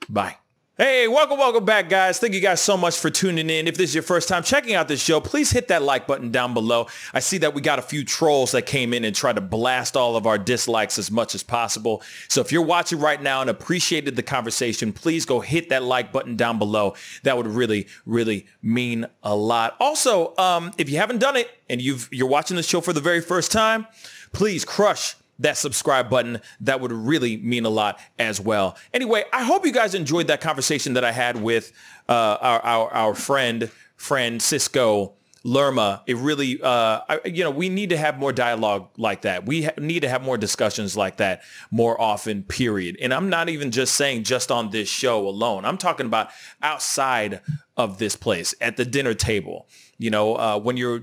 [0.08, 0.36] Bye.
[0.80, 2.18] Hey, welcome, welcome back, guys.
[2.18, 3.68] Thank you guys so much for tuning in.
[3.68, 6.30] If this is your first time checking out this show, please hit that like button
[6.30, 6.86] down below.
[7.12, 9.94] I see that we got a few trolls that came in and tried to blast
[9.94, 12.02] all of our dislikes as much as possible.
[12.28, 16.12] So if you're watching right now and appreciated the conversation, please go hit that like
[16.12, 16.94] button down below.
[17.24, 19.76] That would really, really mean a lot.
[19.80, 23.02] Also, um, if you haven't done it and you've, you're watching the show for the
[23.02, 23.86] very first time,
[24.32, 26.40] please crush that subscribe button.
[26.60, 28.76] That would really mean a lot as well.
[28.94, 31.72] Anyway, I hope you guys enjoyed that conversation that I had with
[32.08, 36.02] uh, our, our, our friend, Francisco Lerma.
[36.06, 39.46] It really, uh, I, you know, we need to have more dialogue like that.
[39.46, 42.98] We ha- need to have more discussions like that more often, period.
[43.00, 45.64] And I'm not even just saying just on this show alone.
[45.64, 46.28] I'm talking about
[46.62, 47.40] outside
[47.76, 49.66] of this place at the dinner table
[50.00, 51.02] you know, uh, when you're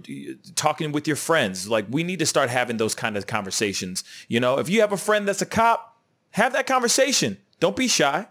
[0.55, 4.03] talking with your friends, like we need to start having those kind of conversations.
[4.27, 5.95] You know, if you have a friend that's a cop,
[6.31, 7.37] have that conversation.
[7.59, 8.27] Don't be shy.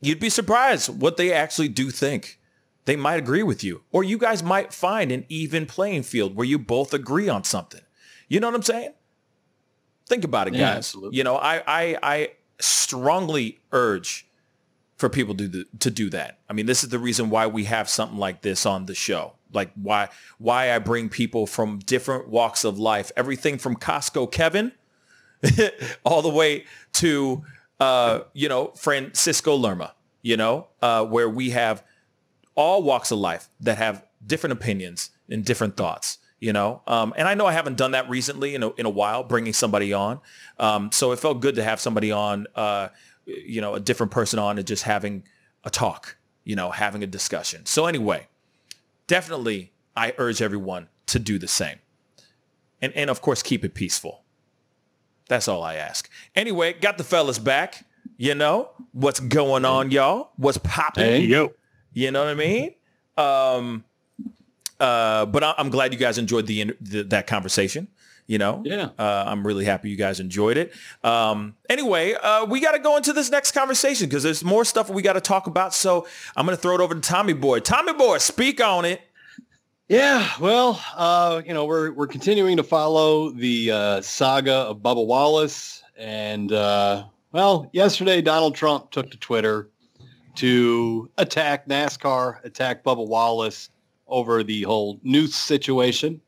[0.00, 2.39] You'd be surprised what they actually do think.
[2.86, 6.46] They might agree with you, or you guys might find an even playing field where
[6.46, 7.82] you both agree on something.
[8.28, 8.94] You know what I'm saying?
[10.06, 10.60] Think about it, guys.
[10.60, 11.18] Yeah, absolutely.
[11.18, 14.26] You know, I, I, I strongly urge
[14.96, 16.38] for people to do, to do that.
[16.48, 19.32] I mean, this is the reason why we have something like this on the show.
[19.52, 20.08] Like why
[20.38, 24.72] why I bring people from different walks of life, everything from Costco Kevin
[26.04, 27.42] all the way to
[27.80, 31.82] uh, you know Francisco Lerma, you know, uh, where we have
[32.54, 36.82] all walks of life that have different opinions and different thoughts you know?
[36.86, 39.52] Um, and i know i haven't done that recently in a, in a while bringing
[39.52, 40.20] somebody on.
[40.58, 42.88] Um, so it felt good to have somebody on uh,
[43.26, 45.24] you know a different person on and just having
[45.62, 47.66] a talk you know having a discussion.
[47.66, 48.26] So anyway
[49.06, 51.78] definitely i urge everyone to do the same.
[52.82, 54.24] And and of course keep it peaceful.
[55.28, 56.10] That's all i ask.
[56.34, 57.84] Anyway got the fellas back.
[58.16, 60.30] You know what's going on y'all?
[60.36, 61.04] What's popping?
[61.04, 61.20] Hey.
[61.20, 61.52] Yo.
[61.92, 62.74] You know what I mean?
[63.16, 63.84] Um,
[64.78, 67.88] uh, but I- I'm glad you guys enjoyed the, the that conversation.
[68.26, 68.90] You know, Yeah.
[68.96, 70.72] uh, I'm really happy you guys enjoyed it.
[71.02, 74.88] Um, anyway, uh, we got to go into this next conversation because there's more stuff
[74.88, 75.74] we got to talk about.
[75.74, 76.06] So
[76.36, 77.58] I'm going to throw it over to Tommy Boy.
[77.58, 79.00] Tommy Boy, speak on it.
[79.88, 85.04] Yeah, well, uh, you know, we're we're continuing to follow the uh, saga of Bubba
[85.04, 89.69] Wallace, and uh, well, yesterday Donald Trump took to Twitter
[90.36, 93.70] to attack NASCAR, attack Bubba Wallace
[94.06, 96.20] over the whole noose situation.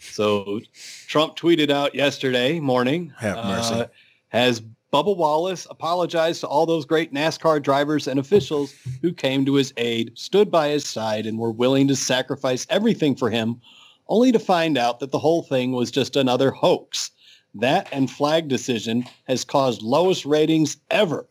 [0.00, 0.60] So
[1.08, 3.74] Trump tweeted out yesterday morning, Have mercy.
[3.74, 3.86] uh,
[4.28, 4.62] has
[4.92, 8.72] Bubba Wallace apologized to all those great NASCAR drivers and officials
[9.02, 13.16] who came to his aid, stood by his side, and were willing to sacrifice everything
[13.16, 13.60] for him,
[14.08, 17.10] only to find out that the whole thing was just another hoax.
[17.54, 21.26] That and flag decision has caused lowest ratings ever.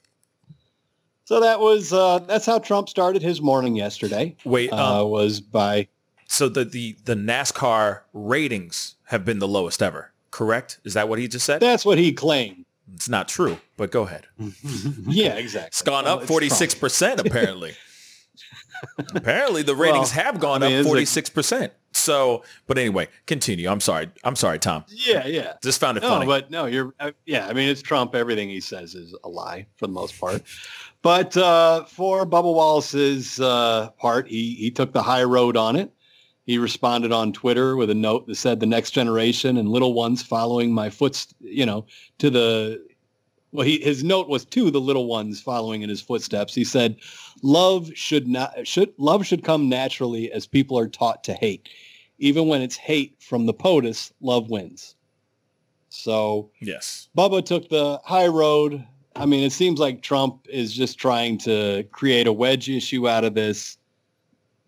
[1.33, 4.35] So that was uh, that's how Trump started his morning yesterday.
[4.45, 5.87] Wait, Uh, um, was by
[6.27, 10.11] so the, the the NASCAR ratings have been the lowest ever.
[10.29, 10.79] Correct?
[10.83, 11.59] Is that what he just said?
[11.59, 12.65] that's what he claimed.
[12.93, 14.27] It's not true, but go ahead.
[15.07, 15.69] Yeah, exactly.
[15.69, 17.73] It's gone Well, up forty six percent apparently.
[19.15, 21.73] apparently, the ratings Well, have gone I mean, up forty six percent.
[21.95, 23.69] So, but anyway, continue.
[23.69, 24.09] I'm sorry.
[24.23, 24.83] I'm sorry, Tom.
[24.89, 25.53] Yeah, yeah.
[25.61, 26.25] Just found it No, funny.
[26.25, 27.47] but no, you're uh, yeah.
[27.47, 28.15] I mean, it's Trump.
[28.15, 30.41] Everything he says is a lie for the most part.
[31.01, 35.91] But uh, for Bubba Wallace's uh, part, he he took the high road on it.
[36.45, 40.23] He responded on Twitter with a note that said, "The next generation and little ones
[40.23, 41.85] following my foot, you know,
[42.19, 42.85] to the."
[43.51, 46.55] Well, he, his note was to the little ones following in his footsteps.
[46.55, 46.95] He said,
[47.43, 51.69] "Love should not should love should come naturally as people are taught to hate.
[52.17, 54.95] Even when it's hate from the POTUS, love wins."
[55.89, 57.09] So yes.
[57.15, 58.83] Bubba took the high road.
[59.15, 63.23] I mean, it seems like Trump is just trying to create a wedge issue out
[63.23, 63.77] of this.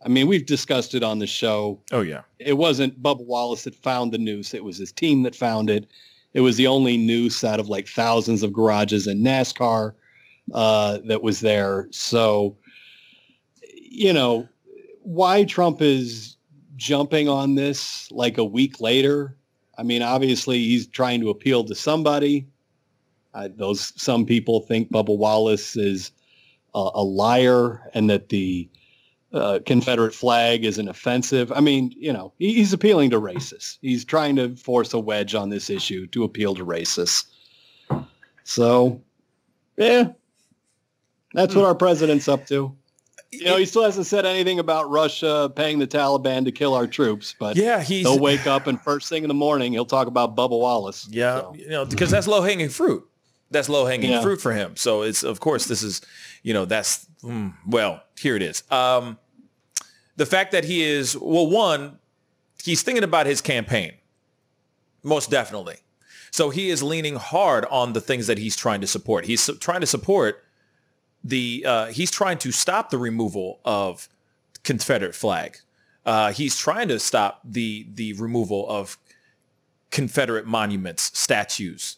[0.05, 1.79] I mean, we've discussed it on the show.
[1.91, 2.21] Oh yeah.
[2.37, 4.53] It wasn't Bubba Wallace that found the noose.
[4.53, 5.87] It was his team that found it.
[6.35, 9.93] It was the only noose out of like thousands of garages in NASCAR
[10.53, 11.87] uh, that was there.
[11.91, 12.55] So,
[13.95, 14.47] you know,
[15.03, 16.35] why Trump is
[16.75, 19.37] jumping on this like a week later.
[19.77, 22.47] I mean, obviously he's trying to appeal to somebody.
[23.33, 26.11] Uh, those some people think Bubba Wallace is
[26.73, 28.69] a, a liar and that the
[29.33, 31.51] uh, Confederate flag is an offensive.
[31.51, 33.77] I mean, you know, he, he's appealing to racists.
[33.81, 37.25] He's trying to force a wedge on this issue to appeal to racists.
[38.43, 39.01] So,
[39.77, 40.09] yeah,
[41.33, 42.75] that's what our president's up to.
[43.31, 46.87] You know, he still hasn't said anything about Russia paying the Taliban to kill our
[46.87, 50.35] troops, but Yeah, he'll wake up and first thing in the morning he'll talk about
[50.37, 51.07] Bubba Wallace.
[51.11, 53.03] yeah, So, you know, because that's low hanging fruit.
[53.51, 54.21] That's low hanging Yeah.
[54.21, 54.75] fruit for him.
[54.77, 56.01] So it's of course this is,
[56.43, 58.63] you know, that's mm, well, here it is.
[58.71, 59.17] Um,
[60.15, 61.99] the fact that he is well, one,
[62.63, 63.93] he's thinking about his campaign,
[65.03, 65.75] most definitely.
[66.31, 69.25] So he is leaning hard on the things that he's trying to support.
[69.25, 70.43] He's trying to support
[71.25, 71.65] the.
[71.67, 74.07] Uh, he's trying to stop the removal of
[74.63, 75.57] Confederate flag.
[76.05, 78.97] Uh, he's trying to stop the the removal of
[79.91, 81.97] Confederate monuments, statues,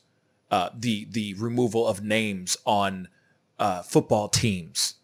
[0.49, 3.09] uh, the the removal of names on
[3.59, 4.95] uh, football teams.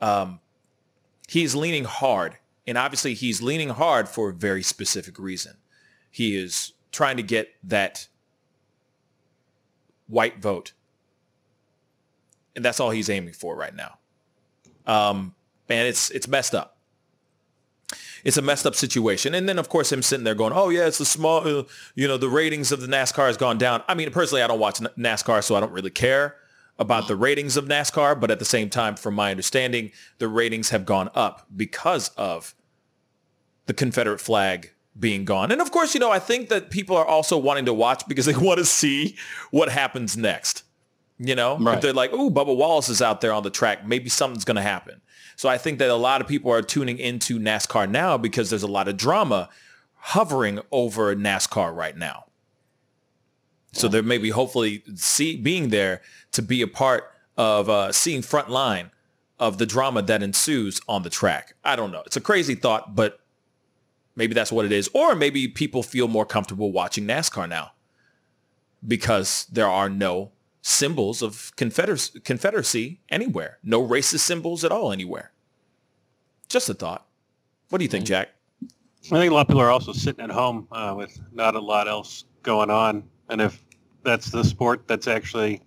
[0.00, 0.40] Um,
[1.28, 2.36] he's leaning hard,
[2.66, 5.56] and obviously he's leaning hard for a very specific reason.
[6.10, 8.08] He is trying to get that
[10.06, 10.72] white vote,
[12.58, 13.98] and that's all he's aiming for right now.
[14.86, 15.34] Um,
[15.68, 16.78] and it's it's messed up
[18.24, 19.34] it's a messed up situation.
[19.34, 21.62] And then of course him sitting there going, oh yeah, it's a small, uh,
[21.94, 23.82] you know, the ratings of the NASCAR has gone down.
[23.88, 26.36] I mean, personally, I don't watch NASCAR, so I don't really care
[26.78, 28.20] about the ratings of NASCAR.
[28.20, 32.54] But at the same time, from my understanding, the ratings have gone up because of
[33.66, 35.52] the Confederate flag being gone.
[35.52, 38.26] And of course, you know, I think that people are also wanting to watch because
[38.26, 39.16] they want to see
[39.50, 40.64] what happens next.
[41.18, 43.86] You know, if they're like, "Ooh, Bubba Wallace is out there on the track.
[43.86, 45.00] Maybe something's going to happen."
[45.36, 48.62] So I think that a lot of people are tuning into NASCAR now because there's
[48.62, 49.48] a lot of drama
[49.94, 52.26] hovering over NASCAR right now.
[53.72, 58.50] So they're maybe hopefully see being there to be a part of uh, seeing front
[58.50, 58.90] line
[59.38, 61.54] of the drama that ensues on the track.
[61.64, 62.02] I don't know.
[62.06, 63.20] It's a crazy thought, but
[64.16, 64.90] maybe that's what it is.
[64.92, 67.72] Or maybe people feel more comfortable watching NASCAR now
[68.86, 70.32] because there are no
[70.62, 73.58] symbols of Confederacy, Confederacy anywhere.
[73.62, 75.32] No racist symbols at all anywhere.
[76.48, 77.06] Just a thought.
[77.68, 78.28] What do you think, Jack?
[78.64, 81.60] I think a lot of people are also sitting at home uh, with not a
[81.60, 83.62] lot else going on, and if
[84.02, 85.62] that's the sport that's actually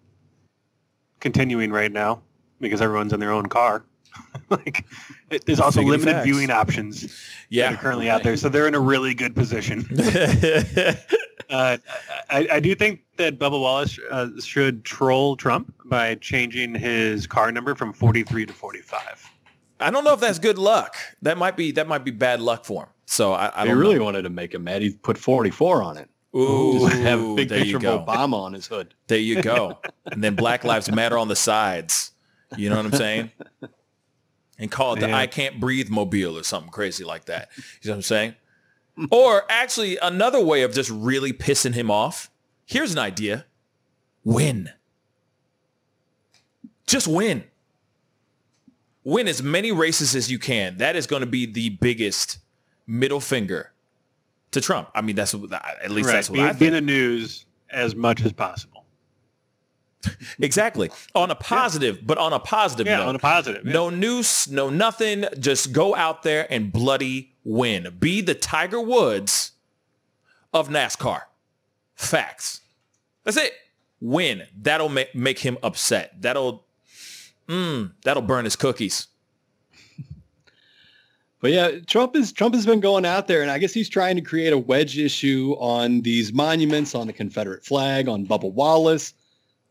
[1.20, 2.22] continuing right now,
[2.60, 3.86] because everyone's in their own car,
[4.50, 4.86] like
[5.30, 6.26] it, there's also Figgity limited facts.
[6.26, 7.10] viewing options that
[7.50, 7.74] Yeah.
[7.74, 9.82] are currently out there, so they're in a really good position.
[11.52, 11.78] Uh,
[12.30, 17.52] I, I do think that Bubba Wallace uh, should troll Trump by changing his car
[17.52, 19.30] number from 43 to 45.
[19.80, 20.96] I don't know if that's good luck.
[21.22, 22.90] That might be that might be bad luck for him.
[23.06, 24.06] So I, I I don't really know.
[24.06, 24.82] wanted to make him mad.
[24.82, 26.10] He put 44 on it.
[26.34, 28.00] Ooh, Just have a big there picture you of go.
[28.00, 28.94] Obama on his hood.
[29.08, 29.80] There you go.
[30.06, 32.12] and then Black Lives Matter on the sides.
[32.56, 33.32] You know what I'm saying?
[34.58, 37.50] And call it the I Can't Breathe Mobile or something crazy like that.
[37.82, 38.36] You know what I'm saying?
[39.12, 42.30] Or actually, another way of just really pissing him off.
[42.66, 43.46] Here's an idea.
[44.24, 44.70] Win.
[46.88, 47.44] Just win.
[49.04, 50.78] Win as many races as you can.
[50.78, 52.38] That is going to be the biggest
[52.86, 53.72] middle finger
[54.52, 54.90] to Trump.
[54.94, 56.14] I mean, that's what, at least right.
[56.14, 58.81] that's what be, I be in the news as much as possible.
[60.40, 60.90] Exactly.
[61.14, 63.10] On a positive, but on a positive Yeah, note.
[63.10, 63.66] on a positive.
[63.66, 63.74] yeah.
[63.74, 65.26] No noose, no nothing.
[65.40, 67.96] Just go out there and bloody win.
[68.00, 69.52] Be the Tiger Woods
[70.54, 71.22] of NASCAR.
[71.96, 72.62] Facts.
[73.24, 73.54] That's it.
[74.00, 74.44] Win.
[74.60, 76.20] That'll make, make him upset.
[76.20, 76.66] That'll,
[77.48, 79.08] mm, that'll burn his cookies.
[81.42, 84.16] But yeah, Trump is Trump has been going out there, and I guess he's trying
[84.16, 89.16] to create a wedge issue on these monuments, on the Confederate flag, on Bubba Wallace,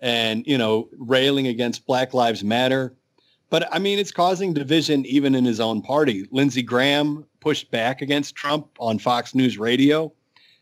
[0.01, 2.95] and you know, railing against Black Lives Matter.
[3.51, 6.27] But I mean, it's causing division even in his own party.
[6.31, 10.13] Lindsey Graham pushed back against Trump on Fox News Radio.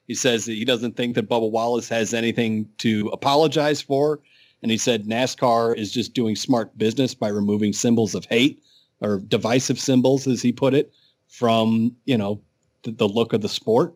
[0.07, 4.21] He says that he doesn't think that Bubba Wallace has anything to apologize for.
[4.63, 8.63] And he said NASCAR is just doing smart business by removing symbols of hate
[9.01, 10.93] or divisive symbols, as he put it,
[11.29, 12.41] from, you know,
[12.83, 13.95] the, the look of the sport.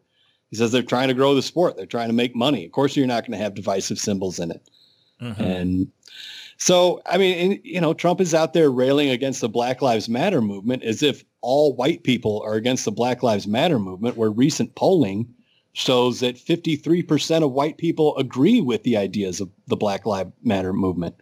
[0.50, 1.76] He says they're trying to grow the sport.
[1.76, 2.64] They're trying to make money.
[2.64, 4.68] Of course, you're not going to have divisive symbols in it.
[5.22, 5.92] And
[6.56, 10.40] so, I mean, you know, Trump is out there railing against the Black Lives Matter
[10.40, 14.74] movement as if all white people are against the Black Lives Matter movement, where recent
[14.74, 15.32] polling
[15.72, 20.72] shows that 53% of white people agree with the ideas of the Black Lives Matter
[20.72, 21.16] movement.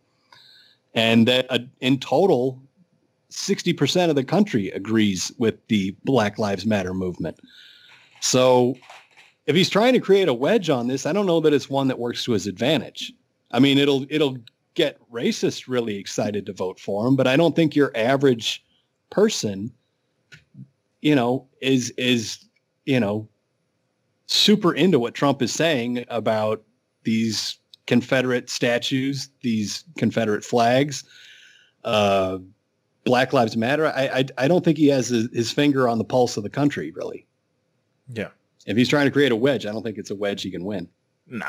[0.94, 2.60] And that uh, in total,
[3.31, 7.39] 60% of the country agrees with the Black Lives Matter movement.
[8.20, 8.77] So
[9.47, 11.89] if he's trying to create a wedge on this, I don't know that it's one
[11.89, 13.12] that works to his advantage.
[13.51, 14.39] I mean, it'll it'll
[14.74, 18.64] get racists really excited to vote for him, but I don't think your average
[19.10, 19.72] person,
[21.02, 22.44] you know, is is
[22.85, 23.28] you know
[24.27, 26.62] super into what Trump is saying about
[27.02, 31.02] these Confederate statues, these Confederate flags,
[31.85, 32.39] uh,
[33.05, 33.86] Black Lives Matter.
[33.86, 36.51] I, I I don't think he has his, his finger on the pulse of the
[36.51, 37.27] country, really.
[38.12, 38.28] Yeah.
[38.66, 40.64] If he's trying to create a wedge, I don't think it's a wedge he can
[40.64, 40.89] win.
[41.27, 41.47] No.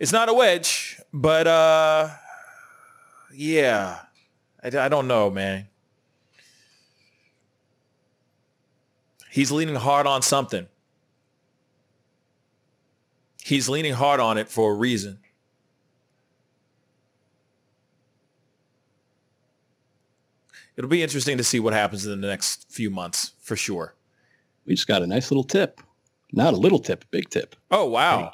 [0.00, 0.98] It's not a wedge.
[1.12, 2.08] But uh,
[3.32, 4.00] yeah,
[4.62, 5.68] I, I don't know, man.
[9.30, 10.66] He's leaning hard on something.
[13.44, 15.18] He's leaning hard on it for a reason.
[20.76, 23.94] It'll be interesting to see what happens in the next few months for sure.
[24.64, 25.80] We just got a nice little tip.
[26.32, 27.54] Not a little tip, big tip.
[27.70, 28.32] Oh wow.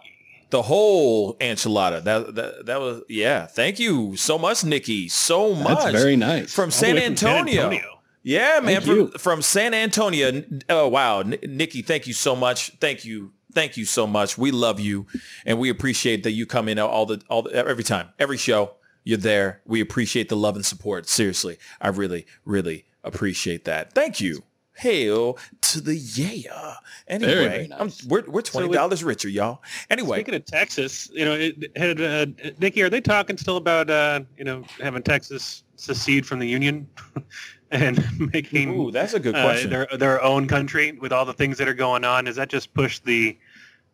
[0.51, 2.05] The whole enchilada.
[2.05, 3.47] That, that that was yeah.
[3.47, 5.09] Thank you so much, Nikki.
[5.09, 5.79] So much.
[5.79, 6.53] That's very nice.
[6.55, 7.63] From San way from San Antonio.
[7.63, 7.99] Antonio.
[8.23, 8.81] Yeah, man.
[8.81, 10.45] From, from San Antonio.
[10.69, 11.83] Oh wow, N- Nikki.
[11.83, 12.71] Thank you so much.
[12.81, 13.33] Thank you.
[13.53, 14.37] Thank you so much.
[14.37, 15.07] We love you,
[15.45, 18.73] and we appreciate that you come in all the all the, every time, every show.
[19.05, 19.63] You're there.
[19.65, 21.09] We appreciate the love and support.
[21.09, 23.93] Seriously, I really, really appreciate that.
[23.93, 24.43] Thank you.
[24.77, 26.75] Hail to the yeah.
[27.09, 28.05] Anyway, Very, very I'm- nice.
[28.05, 29.63] we're we're twenty dollars richer, y'all.
[29.91, 32.27] Anyway, Speaking of Texas, you know, it, had, uh,
[32.59, 36.87] Nikki, are they talking still about uh, you know having Texas secede from the union
[37.71, 39.71] and making ooh, that's a good uh, question.
[39.71, 42.25] their their own country with all the things that are going on?
[42.25, 43.37] Does that just push the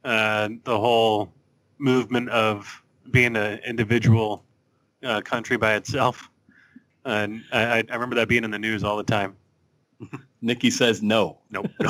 [0.04, 1.32] uh, the whole
[1.78, 2.82] movement of
[3.12, 4.44] being an individual
[5.04, 6.28] uh, country by itself?
[7.04, 9.36] And I I remember that being in the news all the time.
[10.42, 11.38] Nikki says no.
[11.50, 11.88] Nope, no.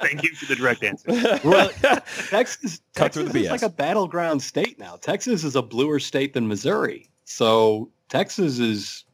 [0.00, 1.06] Thank you for the direct answer.
[1.44, 1.70] Well,
[2.28, 3.50] Texas, Cut through Texas the is BS.
[3.50, 4.96] like a battleground state now.
[4.96, 7.08] Texas is a bluer state than Missouri.
[7.24, 9.04] So Texas is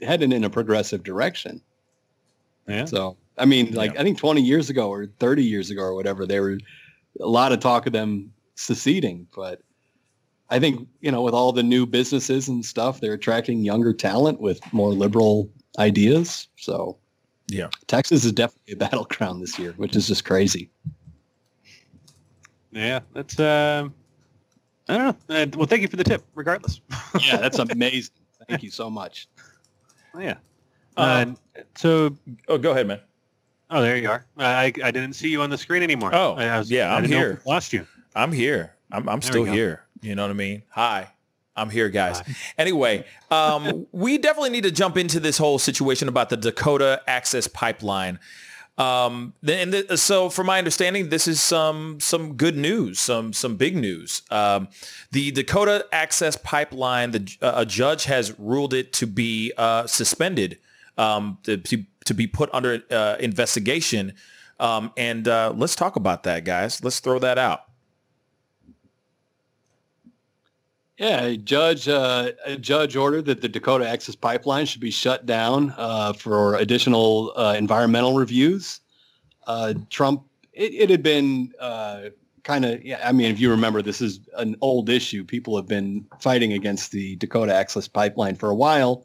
[0.00, 1.60] heading in a progressive direction.
[2.68, 2.84] Yeah.
[2.84, 6.24] So, I mean, like, I think 20 years ago or 30 years ago or whatever,
[6.24, 6.58] there were
[7.20, 9.26] a lot of talk of them seceding.
[9.34, 9.60] But
[10.50, 14.40] I think, you know, with all the new businesses and stuff, they're attracting younger talent
[14.40, 16.46] with more liberal ideas.
[16.56, 16.96] So
[17.48, 17.68] yeah.
[17.86, 20.70] Texas is definitely a battleground this year, which is just crazy.
[22.72, 23.38] Yeah, that's.
[23.38, 23.88] Uh,
[24.88, 25.34] I don't know.
[25.36, 26.80] Uh, well, thank you for the tip, regardless.
[27.24, 28.12] Yeah, that's amazing.
[28.48, 29.28] Thank you so much.
[30.14, 30.34] Oh, yeah.
[30.96, 31.26] Uh,
[31.76, 32.16] so,
[32.48, 33.00] oh, go ahead, man.
[33.70, 34.26] oh, there you are.
[34.36, 36.10] I, I didn't see you on the screen anymore.
[36.12, 37.30] Oh, I, I was, yeah, I I'm didn't know here.
[37.30, 37.86] if I Lost you.
[38.16, 38.74] I'm here.
[38.92, 39.84] I'm, I'm There still here.
[40.02, 40.62] You know what I mean?
[40.70, 41.08] Hi.
[41.56, 42.22] I'm here, guys.
[42.58, 47.46] Anyway, um, we definitely need to jump into this whole situation about the Dakota Access
[47.46, 48.18] Pipeline.
[48.76, 53.56] Um, and the, so, from my understanding, this is some some good news, some some
[53.56, 54.22] big news.
[54.30, 54.68] Um,
[55.12, 60.58] the Dakota Access Pipeline, the uh, a judge has ruled it to be uh, suspended,
[60.98, 64.14] um, to, to to be put under uh, investigation.
[64.58, 66.82] Um, and uh, let's talk about that, guys.
[66.82, 67.60] Let's throw that out.
[70.98, 75.26] Yeah, a judge uh, a judge ordered that the Dakota Access Pipeline should be shut
[75.26, 78.80] down uh, for additional uh, environmental reviews.
[79.46, 82.10] Uh, Trump, it, it had been uh,
[82.44, 85.24] kind of, yeah, I mean, if you remember, this is an old issue.
[85.24, 89.04] People have been fighting against the Dakota Access Pipeline for a while.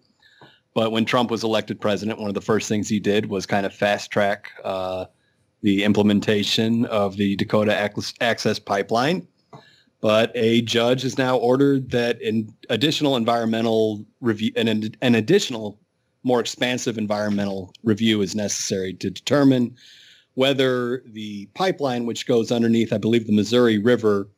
[0.76, 3.66] But when Trump was elected president, one of the first things he did was kind
[3.66, 5.06] of fast track uh,
[5.64, 9.28] the implementation of the Dakota Access- Access Pipeline
[10.02, 15.80] but a judge has now ordered that an additional environmental review and an, an additional
[16.24, 19.76] more expansive environmental review is necessary to determine
[20.34, 24.30] whether the pipeline which goes underneath i believe the missouri river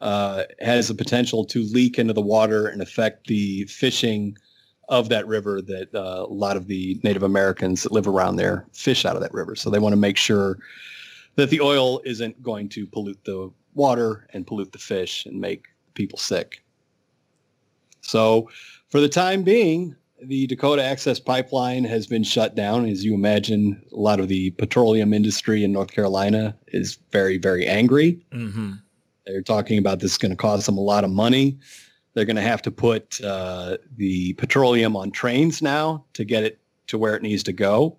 [0.00, 4.36] uh, has the potential to leak into the water and affect the fishing
[4.88, 8.66] of that river that uh, a lot of the native americans that live around there
[8.72, 9.56] fish out of that river.
[9.56, 10.58] So they want to make sure
[11.36, 15.66] that the oil isn't going to pollute the water and pollute the fish and make
[15.94, 16.62] people sick.
[18.00, 18.48] So
[18.88, 22.88] for the time being, the Dakota Access Pipeline has been shut down.
[22.88, 27.66] As you imagine, a lot of the petroleum industry in North Carolina is very, very
[27.66, 28.24] angry.
[28.32, 28.72] Mm-hmm.
[29.26, 31.58] They're talking about this is going to cost them a lot of money.
[32.14, 36.60] They're going to have to put uh, the petroleum on trains now to get it
[36.86, 37.98] to where it needs to go.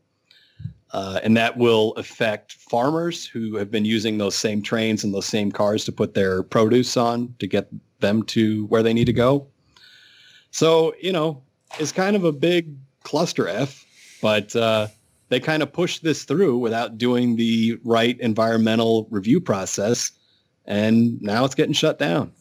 [0.93, 5.25] Uh, and that will affect farmers who have been using those same trains and those
[5.25, 7.67] same cars to put their produce on to get
[7.99, 9.45] them to where they need to go.
[10.51, 11.43] So, you know,
[11.77, 12.73] it's kind of a big
[13.03, 13.85] cluster F,
[14.21, 14.87] but uh,
[15.27, 20.11] they kind of pushed this through without doing the right environmental review process.
[20.65, 22.31] And now it's getting shut down.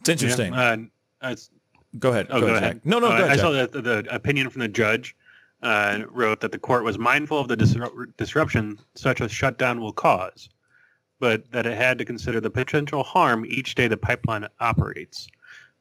[0.00, 0.52] It's interesting.
[0.52, 0.76] Yeah,
[1.22, 1.50] uh, it's-
[1.98, 2.28] go ahead.
[2.30, 2.62] Oh, go, Jack.
[2.62, 2.80] ahead.
[2.84, 3.30] No, no, Uh, go ahead.
[3.30, 3.40] I Jack.
[3.42, 3.50] saw
[3.80, 5.16] the, the opinion from the judge
[5.62, 9.92] uh, wrote that the court was mindful of the disrup- disruption such a shutdown will
[9.92, 10.48] cause,
[11.18, 15.28] but that it had to consider the potential harm each day the pipeline operates.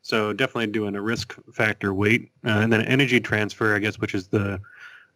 [0.02, 4.16] So definitely doing a risk factor weight, uh, and then energy transfer, I guess, which
[4.16, 4.62] is the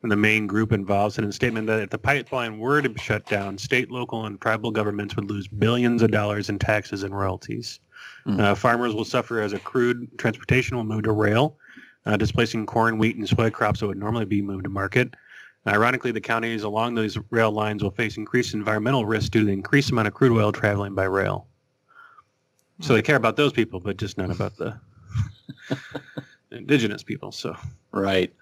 [0.04, 3.24] the main group involved, in a statement that if the pipeline were to be shut
[3.28, 7.80] down, state, local, and tribal governments would lose billions of dollars in taxes and royalties.
[8.26, 8.40] Mm.
[8.40, 11.56] Uh, farmers will suffer as a crude transportation will move to rail,
[12.06, 15.16] uh, displacing corn, wheat, and soy crops that would normally be moved to market.
[15.68, 19.52] Ironically, the counties along those rail lines will face increased environmental risk due to the
[19.52, 21.48] increased amount of crude oil traveling by rail.
[22.80, 24.80] So they care about those people, but just not about the
[26.52, 27.32] indigenous people.
[27.32, 27.56] So
[27.92, 28.34] right.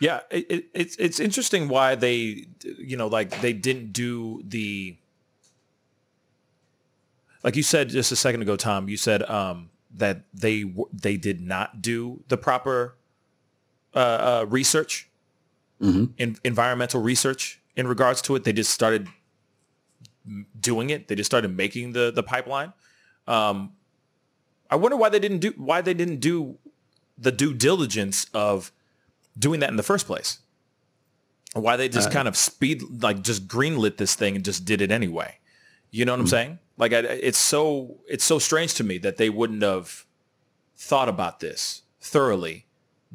[0.00, 4.96] Yeah, it, it, it's it's interesting why they, you know, like they didn't do the,
[7.44, 8.88] like you said just a second ago, Tom.
[8.88, 12.96] You said um, that they they did not do the proper
[13.94, 15.08] uh, uh, research,
[15.80, 16.06] mm-hmm.
[16.18, 18.44] in, environmental research in regards to it.
[18.44, 19.08] They just started
[20.58, 21.08] doing it.
[21.08, 22.72] They just started making the the pipeline.
[23.26, 23.72] Um,
[24.70, 26.58] I wonder why they didn't do why they didn't do
[27.16, 28.72] the due diligence of
[29.38, 30.40] doing that in the first place.
[31.52, 34.80] Why they just uh, kind of speed like just greenlit this thing and just did
[34.80, 35.38] it anyway.
[35.94, 36.20] You know what.
[36.20, 36.58] I'm saying?
[36.76, 40.04] Like I, it's so it's so strange to me that they wouldn't have
[40.76, 42.66] thought about this thoroughly,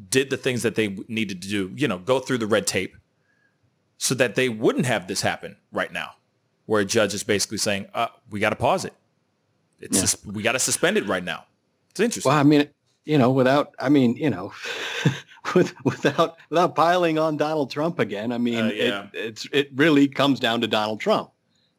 [0.10, 2.96] did the things that they needed to do, you know, go through the red tape
[3.98, 6.12] so that they wouldn't have this happen right now
[6.68, 8.94] where a judge is basically saying, uh, we got to pause it.
[9.82, 10.06] It's yeah.
[10.06, 11.46] sus- we got to suspend it right now.
[11.92, 12.30] It's interesting.
[12.30, 12.70] Well, I mean,
[13.04, 14.54] you know, without, I mean, you know,
[15.56, 18.32] with, without without piling on Donald Trump again.
[18.32, 19.04] I mean, uh, yeah.
[19.04, 21.32] it, it's it really comes down to Donald Trump.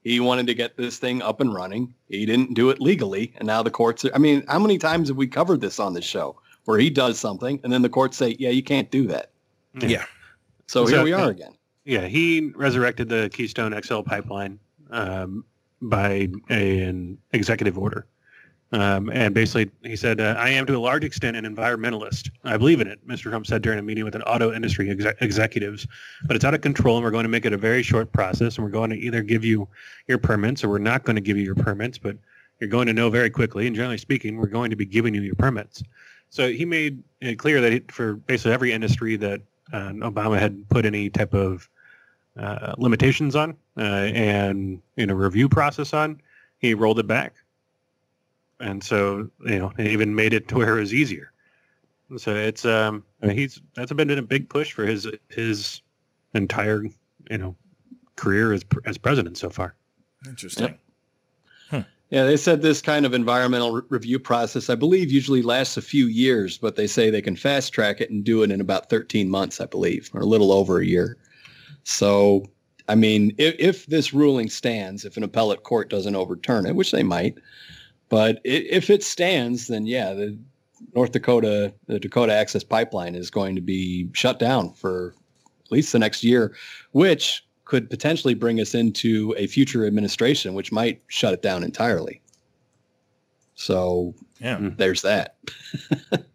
[0.03, 1.95] He wanted to get this thing up and running.
[2.09, 4.05] He didn't do it legally, and now the courts.
[4.05, 6.91] Are, I mean, how many times have we covered this on this show where he
[6.91, 9.31] does something and then the courts say, "Yeah, you can't do that."
[9.75, 9.89] Yeah.
[9.89, 10.05] yeah.
[10.67, 11.55] So, so, here we are again.
[11.85, 14.59] Yeah, he resurrected the Keystone XL pipeline
[14.91, 15.45] um,
[15.83, 18.07] by a, an executive order.
[18.73, 22.31] Um, and basically, he said, uh, I am to a large extent an environmentalist.
[22.45, 23.23] I believe in it, Mr.
[23.31, 24.89] Trump said during a meeting with an auto industry
[25.21, 25.89] executives.
[26.27, 28.57] But it's out of control, and we're going to make it a very short process,
[28.57, 29.69] and we're going to either give you
[30.07, 32.17] your permits or we're not going to give you your permits, but
[32.61, 33.67] you're going to know very quickly.
[33.67, 35.83] And generally speaking, we're going to be giving you your permits.
[36.29, 39.41] So he made it clear that he, for basically every industry that
[39.73, 41.69] uh, Obama had put any type of
[42.39, 46.21] uh, limitations on uh, and in a review process on,
[46.59, 47.35] he rolled it back
[48.61, 51.33] and so you know it even made it to where it was easier.
[52.17, 55.83] So it's um I mean, he's that's been a big push for his his
[56.35, 56.85] entire
[57.31, 57.57] you know
[58.17, 59.75] career as as president so far.
[60.27, 60.67] Interesting.
[60.67, 60.81] Yep.
[61.71, 61.91] Hmm.
[62.11, 65.83] Yeah, they said this kind of environmental re- review process, I believe, usually lasts a
[65.83, 68.91] few years, but they say they can fast track it and do it in about
[68.91, 71.17] 13 months, I believe, or a little over a year.
[71.85, 72.45] So,
[72.89, 76.91] I mean, if, if this ruling stands, if an appellate court doesn't overturn it, which
[76.91, 77.39] they might,
[78.11, 80.37] but if it stands, then yeah, the
[80.95, 85.15] North Dakota, the Dakota Access Pipeline is going to be shut down for
[85.65, 86.55] at least the next year,
[86.91, 92.21] which could potentially bring us into a future administration, which might shut it down entirely.
[93.55, 95.37] So yeah, there's that.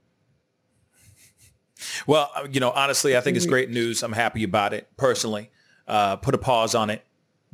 [2.07, 4.01] well, uh, you know, honestly, I think it's great news.
[4.01, 5.51] I'm happy about it personally.
[5.87, 7.03] Uh, put a pause on it.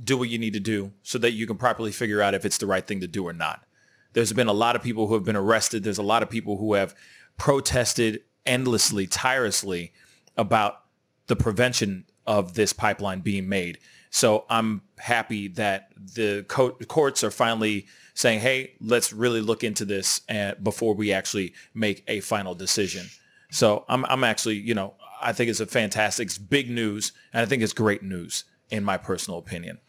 [0.04, 2.60] Do what you need to do so that you can properly figure out if it's
[2.60, 3.66] the right thing to do or not.
[4.14, 5.84] There's been a lot of people who have been arrested.
[5.84, 6.96] There's a lot of people who have
[7.38, 9.94] protested endlessly, tirelessly
[10.38, 10.82] about
[11.28, 13.80] the prevention of this pipeline being made.
[14.10, 19.86] So I'm happy that the co- courts are finally saying, hey, let's really look into
[19.86, 23.08] this and, before we actually make a final decision.
[23.52, 27.42] So I'm, I'm actually, you know, I think it's a fantastic, it's big news, and
[27.42, 29.80] I think it's great news in my personal opinion.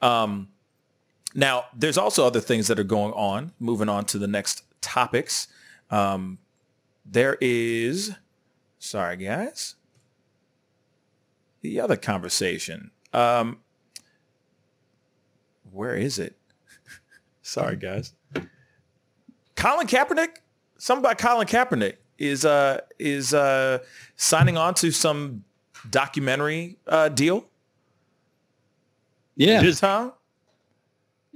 [0.00, 0.48] Um,
[1.36, 3.52] now, there's also other things that are going on.
[3.60, 5.48] Moving on to the next topics.
[5.90, 6.38] Um,
[7.04, 8.14] there is,
[8.78, 9.74] sorry guys,
[11.60, 12.90] the other conversation.
[13.12, 13.58] Um,
[15.70, 16.36] where is it?
[17.42, 18.14] sorry guys.
[19.56, 20.36] Colin Kaepernick.
[20.78, 23.78] Something about Colin Kaepernick is uh is uh
[24.16, 25.44] signing on to some
[25.90, 27.44] documentary uh deal.
[29.36, 29.62] Yeah.
[29.80, 30.12] Huh?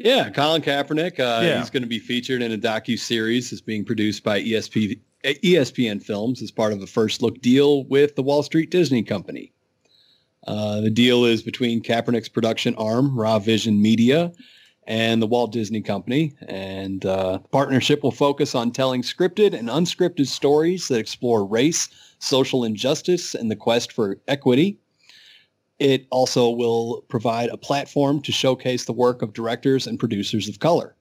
[0.00, 1.20] Yeah, Colin Kaepernick.
[1.20, 1.58] Uh, yeah.
[1.58, 6.02] He's going to be featured in a docu series that's being produced by ESP, ESPN
[6.02, 9.52] Films as part of a first look deal with the Wall Street Disney Company.
[10.46, 14.32] Uh, the deal is between Kaepernick's production arm, Raw Vision Media,
[14.86, 16.32] and the Walt Disney Company.
[16.48, 21.90] And uh, the partnership will focus on telling scripted and unscripted stories that explore race,
[22.20, 24.79] social injustice, and the quest for equity.
[25.80, 30.60] It also will provide a platform to showcase the work of directors and producers of
[30.60, 30.94] color.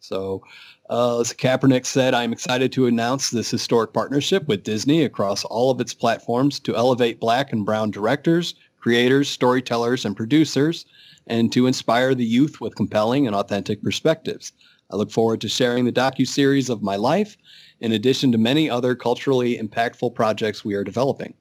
[0.00, 0.42] So,
[0.90, 5.70] uh, as Kaepernick said, I'm excited to announce this historic partnership with Disney across all
[5.70, 10.86] of its platforms to elevate black and brown directors, creators, storytellers, and producers,
[11.26, 14.52] and to inspire the youth with compelling and authentic perspectives.
[14.90, 17.36] I look forward to sharing the docu-series of my life
[17.80, 21.34] in addition to many other culturally impactful projects we are developing.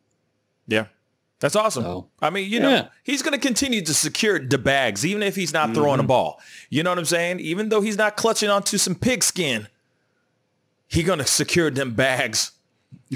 [0.68, 0.88] Yeah.
[1.42, 1.84] That's awesome.
[1.84, 2.88] So, I mean, you know, yeah.
[3.04, 6.40] he's going to continue to secure the bags, even if he's not throwing a ball.
[6.70, 7.40] You know what I'm saying?
[7.40, 9.68] Even though he's not clutching onto some pigskin,
[10.88, 12.52] he's going to secure them bags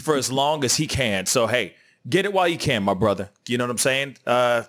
[0.02, 1.27] for as long as he can.
[1.27, 1.76] So, hey,
[2.10, 3.30] get it while you can, my brother.
[3.47, 4.18] You know what I'm saying?
[4.26, 4.64] Uh,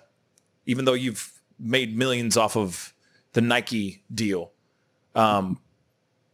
[0.67, 2.93] even though you've made millions off of
[3.33, 4.51] the Nike deal,
[5.15, 5.59] um,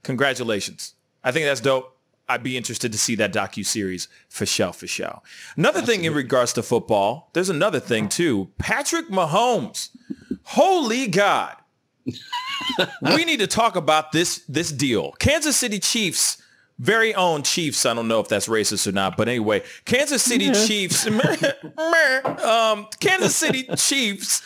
[0.04, 0.94] congratulations.
[1.24, 1.93] I think that's dope.
[2.34, 5.22] I'd be interested to see that docu series for sure, for sure.
[5.56, 8.50] Another thing in regards to football, there's another thing too.
[8.58, 9.90] Patrick Mahomes,
[10.42, 11.56] holy God,
[13.02, 15.12] we need to talk about this this deal.
[15.20, 16.42] Kansas City Chiefs,
[16.80, 17.86] very own Chiefs.
[17.86, 21.06] I don't know if that's racist or not, but anyway, Kansas City Chiefs,
[22.44, 24.42] um, Kansas City Chiefs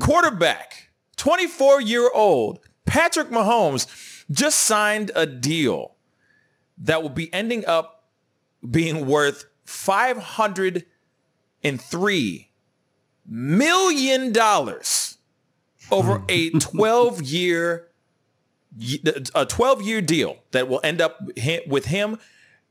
[0.00, 3.86] quarterback, 24 year old Patrick Mahomes
[4.30, 5.96] just signed a deal
[6.80, 8.08] that will be ending up
[8.68, 12.50] being worth 503
[13.26, 15.18] million dollars
[15.90, 16.58] over a hmm.
[16.58, 17.86] 12 year
[19.34, 21.20] a 12 year deal that will end up
[21.66, 22.18] with him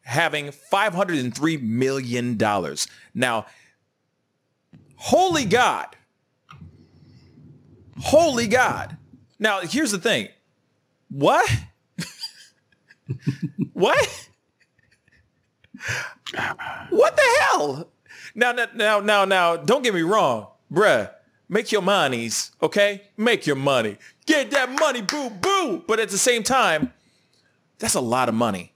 [0.01, 2.87] having 503 million dollars.
[3.13, 3.47] Now,
[4.95, 5.95] holy God.
[7.99, 8.97] Holy God.
[9.39, 10.29] Now, here's the thing.
[11.09, 11.49] What?
[13.73, 14.29] What?
[16.89, 17.89] What the hell?
[18.35, 21.11] Now, now, now, now, now, don't get me wrong, bruh.
[21.47, 23.03] Make your monies, okay?
[23.17, 23.97] Make your money.
[24.27, 25.83] Get that money, boo, boo.
[25.87, 26.93] But at the same time,
[27.79, 28.73] that's a lot of money.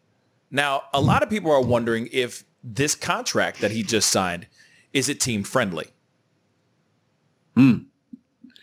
[0.50, 4.48] Now, a lot of people are wondering if this contract that he just signed,
[4.92, 5.88] is it team friendly?
[7.56, 7.78] Hmm.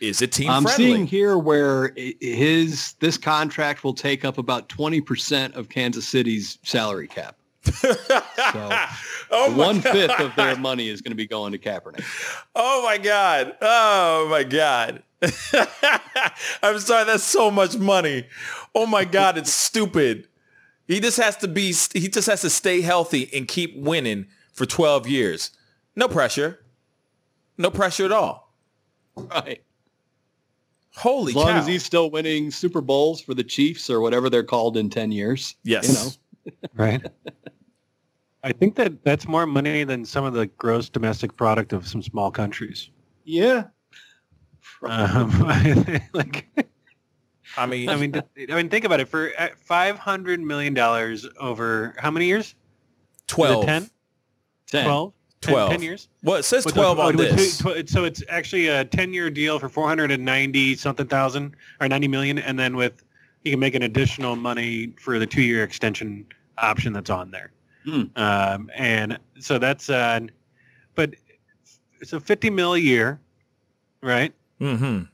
[0.00, 0.84] Is it team I'm friendly?
[0.84, 7.06] seeing here where his this contract will take up about 20% of Kansas City's salary
[7.06, 7.36] cap.
[7.62, 7.94] so
[9.30, 12.02] oh one fifth of their money is going to be going to Kaepernick.
[12.54, 13.54] Oh my God.
[13.60, 15.02] Oh my God.
[16.62, 17.04] I'm sorry.
[17.04, 18.26] That's so much money.
[18.74, 19.36] Oh my God.
[19.36, 20.26] It's stupid.
[20.86, 24.64] He just has to be, he just has to stay healthy and keep winning for
[24.64, 25.50] 12 years.
[25.94, 26.60] No pressure.
[27.58, 28.54] No pressure at all.
[29.14, 29.62] Right.
[30.96, 31.58] Holy As long cow.
[31.58, 35.12] as he's still winning Super Bowls for the Chiefs or whatever they're called in 10
[35.12, 35.54] years.
[35.62, 35.88] yes.
[36.46, 37.06] You know, Right.
[38.42, 42.02] I think that that's more money than some of the gross domestic product of some
[42.02, 42.90] small countries.
[43.24, 43.64] yeah.
[44.82, 45.30] Um,
[46.14, 46.48] like,
[47.58, 49.08] I mean, I mean, I mean, think about it.
[49.08, 52.54] For uh, five hundred million dollars over how many years?
[53.26, 53.66] 12.
[53.66, 53.90] 10?
[54.68, 54.84] 10.
[54.86, 55.12] 12?
[55.42, 55.70] 12.
[55.70, 56.08] 10 years?
[56.22, 57.58] Well, it says 12 the- on this.
[57.58, 62.38] two- tw- so it's actually a 10-year deal for 490 something thousand or 90 million,
[62.38, 63.02] and then with
[63.44, 66.26] you can make an additional money for the two-year extension
[66.58, 67.52] option that's on there.
[67.84, 68.02] Hmm.
[68.16, 70.20] Um, and so that's, uh,
[70.94, 71.14] but
[72.02, 73.18] so 50 mil a year,
[74.02, 74.34] right?
[74.60, 75.04] Mm-hmm.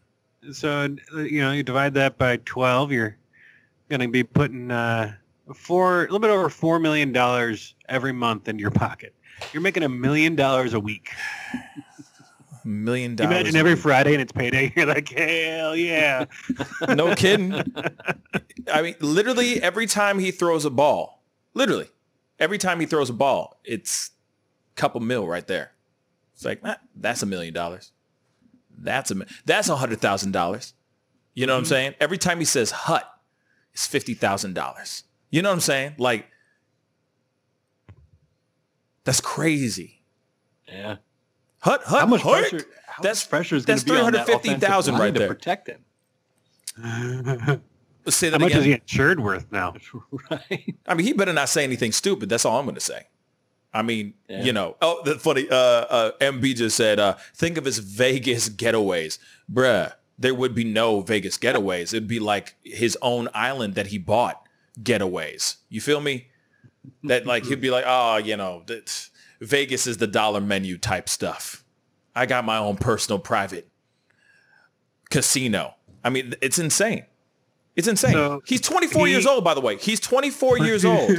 [0.53, 3.17] So you know you divide that by 12, you're
[3.89, 5.15] going to be putting uh,
[5.55, 9.15] four, a little bit over four million dollars every month in your pocket.
[9.53, 11.11] You're making a million dollars a week.
[12.65, 13.33] A Million You dollars.
[13.33, 13.77] imagine every.
[13.77, 14.73] Friday and it's payday.
[14.77, 16.25] You're like, hell yeah.
[16.89, 17.55] No kidding.
[18.73, 21.23] I mean, literally every time he throws a ball,
[21.55, 21.89] literally
[22.39, 24.11] every time he throws a ball, it's
[24.73, 25.73] a couple mil right there.
[26.35, 27.93] It's like, ah, that's a million dollars.
[28.79, 30.75] That's a that's a hundred thousand dollars.
[31.35, 31.95] You know what I'm saying?
[32.01, 33.09] Every time he says hut,
[33.73, 35.05] it's fifty thousand dollars.
[35.31, 35.95] You know what I'm saying?
[35.99, 36.27] Like,
[39.07, 40.03] that's crazy.
[40.69, 40.97] Yeah.
[41.61, 42.49] Hut, hut, How much hut.
[42.51, 42.67] pressure?
[42.87, 45.15] How That's- much pressure is going that's to be on that 350,000 offensive right line
[45.15, 45.29] there.
[45.29, 47.63] to protect him?
[48.09, 48.59] Say How that much again.
[48.61, 49.75] is he insured worth now?
[50.31, 50.75] right.
[50.87, 52.29] I mean, he better not say anything stupid.
[52.29, 53.09] That's all I'm going to say.
[53.75, 54.43] I mean, Yeah.
[54.45, 58.49] you know, oh, the funny, uh, uh, MB just said, uh, think of his Vegas
[58.49, 59.19] getaways.
[59.53, 61.93] Bruh, there would be no Vegas getaways.
[61.93, 64.47] It'd be like his own island that he bought
[64.81, 65.57] getaways.
[65.69, 66.29] You feel me?
[67.05, 69.09] That like, he'd be like, oh, you know, that
[69.41, 71.65] Vegas is the dollar menu type stuff.
[72.15, 73.69] I got my own personal private
[75.11, 75.75] casino.
[76.05, 77.05] I mean, it's insane.
[77.75, 78.13] It's insane.
[78.13, 79.77] So, He's 24 he- years old, by the way.
[79.77, 81.11] He's 24 years old.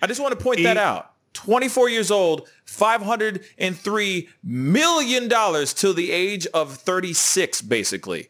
[0.00, 1.10] I just want to point that out.
[1.32, 8.28] 24 years old, 503 million dollars till the age of 36 basically.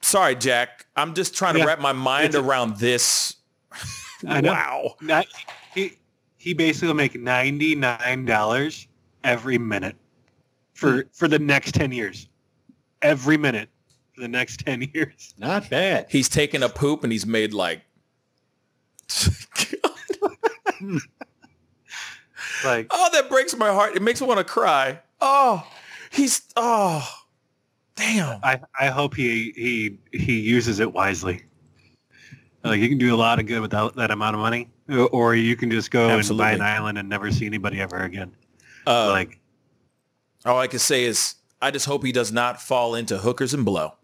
[0.00, 0.86] Sorry, Jack.
[0.96, 3.36] I'm just trying to wrap my mind around this.
[4.26, 4.52] I know.
[4.52, 4.94] Wow.
[5.00, 5.26] Not,
[5.74, 5.92] he
[6.36, 8.88] he basically will make ninety nine dollars
[9.24, 9.96] every minute
[10.74, 11.08] for hmm.
[11.12, 12.28] for the next ten years.
[13.00, 13.68] Every minute,
[14.18, 15.34] for the next 10 years.
[15.38, 16.06] Not bad.
[16.08, 17.82] He's taken a poop and he's made like
[22.64, 23.94] Like, Oh, that breaks my heart.
[23.94, 24.98] It makes me want to cry.
[25.20, 25.64] Oh,
[26.10, 27.08] he's oh
[27.94, 28.40] damn.
[28.42, 31.42] I, I hope he, he, he uses it wisely.
[32.68, 34.68] Like you can do a lot of good without that amount of money,
[35.10, 38.32] or you can just go and buy an island and never see anybody ever again.
[38.86, 39.38] Uh, like,
[40.44, 43.64] all I can say is I just hope he does not fall into hookers and
[43.64, 43.94] blow.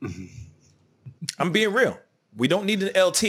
[1.38, 1.98] I'm being real.
[2.36, 3.22] We don't need an LT.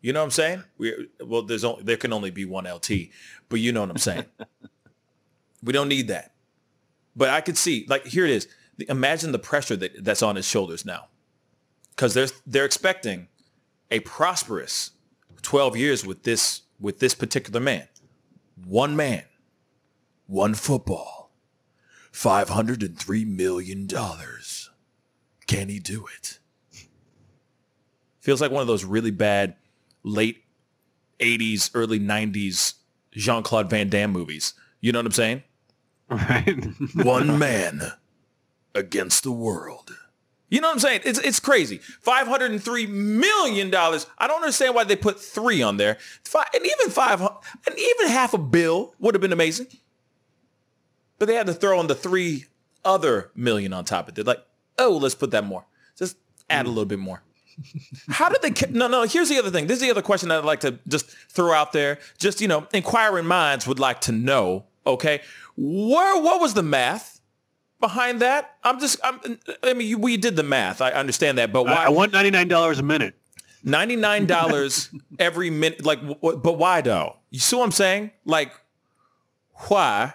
[0.00, 0.64] You know what I'm saying?
[0.78, 2.90] We well, there's only there can only be one LT,
[3.48, 4.24] but you know what I'm saying.
[5.62, 6.32] we don't need that.
[7.16, 8.48] But I could see like here it is.
[8.88, 11.08] Imagine the pressure that that's on his shoulders now,
[11.90, 13.28] because they're they're expecting
[13.90, 14.92] a prosperous
[15.42, 17.88] 12 years with this with this particular man.
[18.64, 19.24] One man,
[20.26, 21.30] one football,
[22.12, 24.70] 503 million dollars.
[25.46, 26.38] Can he do it?
[28.20, 29.54] Feels like one of those really bad
[30.02, 30.42] late
[31.20, 32.74] 80s, early 90s
[33.12, 34.54] Jean-Claude Van Damme movies.
[34.80, 35.42] You know what I'm saying?
[36.08, 36.56] right?
[36.94, 37.92] One man
[38.74, 39.96] against the world.
[40.48, 41.00] You know what I'm saying?
[41.04, 41.78] It's it's crazy.
[41.78, 44.06] Five hundred and three million dollars.
[44.16, 45.98] I don't understand why they put three on there.
[46.24, 49.66] Five, and even five and even half a bill would have been amazing.
[51.18, 52.44] But they had to throw in the three
[52.84, 54.14] other million on top of it.
[54.14, 54.44] They're like,
[54.78, 55.66] oh, let's put that more.
[55.98, 56.16] Just
[56.48, 57.22] add a little bit more.
[58.08, 58.70] How did they?
[58.70, 59.02] No, no.
[59.02, 59.66] Here's the other thing.
[59.66, 61.98] This is the other question I'd like to just throw out there.
[62.18, 64.64] Just you know, inquiring minds would like to know.
[64.86, 65.22] Okay,
[65.56, 66.22] where?
[66.22, 67.15] What was the math
[67.80, 68.56] behind that?
[68.64, 68.98] I'm just.
[69.04, 69.20] I'm,
[69.62, 70.80] I mean, you- we did the math.
[70.80, 71.84] I understand that, but why?
[71.84, 73.14] I, want $99 a minute.
[73.62, 75.84] Ninety nine dollars every minute.
[75.84, 77.16] Like, but why though?
[77.30, 78.12] You see what I'm saying?
[78.24, 78.52] Like,
[79.68, 80.14] why?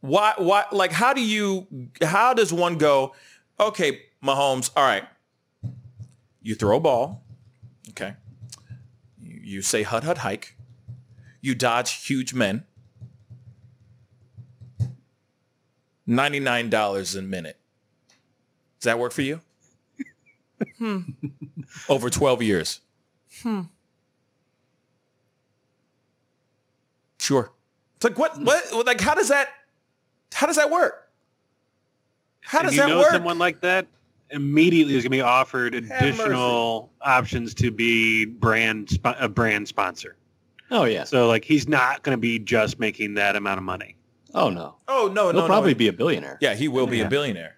[0.00, 0.32] Why?
[0.38, 0.64] Why?
[0.72, 1.66] Like, how do you?
[2.00, 3.14] How does one go?
[3.60, 4.70] Okay, Mahomes.
[4.74, 5.04] All right.
[6.40, 7.22] You throw a ball.
[7.90, 8.14] Okay.
[9.20, 10.56] You, you say hut hut hike.
[11.42, 12.64] You dodge huge men.
[16.06, 17.56] Ninety nine dollars a minute.
[18.80, 19.40] Does that work for you?
[21.88, 22.80] over 12 years.
[23.42, 23.62] Hmm.
[27.18, 27.52] Sure.
[27.96, 29.48] It's like what what like how does that
[30.32, 31.08] how does that work?
[32.40, 33.10] How and does you that know work?
[33.10, 33.86] someone like that
[34.30, 40.16] immediately is going to be offered additional options to be brand a brand sponsor.
[40.70, 41.04] Oh yeah.
[41.04, 43.94] So like he's not going to be just making that amount of money.
[44.34, 44.76] Oh no.
[44.88, 45.32] oh no, no.
[45.32, 45.78] He'll no, probably no.
[45.78, 46.38] be a billionaire.
[46.40, 47.56] Yeah, he will be a billionaire.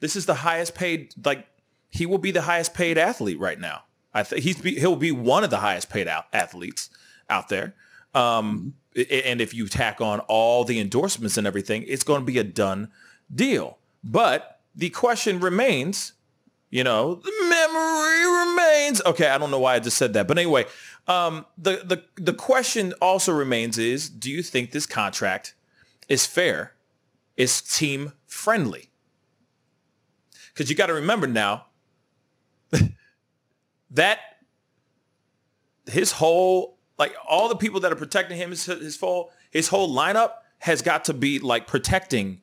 [0.00, 1.46] This is the highest paid like
[1.90, 3.84] he will be the highest paid athlete right now.
[4.14, 6.90] I think he's be, he'll be one of the highest paid out athletes
[7.30, 7.74] out there.
[8.14, 12.26] Um, a- and if you tack on all the endorsements and everything, it's going to
[12.26, 12.90] be a done
[13.34, 13.78] deal.
[14.04, 16.12] But the question remains,
[16.70, 19.02] you know, the memory remains.
[19.06, 20.66] Okay, I don't know why I just said that, but anyway,
[21.06, 25.54] um, the the the question also remains: is do you think this contract
[26.08, 26.74] is fair?
[27.36, 28.90] Is team friendly?
[30.52, 31.66] Because you got to remember now
[33.90, 34.18] that
[35.86, 39.92] his whole like all the people that are protecting him his, his whole his whole
[39.94, 42.40] lineup has got to be like protecting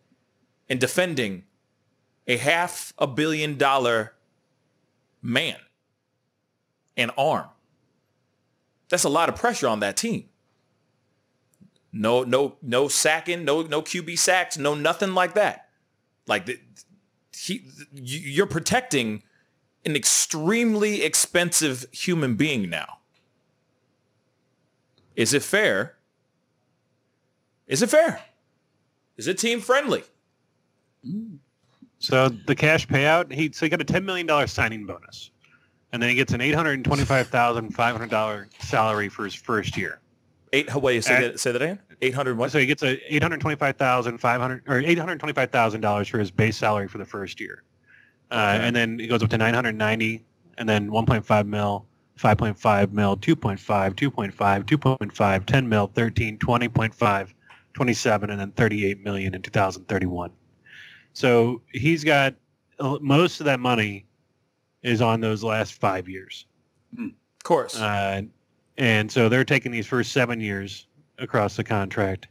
[0.68, 1.44] and defending
[2.28, 4.14] a half a billion dollar
[5.22, 5.56] man
[6.98, 7.48] and arm
[8.90, 10.28] that's a lot of pressure on that team
[11.92, 15.70] no no no sacking no no qb sacks no nothing like that
[16.28, 16.60] like the,
[17.36, 17.64] he
[17.94, 19.24] you- you're protecting
[19.86, 22.98] an extremely expensive human being now
[25.16, 25.96] is it fair?
[27.68, 28.22] Is it fair?
[29.18, 30.04] Is it team friendly?
[32.00, 35.32] So the cash payout, he so he got a ten million dollar signing bonus,
[35.92, 39.10] and then he gets an eight hundred and twenty five thousand five hundred dollar salary
[39.10, 40.00] for his first year.
[40.54, 40.74] Eight.
[40.74, 41.80] Wait, say Uh, that, say that again.
[42.02, 42.52] Eight hundred what?
[42.52, 45.34] So he gets a eight hundred twenty five thousand five hundred or eight hundred twenty
[45.34, 47.64] five thousand dollars for his base salary for the first year,
[48.32, 50.26] uh, and then it goes up to nine hundred ninety,
[50.58, 51.86] and then one point five mil.
[52.20, 57.34] 5.5 mil, 2.5, 2.5, 2.5, 10 mil, 13, 20.5,
[57.74, 60.30] 27, and then 38 million in 2031.
[61.14, 62.36] So he's got
[62.80, 64.06] uh, most of that money
[64.84, 66.46] is on those last five years.
[66.98, 67.12] Of
[67.44, 67.80] course.
[67.80, 68.24] Uh,
[68.80, 70.88] and so they're taking these first seven years
[71.18, 72.30] across the contract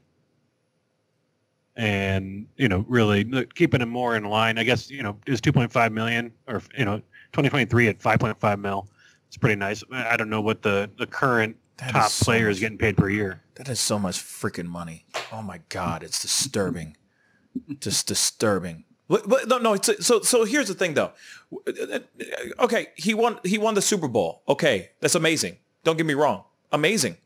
[1.77, 4.59] and, you know, really keeping them more in line.
[4.59, 6.97] I guess, you know, is 2.5 million or, you know,
[7.33, 8.89] 2023 at 5.5 mil.
[9.29, 9.85] It's pretty nice.
[9.93, 12.97] I don't know what the, the current That top is so player is getting paid
[12.97, 13.43] per year.
[13.57, 15.05] that is so much freaking money.
[15.31, 16.97] Oh my god, it's disturbing.
[17.81, 18.85] Just disturbing.
[19.07, 19.77] But, but no, no.
[19.77, 21.13] So, so so here's the thing, though.
[21.53, 23.39] Uh, uh, uh, okay, he won.
[23.43, 24.43] He won the Super Bowl.
[24.49, 25.57] Okay, that's amazing.
[25.85, 26.45] Don't get me wrong.
[26.73, 27.17] Amazing.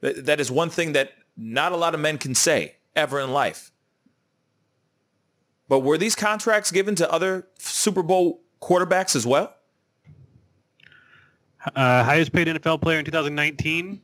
[0.00, 3.32] That, that is one thing that not a lot of men can say ever in
[3.32, 3.70] life.
[5.68, 9.54] But were these contracts given to other Super Bowl quarterbacks as well?
[11.76, 14.00] Uh, highest paid NFL player in 2019,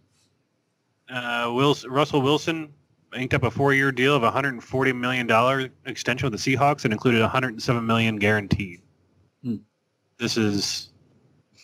[1.09, 2.73] uh, Wilson, Russell Wilson
[3.17, 7.23] inked up a four-year deal of 140 million dollar extension with the Seahawks and included
[7.23, 8.83] $107 million guaranteed.
[9.43, 9.57] Hmm.
[10.19, 10.91] This is,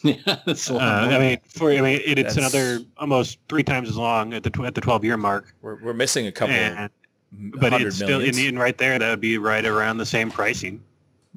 [0.04, 1.12] Yeah, that's a uh, lot more.
[1.12, 4.42] I mean, for I mean, it, it's That's- another almost three times as long at
[4.42, 5.54] the tw- at the 12-year mark.
[5.62, 6.56] We're, we're missing a couple.
[6.56, 6.90] And,
[7.30, 8.98] but hundred it's still in, in right there.
[8.98, 10.82] That would be right around the same pricing.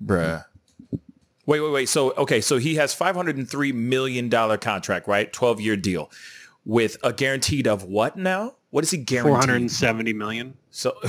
[0.04, 0.44] Bruh.
[1.46, 1.90] Wait, wait, wait.
[1.90, 5.32] So, okay, so he has $503 million contract, right?
[5.32, 6.10] 12-year deal
[6.66, 8.56] with a guaranteed of what now?
[8.72, 9.32] What is he guaranteed?
[9.32, 10.58] 470 million.
[10.72, 10.98] So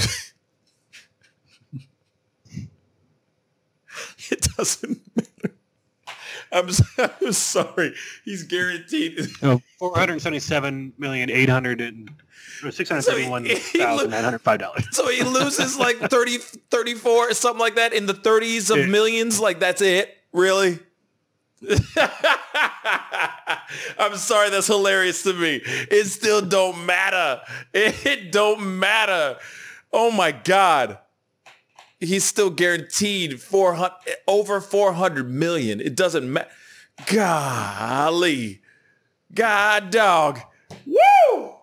[4.30, 5.55] it doesn't matter.
[6.52, 7.94] I'm, s- I'm sorry.
[8.24, 9.18] He's guaranteed.
[9.42, 12.10] No, 477 million 800 and
[12.64, 14.86] or 671,905 dollars.
[14.92, 16.38] So he loses like 30,
[16.70, 18.86] 34, something like that in the 30s of Yeah.
[18.86, 19.38] millions.
[19.40, 20.16] Like that's it.
[20.32, 20.78] Really?
[23.98, 24.50] I'm sorry.
[24.50, 25.60] That's hilarious to me.
[25.64, 27.42] It still don't matter.
[27.74, 29.38] It don't matter.
[29.92, 30.98] Oh my God.
[32.00, 33.92] He's still guaranteed 400,
[34.28, 35.80] over 400 million.
[35.80, 36.48] It doesn't matter.
[37.06, 38.60] Golly.
[39.34, 40.40] God dog.
[40.86, 41.54] Woo!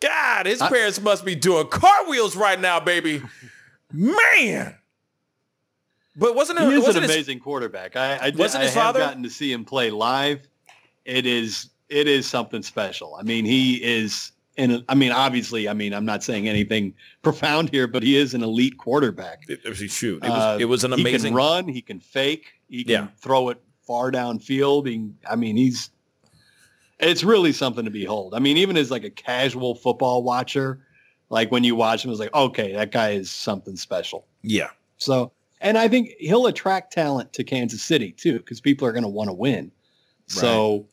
[0.00, 3.22] God, his parents must be doing cartwheels right now, baby.
[3.92, 4.76] Man.
[6.16, 6.62] But wasn't it?
[6.64, 7.96] he is an wasn't his- amazing quarterback.
[7.96, 10.46] I, I, Wasn't I his father- gotten to see him play live.
[11.04, 13.14] It is it is something special.
[13.16, 14.30] I mean, he is.
[14.56, 18.34] And I mean, obviously, I mean, I'm not saying anything profound here, but he is
[18.34, 19.42] an elite quarterback.
[19.48, 20.24] It, it was shoot.
[20.24, 21.66] It was, Uh, it was an He can run.
[21.68, 22.52] He can fake.
[22.68, 23.06] He can Yeah.
[23.18, 24.86] throw it far downfield.
[24.86, 25.90] He, I mean, he's.
[27.00, 28.34] It's really something to behold.
[28.34, 30.78] I mean, even as like a casual football watcher,
[31.28, 34.26] like when you watch him, it's like, okay, that guy is something special.
[34.42, 34.68] Yeah.
[34.98, 39.02] So, and I think he'll attract talent to Kansas City too, because people are going
[39.02, 39.72] to want to win.
[40.28, 40.86] So,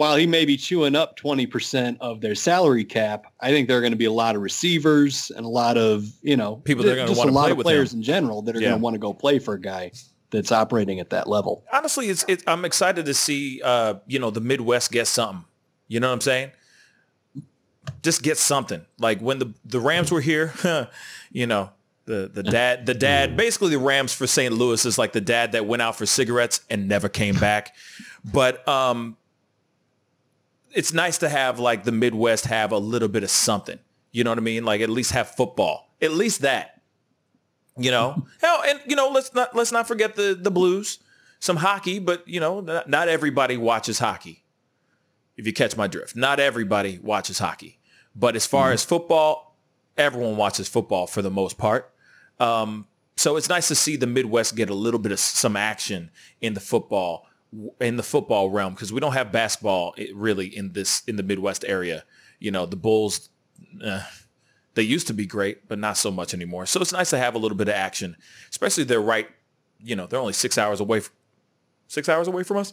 [0.00, 3.82] while he may be chewing up 20% of their salary cap, I think there are
[3.82, 6.92] going to be a lot of receivers and a lot of, you know, People that
[6.94, 7.98] are gonna just wanna a lot of with players him.
[7.98, 8.68] in general that are Yeah.
[8.70, 9.92] going to want to go play for a guy
[10.30, 11.64] that's operating at that level.
[11.70, 15.44] honestly, it's, it, I'm excited to see, uh, you know, the Midwest get something.
[15.86, 16.52] You know what I'm saying?
[18.02, 18.80] Just get something.
[18.98, 20.54] Like when the the Rams were here,
[21.30, 21.72] you know,
[22.06, 24.54] the the dad the dad basically the Rams for St.
[24.54, 27.74] Louis is like the dad that went out for cigarettes and never came back.
[28.24, 29.18] But um,
[30.72, 33.78] it's nice to have like the Midwest have a little bit of something.
[34.12, 34.64] You know what I mean?
[34.64, 35.94] Like at least have football.
[36.00, 36.80] At least that.
[37.76, 40.98] You know, hell, and you know, let's not let's not forget the the Blues,
[41.38, 44.44] some hockey, but you know, not, not everybody watches hockey.
[45.36, 47.78] If you catch my drift, not everybody watches hockey.
[48.14, 49.56] But as far as football,
[49.96, 51.94] everyone watches football for the most part.
[52.38, 52.86] Um,
[53.16, 56.10] so it's nice to see the Midwest get a little bit of some action
[56.40, 57.26] in the football
[57.80, 61.22] in the football realm because we don't have basketball eh, really in this in the
[61.22, 62.04] Midwest area.
[62.38, 63.28] You know, the Bulls.
[63.84, 64.02] Uh,
[64.74, 66.64] they used to be great, but not so much anymore.
[66.64, 68.16] So it's nice to have a little bit of action,
[68.50, 69.28] especially they're right.
[69.82, 71.00] You know, they're only six hours away.
[71.00, 71.14] From,
[71.88, 72.72] six hours away from us.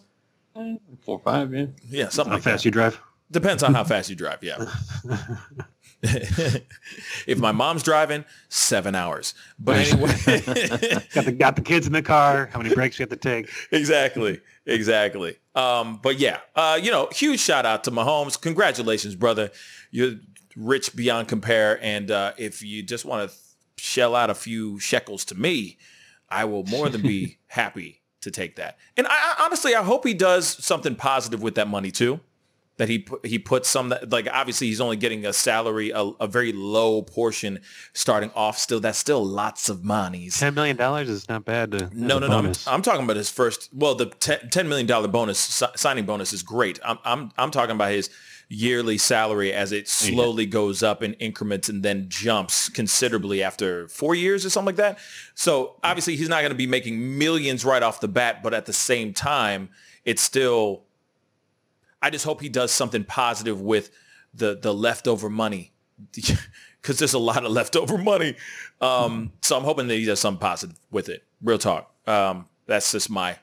[0.53, 1.65] Four or five, yeah.
[1.89, 2.65] Yeah, something How like fast that.
[2.65, 2.99] you drive?
[3.29, 4.39] Depends on how fast you drive.
[4.41, 4.65] Yeah.
[6.03, 9.33] if my mom's driving, seven hours.
[9.57, 10.11] But anyway,
[11.13, 12.49] Got the got the kids in the car.
[12.51, 13.49] How many breaks you have to take?
[13.71, 15.37] exactly, exactly.
[15.55, 18.39] Um, but yeah, uh, you know, huge shout out to Mahomes.
[18.39, 19.49] Congratulations, brother.
[19.89, 20.13] You're
[20.57, 21.81] rich beyond compare.
[21.83, 23.37] And uh, if you just want to
[23.77, 25.77] shell out a few shekels to me,
[26.29, 28.77] I will more than be happy to take that.
[28.97, 32.19] And I, I honestly, I hope he does something positive with that money too.
[32.77, 36.01] That he pu- he puts some that like obviously he's only getting a salary a,
[36.19, 37.59] a very low portion
[37.93, 38.59] starting off.
[38.59, 40.39] Still, that's still lots of monies.
[40.39, 41.71] Ten million dollars is not bad.
[41.71, 42.37] To, No, no, no.
[42.37, 42.53] I'm.
[42.67, 43.69] I'm talking about his first.
[43.73, 46.79] Well, the ten million dollar bonus si- signing bonus is great.
[46.85, 48.11] I'm I'm I'm talking about his
[48.49, 54.15] yearly salary as it slowly goes up in increments and then jumps considerably after four
[54.15, 54.97] years or something like that.
[55.35, 58.65] So obviously he's not going to be making millions right off the bat, but at
[58.65, 59.69] the same time,
[60.05, 60.83] it's still.
[62.07, 63.91] I just hope he does something positive with
[64.33, 65.73] the the leftover money
[66.81, 68.35] because there's a lot of leftover money.
[68.79, 71.25] Um, so I'm hoping that he does something positive with it.
[71.43, 71.93] Real talk.
[72.07, 73.39] Um, that's just my.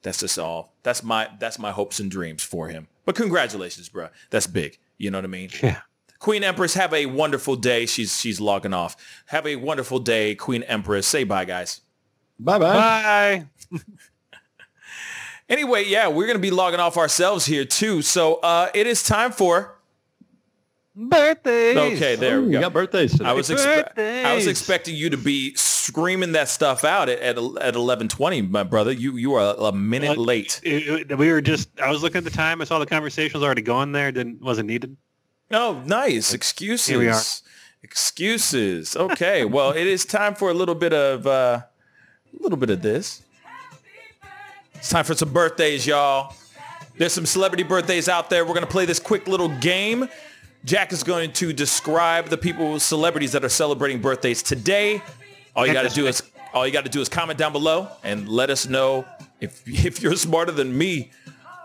[0.00, 0.72] That's just all.
[0.82, 2.88] That's my that's my hopes and dreams for him.
[3.04, 4.08] But congratulations, bro.
[4.30, 4.78] That's big.
[4.96, 5.50] You know what I mean?
[5.62, 5.80] Yeah.
[6.20, 7.84] Queen Empress, have a wonderful day.
[7.84, 8.96] She's she's logging off.
[9.26, 11.06] Have a wonderful day, Queen Empress.
[11.06, 11.82] Say bye, guys.
[12.38, 13.80] Bye, bye bye.
[15.54, 15.60] Bye.
[15.62, 18.02] Anyway, yeah, we're gonna be logging off ourselves here too.
[18.02, 19.74] So uh, it is time for
[20.96, 21.76] Birthdays.
[21.76, 22.60] Okay, there we You go.
[22.62, 23.24] got birthdays today.
[23.24, 27.36] I was expe- I was expecting you to be screaming that stuff out at at,
[27.60, 28.92] at eleven twenty, my brother.
[28.92, 30.18] You you are a minute What?
[30.18, 30.60] late.
[30.62, 31.68] It- it- we were just.
[31.80, 32.60] I was looking at the time.
[32.60, 34.12] I saw the conversation was already going there.
[34.12, 34.96] Didn't wasn't needed.
[35.50, 36.86] Oh, nice excuses.
[36.86, 37.20] Here we are.
[37.82, 38.96] Excuses.
[38.96, 41.60] Okay, well, it is time for a little bit of uh,
[42.40, 43.22] a little bit of this.
[44.84, 46.34] It's time for some birthdays, y'all.
[46.98, 48.44] There's some celebrity birthdays out there.
[48.44, 50.10] We're gonna play this quick little game.
[50.66, 55.00] Jack is going to describe the people, celebrities that are celebrating birthdays today.
[55.56, 57.88] All you got to do is all you got to do is comment down below
[58.02, 59.06] and let us know
[59.40, 61.10] if if you're smarter than me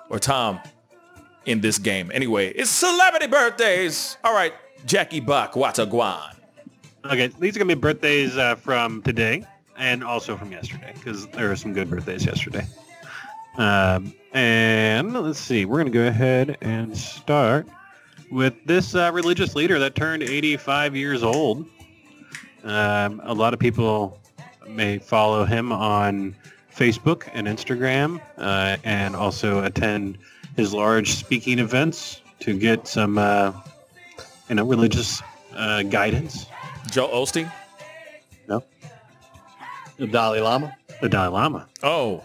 [0.09, 0.61] or Tom
[1.45, 2.11] in this game.
[2.13, 4.15] Anyway, it's celebrity birthdays.
[4.23, 4.53] All right,
[4.85, 6.35] Jackie Buck, Wataguan.
[7.03, 11.49] Okay, these are gonna be birthdays uh, from today and also from yesterday because there
[11.49, 12.65] were some good birthdays yesterday.
[13.60, 17.68] Um, and let's see, we're gonna go ahead and start
[18.31, 21.65] with this uh, religious leader that turned 85 years old.
[22.64, 24.18] Um, a lot of people
[24.65, 26.36] may follow him on
[26.73, 30.18] Facebook and Instagram, uh, and also attend
[30.56, 33.52] his large speaking events to get some, uh,
[34.48, 35.22] you know, religious
[35.56, 36.45] uh, guidance.
[36.91, 37.52] Joel Osteen.
[38.48, 38.64] No,
[39.98, 40.77] The Dalai Lama.
[41.02, 41.68] the Dalai Lama.
[41.84, 42.23] Oh,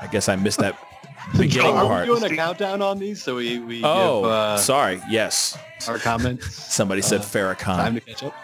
[0.00, 0.76] I guess I missed that
[1.38, 2.08] beginning Are part.
[2.08, 5.00] we doing a countdown on these so we, we Oh, give uh, sorry.
[5.08, 5.58] Yes,
[5.88, 8.34] our comments somebody said Uh, time to catch up?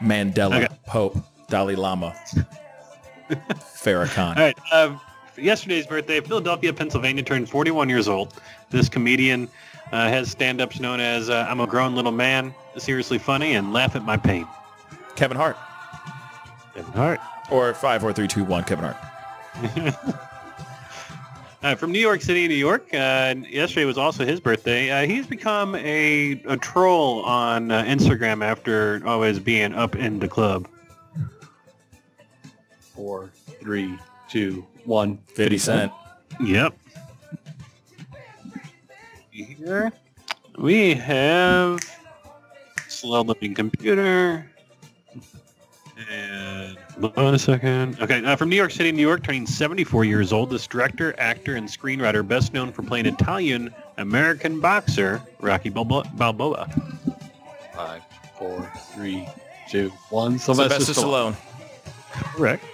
[0.00, 0.68] Mandela, Okay.
[0.86, 1.16] Pope,
[1.48, 2.14] Dalai Lama,
[3.30, 4.36] Farrakhan.
[4.36, 4.58] All right.
[4.70, 4.96] Uh,
[5.36, 8.34] yesterday's birthday, Philadelphia, Pennsylvania, turned 41 years old.
[8.70, 9.48] This comedian
[9.92, 13.96] uh, has stand-ups known as uh, "I'm a grown little man, seriously funny, and laugh
[13.96, 14.46] at my pain."
[15.14, 15.56] Kevin Hart.
[16.74, 17.20] Kevin Hart.
[17.50, 18.64] Or five, four, three, two, one.
[18.64, 20.16] Kevin Hart.
[21.66, 22.86] Uh, from New York City, New York.
[22.94, 24.88] Uh, yesterday was also his birthday.
[24.88, 30.28] Uh, he's become a, a troll on uh, Instagram after always being up in the
[30.28, 30.68] club.
[32.78, 33.98] Four, three,
[34.28, 35.18] two, one.
[35.34, 35.92] 50 Cent.
[36.40, 36.78] Yep.
[39.32, 39.90] Here
[40.58, 41.80] we have
[42.86, 44.48] slow living computer.
[46.08, 46.78] And
[47.16, 48.00] on a second.
[48.00, 51.56] Okay, uh, from New York City, New York, turning 74 years old, this director, actor,
[51.56, 56.68] and screenwriter, best known for playing Italian American boxer Rocky Balboa.
[57.74, 58.02] Five,
[58.38, 59.28] four, three,
[59.68, 60.38] two, one.
[60.38, 61.32] Sylvester, Sylvester Stallone.
[61.34, 62.34] Stallone.
[62.36, 62.64] Correct.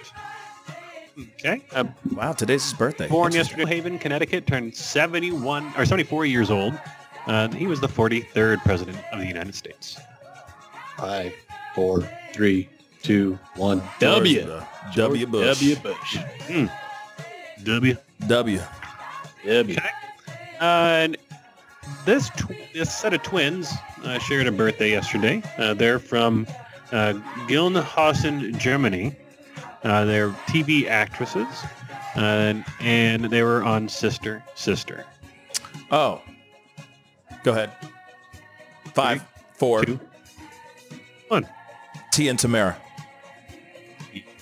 [1.39, 1.61] Okay.
[1.73, 1.83] Uh,
[2.13, 3.07] Wow, today's his birthday.
[3.07, 3.59] born Interesting.
[3.59, 6.73] yesterday, Haven, Connecticut, turned 71 or 74 years old.
[7.27, 9.99] Uh, he was the 43rd president of the United States.
[10.97, 11.33] Five,
[11.75, 12.69] four, three,
[13.03, 13.81] two, one.
[13.99, 14.61] W.
[14.95, 15.27] W.
[15.27, 15.59] Bush.
[15.59, 15.75] W.
[15.77, 16.17] Bush.
[17.63, 17.97] W.
[18.27, 18.61] W.
[19.45, 19.77] W.
[20.59, 21.17] Uh, and
[22.05, 23.71] this tw- this set of twins
[24.03, 25.43] uh, shared a birthday yesterday.
[25.57, 26.47] Uh, they're from
[26.91, 27.13] uh,
[27.47, 29.15] Gelnhausen, Germany.
[29.83, 31.47] Uh, they're TV actresses,
[32.15, 35.05] uh, and they were on Sister Sister.
[35.91, 36.21] Oh.
[37.43, 37.71] Go ahead.
[38.93, 39.25] Five,
[39.55, 39.83] four.
[39.83, 39.99] Two,
[41.27, 41.47] one.
[42.13, 42.75] T and Tamera.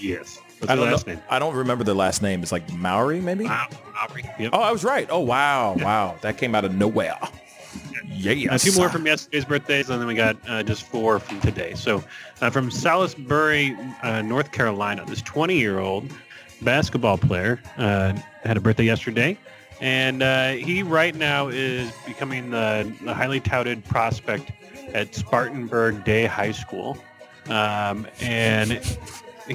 [0.02, 0.40] Y- Yes.
[0.60, 1.14] What's I don't last know.
[1.14, 1.24] name?
[1.30, 2.44] I don't remember the last name.
[2.44, 3.46] It's like Mowry, maybe.
[3.46, 3.68] Wow,
[4.00, 4.24] Aubrey.
[4.38, 4.52] Yep.
[4.54, 5.08] Oh, I was right.
[5.10, 6.18] Oh, wow, wow.
[6.22, 7.18] That came out of nowhere.
[8.08, 8.54] Yeah.
[8.54, 11.74] Uh, two more from yesterday's birthdays, and then we got uh, just four from today.
[11.76, 12.04] So,
[12.42, 16.12] uh, from Salisbury, uh, North Carolina, this 20-year-old
[16.62, 18.14] basketball player uh,
[18.44, 19.38] had a birthday yesterday,
[19.80, 24.52] and uh, he right now is becoming the, the highly touted prospect
[24.94, 26.98] at Spartanburg Day High School,
[27.48, 28.74] um, and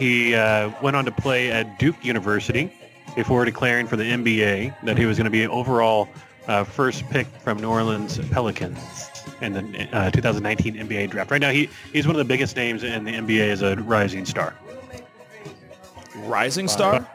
[0.01, 2.73] he uh, went on to play at Duke University
[3.15, 6.09] before declaring for the NBA that he was going to be an overall
[6.49, 9.11] uh, first pick from New Orleans Pelicans
[9.41, 11.31] in the uh, 2019 NBA draft.
[11.31, 14.25] Right now, he, he's one of the biggest names in the NBA as a rising
[14.25, 14.55] star.
[16.25, 17.07] Rising Star.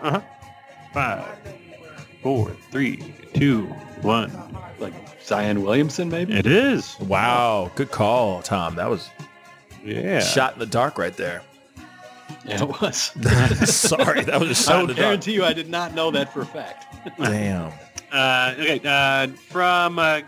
[0.00, 0.20] Uh-huh.
[0.92, 1.26] Five,
[2.22, 3.66] four, three, two,
[4.02, 4.32] one.
[4.78, 6.32] Like Zion Williamson, maybe?
[6.34, 6.98] It is.
[7.00, 7.70] Wow.
[7.74, 8.76] Good call, Tom.
[8.76, 9.10] That was
[9.84, 10.20] Yeah.
[10.20, 11.42] shot in the dark right there.
[12.44, 12.96] Yeah, it was.
[13.68, 16.32] Sorry, that was a I shot in will guarantee you I did not know that
[16.32, 16.86] for a fact.
[17.18, 17.72] Damn.
[18.12, 20.20] Uh, okay, uh, from uh,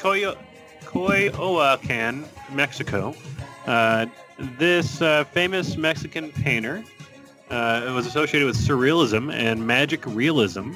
[0.00, 0.36] Coyo-
[0.84, 3.14] Coyoacan, Mexico.
[3.66, 4.06] Uh,
[4.58, 6.82] this uh, famous Mexican painter
[7.50, 10.72] uh, was associated with surrealism and magic realism,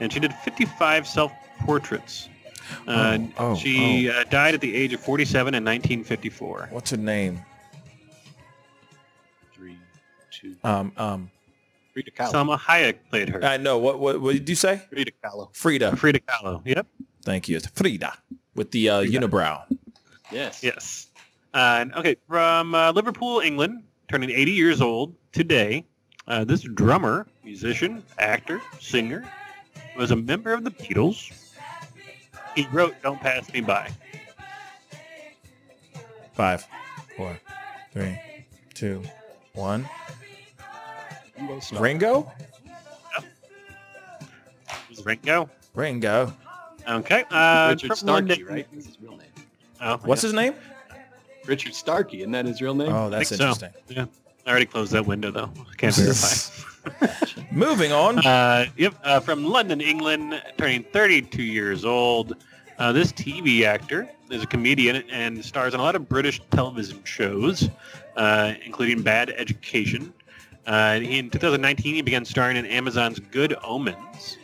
[0.00, 2.28] and she did 55 self-portraits.
[2.86, 6.68] Uh, Oh, oh, she Uh, died at the age of 47 in 1954.
[6.70, 7.40] What's her name?
[10.64, 11.30] Um, um,
[11.92, 12.32] Frida Kahlo.
[12.32, 13.44] Salma Hayek played her.
[13.44, 13.78] I know.
[13.78, 14.82] What, what, what did you say?
[14.90, 15.54] Frida Kahlo.
[15.54, 15.96] Frida.
[15.96, 16.62] Frida Kahlo.
[16.64, 16.86] Yep.
[17.22, 17.56] Thank you.
[17.56, 18.12] It's Frida
[18.54, 19.62] with the uh, unibrow.
[20.30, 20.62] Yes.
[20.62, 21.08] Yes.
[21.52, 25.84] Uh, and- okay, from uh, Liverpool, England, turning 80 years old today.
[26.28, 29.24] Uh, this drummer, musician, actor, singer,
[29.96, 31.32] was a member of the Beatles.
[32.54, 33.90] He wrote "Don't Pass Me By."
[36.34, 36.66] Five,
[37.16, 37.38] four,
[37.92, 38.18] three,
[38.74, 39.02] two,
[39.54, 39.88] one.
[41.78, 42.30] Ringo?
[44.88, 45.48] Was Ringo?
[45.74, 46.32] Ringo.
[46.88, 47.24] Okay.
[47.30, 48.66] Uh, Richard from Starkey, London- right?
[48.72, 49.26] That's his real name.
[49.80, 50.54] Oh, What's his name?
[51.46, 52.92] Richard Starkey, isn't that his real name?
[52.92, 53.48] Oh, that's think so.
[53.48, 53.70] interesting.
[53.88, 54.06] Yeah.
[54.46, 55.50] I already closed that window though.
[55.76, 57.14] Can't verify.
[57.52, 58.18] Moving on.
[58.26, 62.36] Uh, yep, uh, from London, England, turning 32 years old.
[62.78, 67.02] Uh, this TV actor is a comedian and stars in a lot of British television
[67.04, 67.68] shows,
[68.16, 70.12] uh, including Bad Education.
[70.66, 74.36] Uh, he, in 2019, he began starring in Amazon's Good Omens.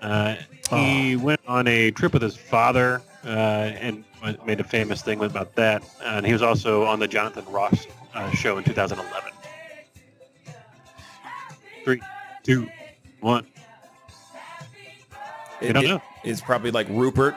[0.00, 0.36] Uh,
[0.70, 4.04] he went on a trip with his father uh, and
[4.46, 5.82] made a famous thing about that.
[6.04, 9.32] and he was also on the Jonathan Ross uh, show in 2011.
[11.84, 12.00] Three,
[12.42, 12.68] two,
[13.20, 13.46] one.
[15.60, 16.02] It- don't it- know.
[16.24, 17.36] It's probably like Rupert.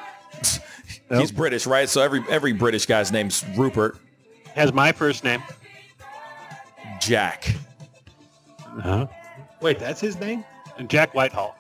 [1.10, 1.22] Nope.
[1.22, 1.88] He's British, right?
[1.90, 3.98] So every every British guy's name's Rupert.
[4.56, 5.42] Has my first name.
[7.00, 7.54] Jack.
[8.78, 9.08] Uh-huh.
[9.62, 10.44] Wait, that's his name?
[10.88, 11.56] Jack Whitehall.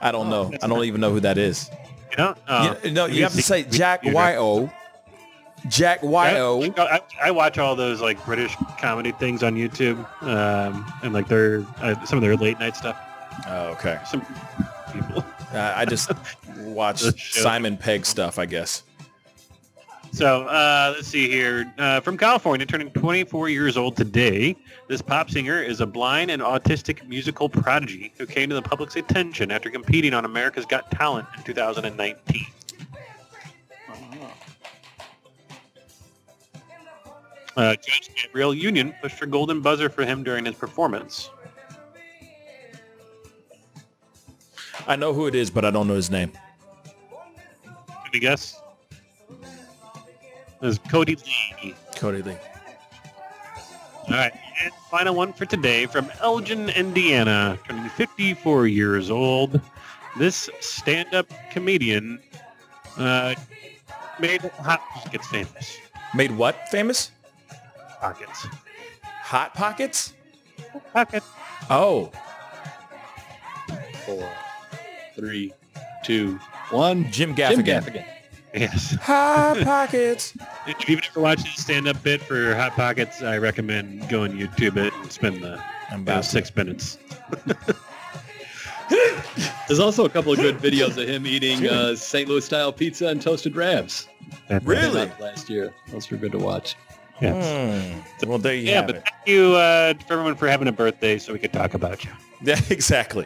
[0.00, 0.52] I don't know.
[0.62, 1.70] I don't even know who that is.
[2.10, 2.34] You know?
[2.46, 4.70] Uh, You- no, you have to say Jack Y-O.
[5.68, 6.62] Jack Y-O.
[6.76, 11.64] I, I watch all those like British comedy things on YouTube, um, and like their
[11.80, 12.96] uh, some of their late night stuff.
[13.46, 14.00] Oh, okay.
[14.10, 14.26] Some
[14.92, 15.24] people.
[15.54, 16.10] Uh, I just
[16.58, 17.00] watch
[17.32, 18.82] Simon Pegg stuff, I guess.
[20.12, 21.72] So uh, let's see here.
[21.78, 24.54] Uh, from California, turning 24 years old today,
[24.86, 28.96] this pop singer is a blind and autistic musical prodigy who came to the public's
[28.96, 32.46] attention after competing on America's Got Talent in 2019.
[37.56, 41.30] Uh, Judge Gabrielle Union pushed for golden buzzer for him during his performance.
[44.86, 46.32] I know who it is, but I don't know his name.
[48.06, 48.61] Any guess?
[50.62, 51.74] It was Kodi Lee.
[51.96, 52.36] Kodi Lee.
[54.08, 54.32] All right,
[54.62, 59.60] and final one for today from Elgin, Indiana, turning 54 years old.
[60.18, 62.20] This stand-up comedian
[62.96, 63.34] uh,
[64.20, 65.78] made Hot Pockets famous.
[66.14, 67.10] Made what famous?
[68.00, 68.46] Pockets.
[69.02, 70.14] Hot Pockets?
[70.92, 71.24] Pocket.
[71.70, 72.12] Oh,
[74.06, 74.28] Four,
[75.16, 75.52] three,
[76.04, 76.38] two,
[76.70, 77.10] one.
[77.10, 78.04] Jim Jim Gaffigan.
[78.54, 78.60] Gaffigan.
[78.60, 78.94] Yes.
[79.02, 80.34] Hot Pockets.
[80.66, 84.92] If you've ever watched his stand-up bit for Hot Pockets, I recommend going YouTube it
[84.94, 85.62] and spend the
[85.92, 86.98] about six minutes.
[89.68, 92.28] There's also a couple of good videos of him eating uh, St.
[92.28, 94.08] Louis style pizza and toasted rabs.
[94.64, 95.10] Really?
[95.20, 95.72] Last year.
[95.88, 96.76] Those were good to watch.
[97.20, 97.94] Yes.
[98.20, 98.28] Hmm.
[98.28, 99.04] Well, there you Yeah, have but it.
[99.04, 102.10] thank you uh, for everyone for having a birthday so we could talk about you.
[102.44, 103.24] Yeah, exactly.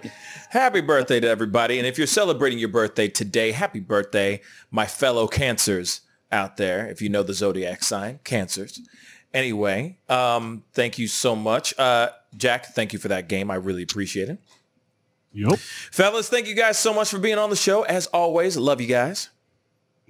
[0.51, 1.79] Happy birthday to everybody.
[1.79, 4.41] And if you're celebrating your birthday today, happy birthday,
[4.71, 6.89] my fellow cancers out there.
[6.89, 8.81] If you know the zodiac sign, cancers.
[9.35, 11.79] Anyway, um, thank you so much.
[11.79, 13.51] Uh, Jack, thank you for that game.
[13.51, 14.39] I really appreciate it.
[15.33, 15.59] Yep.
[15.59, 17.83] Fellas, thank you guys so much for being on the show.
[17.83, 19.29] As always, love you guys.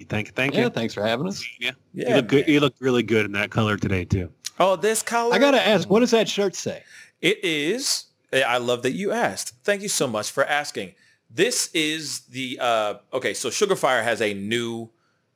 [0.08, 0.32] Thank, you.
[0.34, 0.70] thank Yeah, you.
[0.70, 1.44] thanks for having us.
[1.58, 1.72] Yeah.
[1.94, 2.48] Yeah, you look good.
[2.48, 4.30] You look really good in that color today too.
[4.60, 5.34] Oh, this color?
[5.34, 6.82] I gotta ask, what does that shirt say?
[7.20, 8.05] It is.
[8.32, 9.54] I love that you asked.
[9.64, 10.92] Thank you so much for asking.
[11.30, 13.34] This is the uh, okay.
[13.34, 14.90] So Sugarfire has a new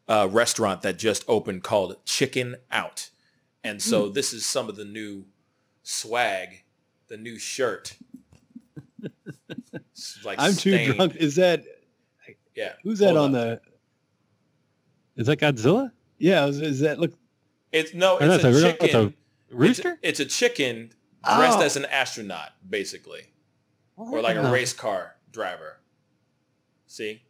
[0.08, 3.10] uh, restaurant that just opened called Chicken Out,
[3.64, 4.12] and so Hmm.
[4.12, 5.24] this is some of the new
[5.82, 6.62] swag,
[7.08, 7.96] the new shirt.
[10.24, 11.16] Like I'm too drunk.
[11.16, 11.64] Is that
[12.54, 12.72] Yeah.
[12.82, 13.32] who's that on on.
[13.32, 13.60] the?
[15.16, 15.92] Is that Godzilla?
[16.18, 17.12] Yeah, is, is that look?
[17.72, 18.16] It's no.
[18.18, 19.14] It's a that's a chicken.
[19.50, 19.98] Rooster?
[20.02, 20.92] It's, it's a chicken
[21.24, 21.62] dressed Oh.
[21.62, 23.32] as an astronaut, basically,
[23.96, 24.52] or like a Oh.
[24.52, 25.78] race car driver.
[26.86, 27.22] See.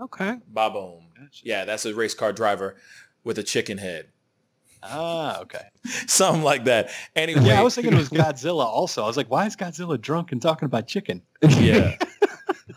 [0.00, 0.36] Okay.
[0.48, 1.04] Bob-omb.
[1.42, 2.76] Yeah, that's a race car driver
[3.22, 4.08] with a chicken head.
[4.82, 5.66] Ah, okay.
[6.08, 6.90] Something like that.
[7.14, 7.42] Anyway.
[7.44, 8.64] Yeah, I was thinking it was Godzilla.
[8.64, 11.22] Also, I was like, why is Godzilla drunk and talking about chicken?
[11.42, 11.96] yeah.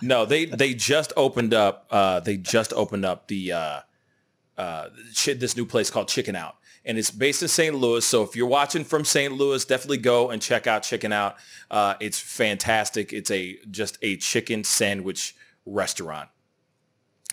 [0.01, 1.87] No, they they just opened up.
[1.89, 3.79] Uh, they just opened up the uh,
[4.57, 4.89] uh,
[5.25, 6.55] this new place called Chicken Out,
[6.85, 7.75] and it's based in St.
[7.75, 8.05] Louis.
[8.05, 9.33] So if you're watching from St.
[9.33, 11.35] Louis, definitely go and check out Chicken Out.
[11.69, 13.11] Uh, it's fantastic.
[13.11, 15.35] It's a just a chicken sandwich
[15.65, 16.29] restaurant.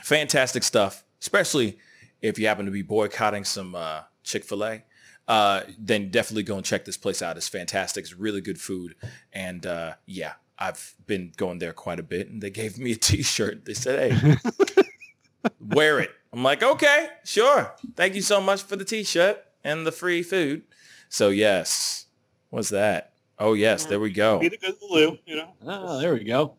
[0.03, 1.79] fantastic stuff, especially
[2.23, 4.85] if you happen to be boycotting some uh, Chick-fil-A.
[5.29, 7.37] Uh, then definitely go and check this place out.
[7.37, 8.03] It's fantastic.
[8.05, 8.97] It's really good food.
[9.33, 12.29] And uh, yeah, I've been going there quite a bit.
[12.29, 13.65] And they gave me a t-shirt.
[13.65, 14.37] They said, hey,
[15.61, 16.11] wear it.
[16.33, 17.75] I'm like, okay, sure.
[17.95, 20.63] Thank you so much for the t-shirt and the free food.
[21.09, 22.07] So yes,
[22.51, 23.13] what's that?
[23.39, 24.39] Oh yes, there we go.
[24.39, 25.53] Be the good Lou, you know.
[25.67, 26.55] Oh, there we go.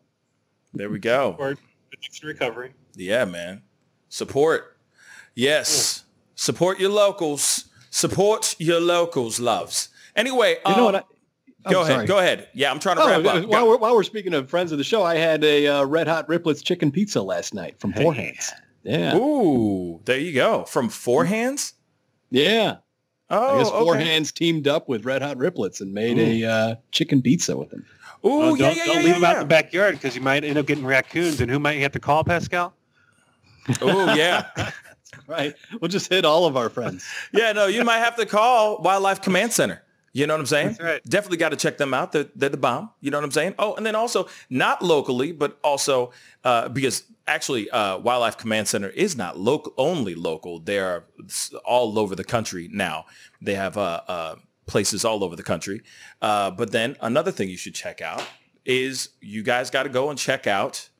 [0.72, 1.34] There we go.
[1.36, 1.56] For
[1.92, 2.74] addiction recovery.
[2.94, 3.62] Yeah, man.
[4.08, 4.76] Support.
[5.34, 6.04] Yes.
[6.36, 7.64] Support your locals.
[7.90, 9.88] Support your locals, loves.
[10.14, 10.94] Anyway, You know um, what?
[10.96, 11.02] I,
[11.66, 12.06] I'm go ahead.
[12.06, 12.48] Go ahead.
[12.54, 13.46] Yeah, I'm trying to Oh, wrap uh, up.
[13.46, 16.06] while, we're, while we're speaking of friends of the show, I had a uh, Red
[16.06, 18.52] Hot Riplets chicken pizza last night from Four Hands.
[18.84, 20.64] Yeah, Ooh, there you go.
[20.64, 21.72] From four hands.
[22.30, 22.76] yeah.
[23.30, 24.04] Oh, I guess Four okay.
[24.04, 27.86] Hands teamed up with Red Hot Riplets and made a uh, chicken pizza with them.
[28.24, 30.14] Ooh, Oh, yeah, don't yeah, don't yeah, leave yeah, them out in the backyard because
[30.14, 31.40] you might end up getting raccoons.
[31.40, 32.74] And who might you have to call, Pascal?
[33.80, 34.46] Oh, yeah.
[35.28, 35.54] Right.
[35.80, 37.06] We'll just hit all of our friends.
[37.32, 39.80] Yeah, no, you might have to call Wildlife Command Center.
[40.14, 40.76] You know what I'm saying?
[40.80, 41.02] Right.
[41.02, 42.12] Definitely got to check them out.
[42.12, 42.90] They're, they're the bomb.
[43.00, 43.56] You know what I'm saying?
[43.58, 46.12] Oh, and then also not locally, but also
[46.44, 50.60] uh, because actually uh, Wildlife Command Center is not local only local.
[50.60, 51.06] They're
[51.64, 53.06] all over the country now.
[53.42, 54.34] They have uh, uh,
[54.66, 55.82] places all over the country.
[56.22, 58.24] Uh, but then another thing you should check out
[58.64, 60.90] is you guys got to go and check out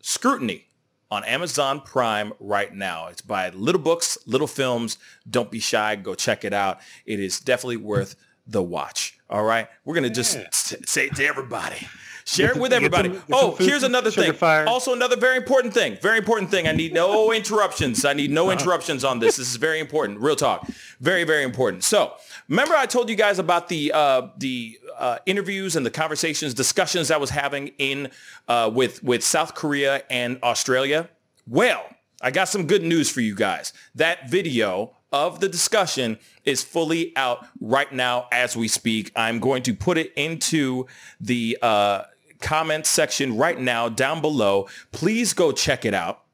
[0.00, 0.66] Scrutiny
[1.10, 3.08] on Amazon Prime right now.
[3.08, 4.96] It's by Little Books, Little Films.
[5.28, 5.96] Don't be shy.
[5.96, 6.78] Go check it out.
[7.04, 8.14] It is definitely worth
[8.46, 9.18] the watch.
[9.30, 9.68] All right.
[9.84, 10.46] We're going to just Yeah.
[10.52, 11.86] say it to everybody.
[12.26, 13.10] Share it with everybody.
[13.10, 14.32] some- oh, here's another thing.
[14.32, 14.66] fire.
[14.66, 15.98] Also, another very important thing.
[16.00, 16.66] Very important thing.
[16.66, 18.02] I need no interruptions.
[18.06, 18.46] I need Uh-huh.
[18.46, 19.36] no interruptions on this.
[19.36, 20.20] This is very important.
[20.20, 20.66] Real talk.
[21.00, 21.84] Very, very important.
[21.84, 22.14] So,
[22.48, 27.10] remember I told you guys about the uh, the uh, interviews and the conversations, discussions
[27.10, 28.10] I was having in
[28.48, 31.10] uh, with with South Korea and Australia.
[31.46, 31.84] Well,
[32.22, 33.74] I got some good news for you guys.
[33.96, 39.12] That video of the discussion is fully out right now as we speak.
[39.14, 40.86] I'm going to put it into
[41.20, 42.02] the uh,
[42.40, 44.66] comment section right now down below.
[44.90, 46.24] Please go check it out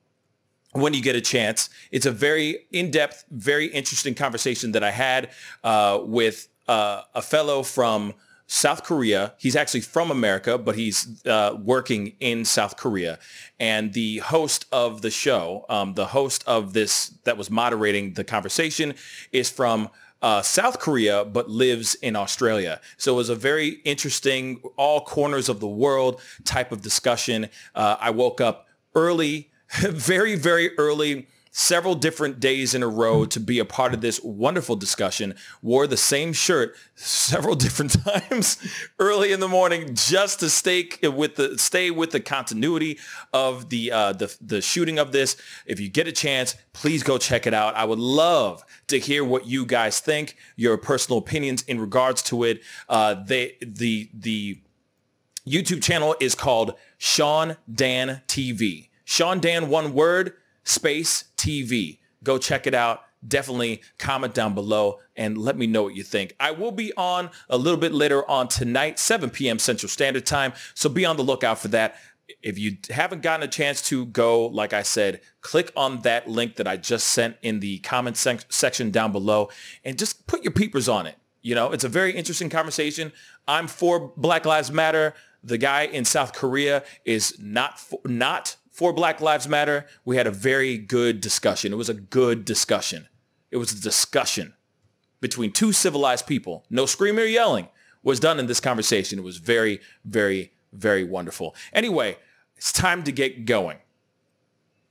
[0.72, 1.68] when you get a chance.
[1.90, 5.28] It's a very in-depth, very interesting conversation that I had
[5.62, 8.14] uh, with uh, a fellow from
[8.52, 9.34] South Korea.
[9.38, 13.20] He's actually from America, but he's uh, working in South Korea.
[13.60, 18.24] And the host of the show, um, the host of this that was moderating the
[18.24, 18.94] conversation
[19.30, 19.88] is from
[20.20, 22.80] uh, South Korea, but lives in Australia.
[22.96, 27.48] So it was a very interesting, all corners of the world type of discussion.
[27.76, 28.66] Uh, I woke up
[28.96, 34.00] early, very, very early, several different days in a row to be a part of
[34.00, 35.34] this wonderful discussion.
[35.62, 38.58] Wore the same shirt several different times
[38.98, 42.98] early in the morning just to stay with the stay with the continuity
[43.32, 45.36] of the uh, the the shooting of this.
[45.66, 47.74] If you get a chance, please go check it out.
[47.74, 52.44] I would love to hear what you guys think, your personal opinions in regards to
[52.44, 52.62] it.
[52.88, 54.60] Uh, they the the
[55.46, 58.88] YouTube channel is called Sean Dan TV.
[59.04, 60.34] Sean Dan, one word,
[60.70, 61.98] space TV.
[62.22, 63.02] Go check it out.
[63.26, 66.34] Definitely comment down below and let me know what you think.
[66.40, 69.58] I will be on a little bit later on tonight, 7 p.m.
[69.58, 70.52] Central Standard Time.
[70.74, 71.96] So be on the lookout for that.
[72.42, 76.56] If you haven't gotten a chance to go, like I said, click on that link
[76.56, 79.50] that I just sent in the comment sec- section down below
[79.84, 81.16] and just put your peepers on it.
[81.42, 83.12] You know, it's a very interesting conversation.
[83.48, 85.14] I'm for Black Lives Matter.
[85.42, 89.86] The guy in South Korea is not for, not for Black Lives Matter.
[90.04, 91.72] We had a very good discussion.
[91.72, 93.08] It was a good discussion.
[93.50, 94.54] It was a discussion
[95.20, 96.64] between two civilized people.
[96.70, 97.68] No screaming or yelling
[98.02, 99.18] was done in this conversation.
[99.18, 101.54] It was very, very, very wonderful.
[101.72, 102.16] Anyway,
[102.56, 103.78] it's time to get going.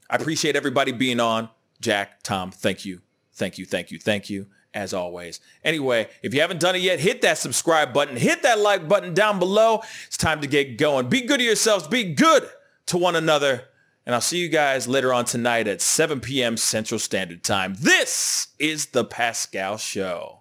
[0.10, 1.50] I appreciate everybody being on.
[1.82, 3.02] Jack, Tom, thank you.
[3.34, 5.40] Thank you, thank you, thank you, as always.
[5.64, 9.14] Anyway, if you haven't done it yet, hit that subscribe button, hit that like button
[9.14, 9.82] down below.
[10.08, 11.08] It's time to get going.
[11.08, 12.50] Be good to yourselves, be good
[12.88, 13.69] to one another.
[14.10, 16.58] And I'll see you guys later on tonight at 7 p.m.
[16.58, 17.76] Central Standard Time.
[17.80, 20.40] This is the Pascal Show.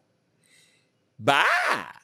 [1.19, 1.98] Bye.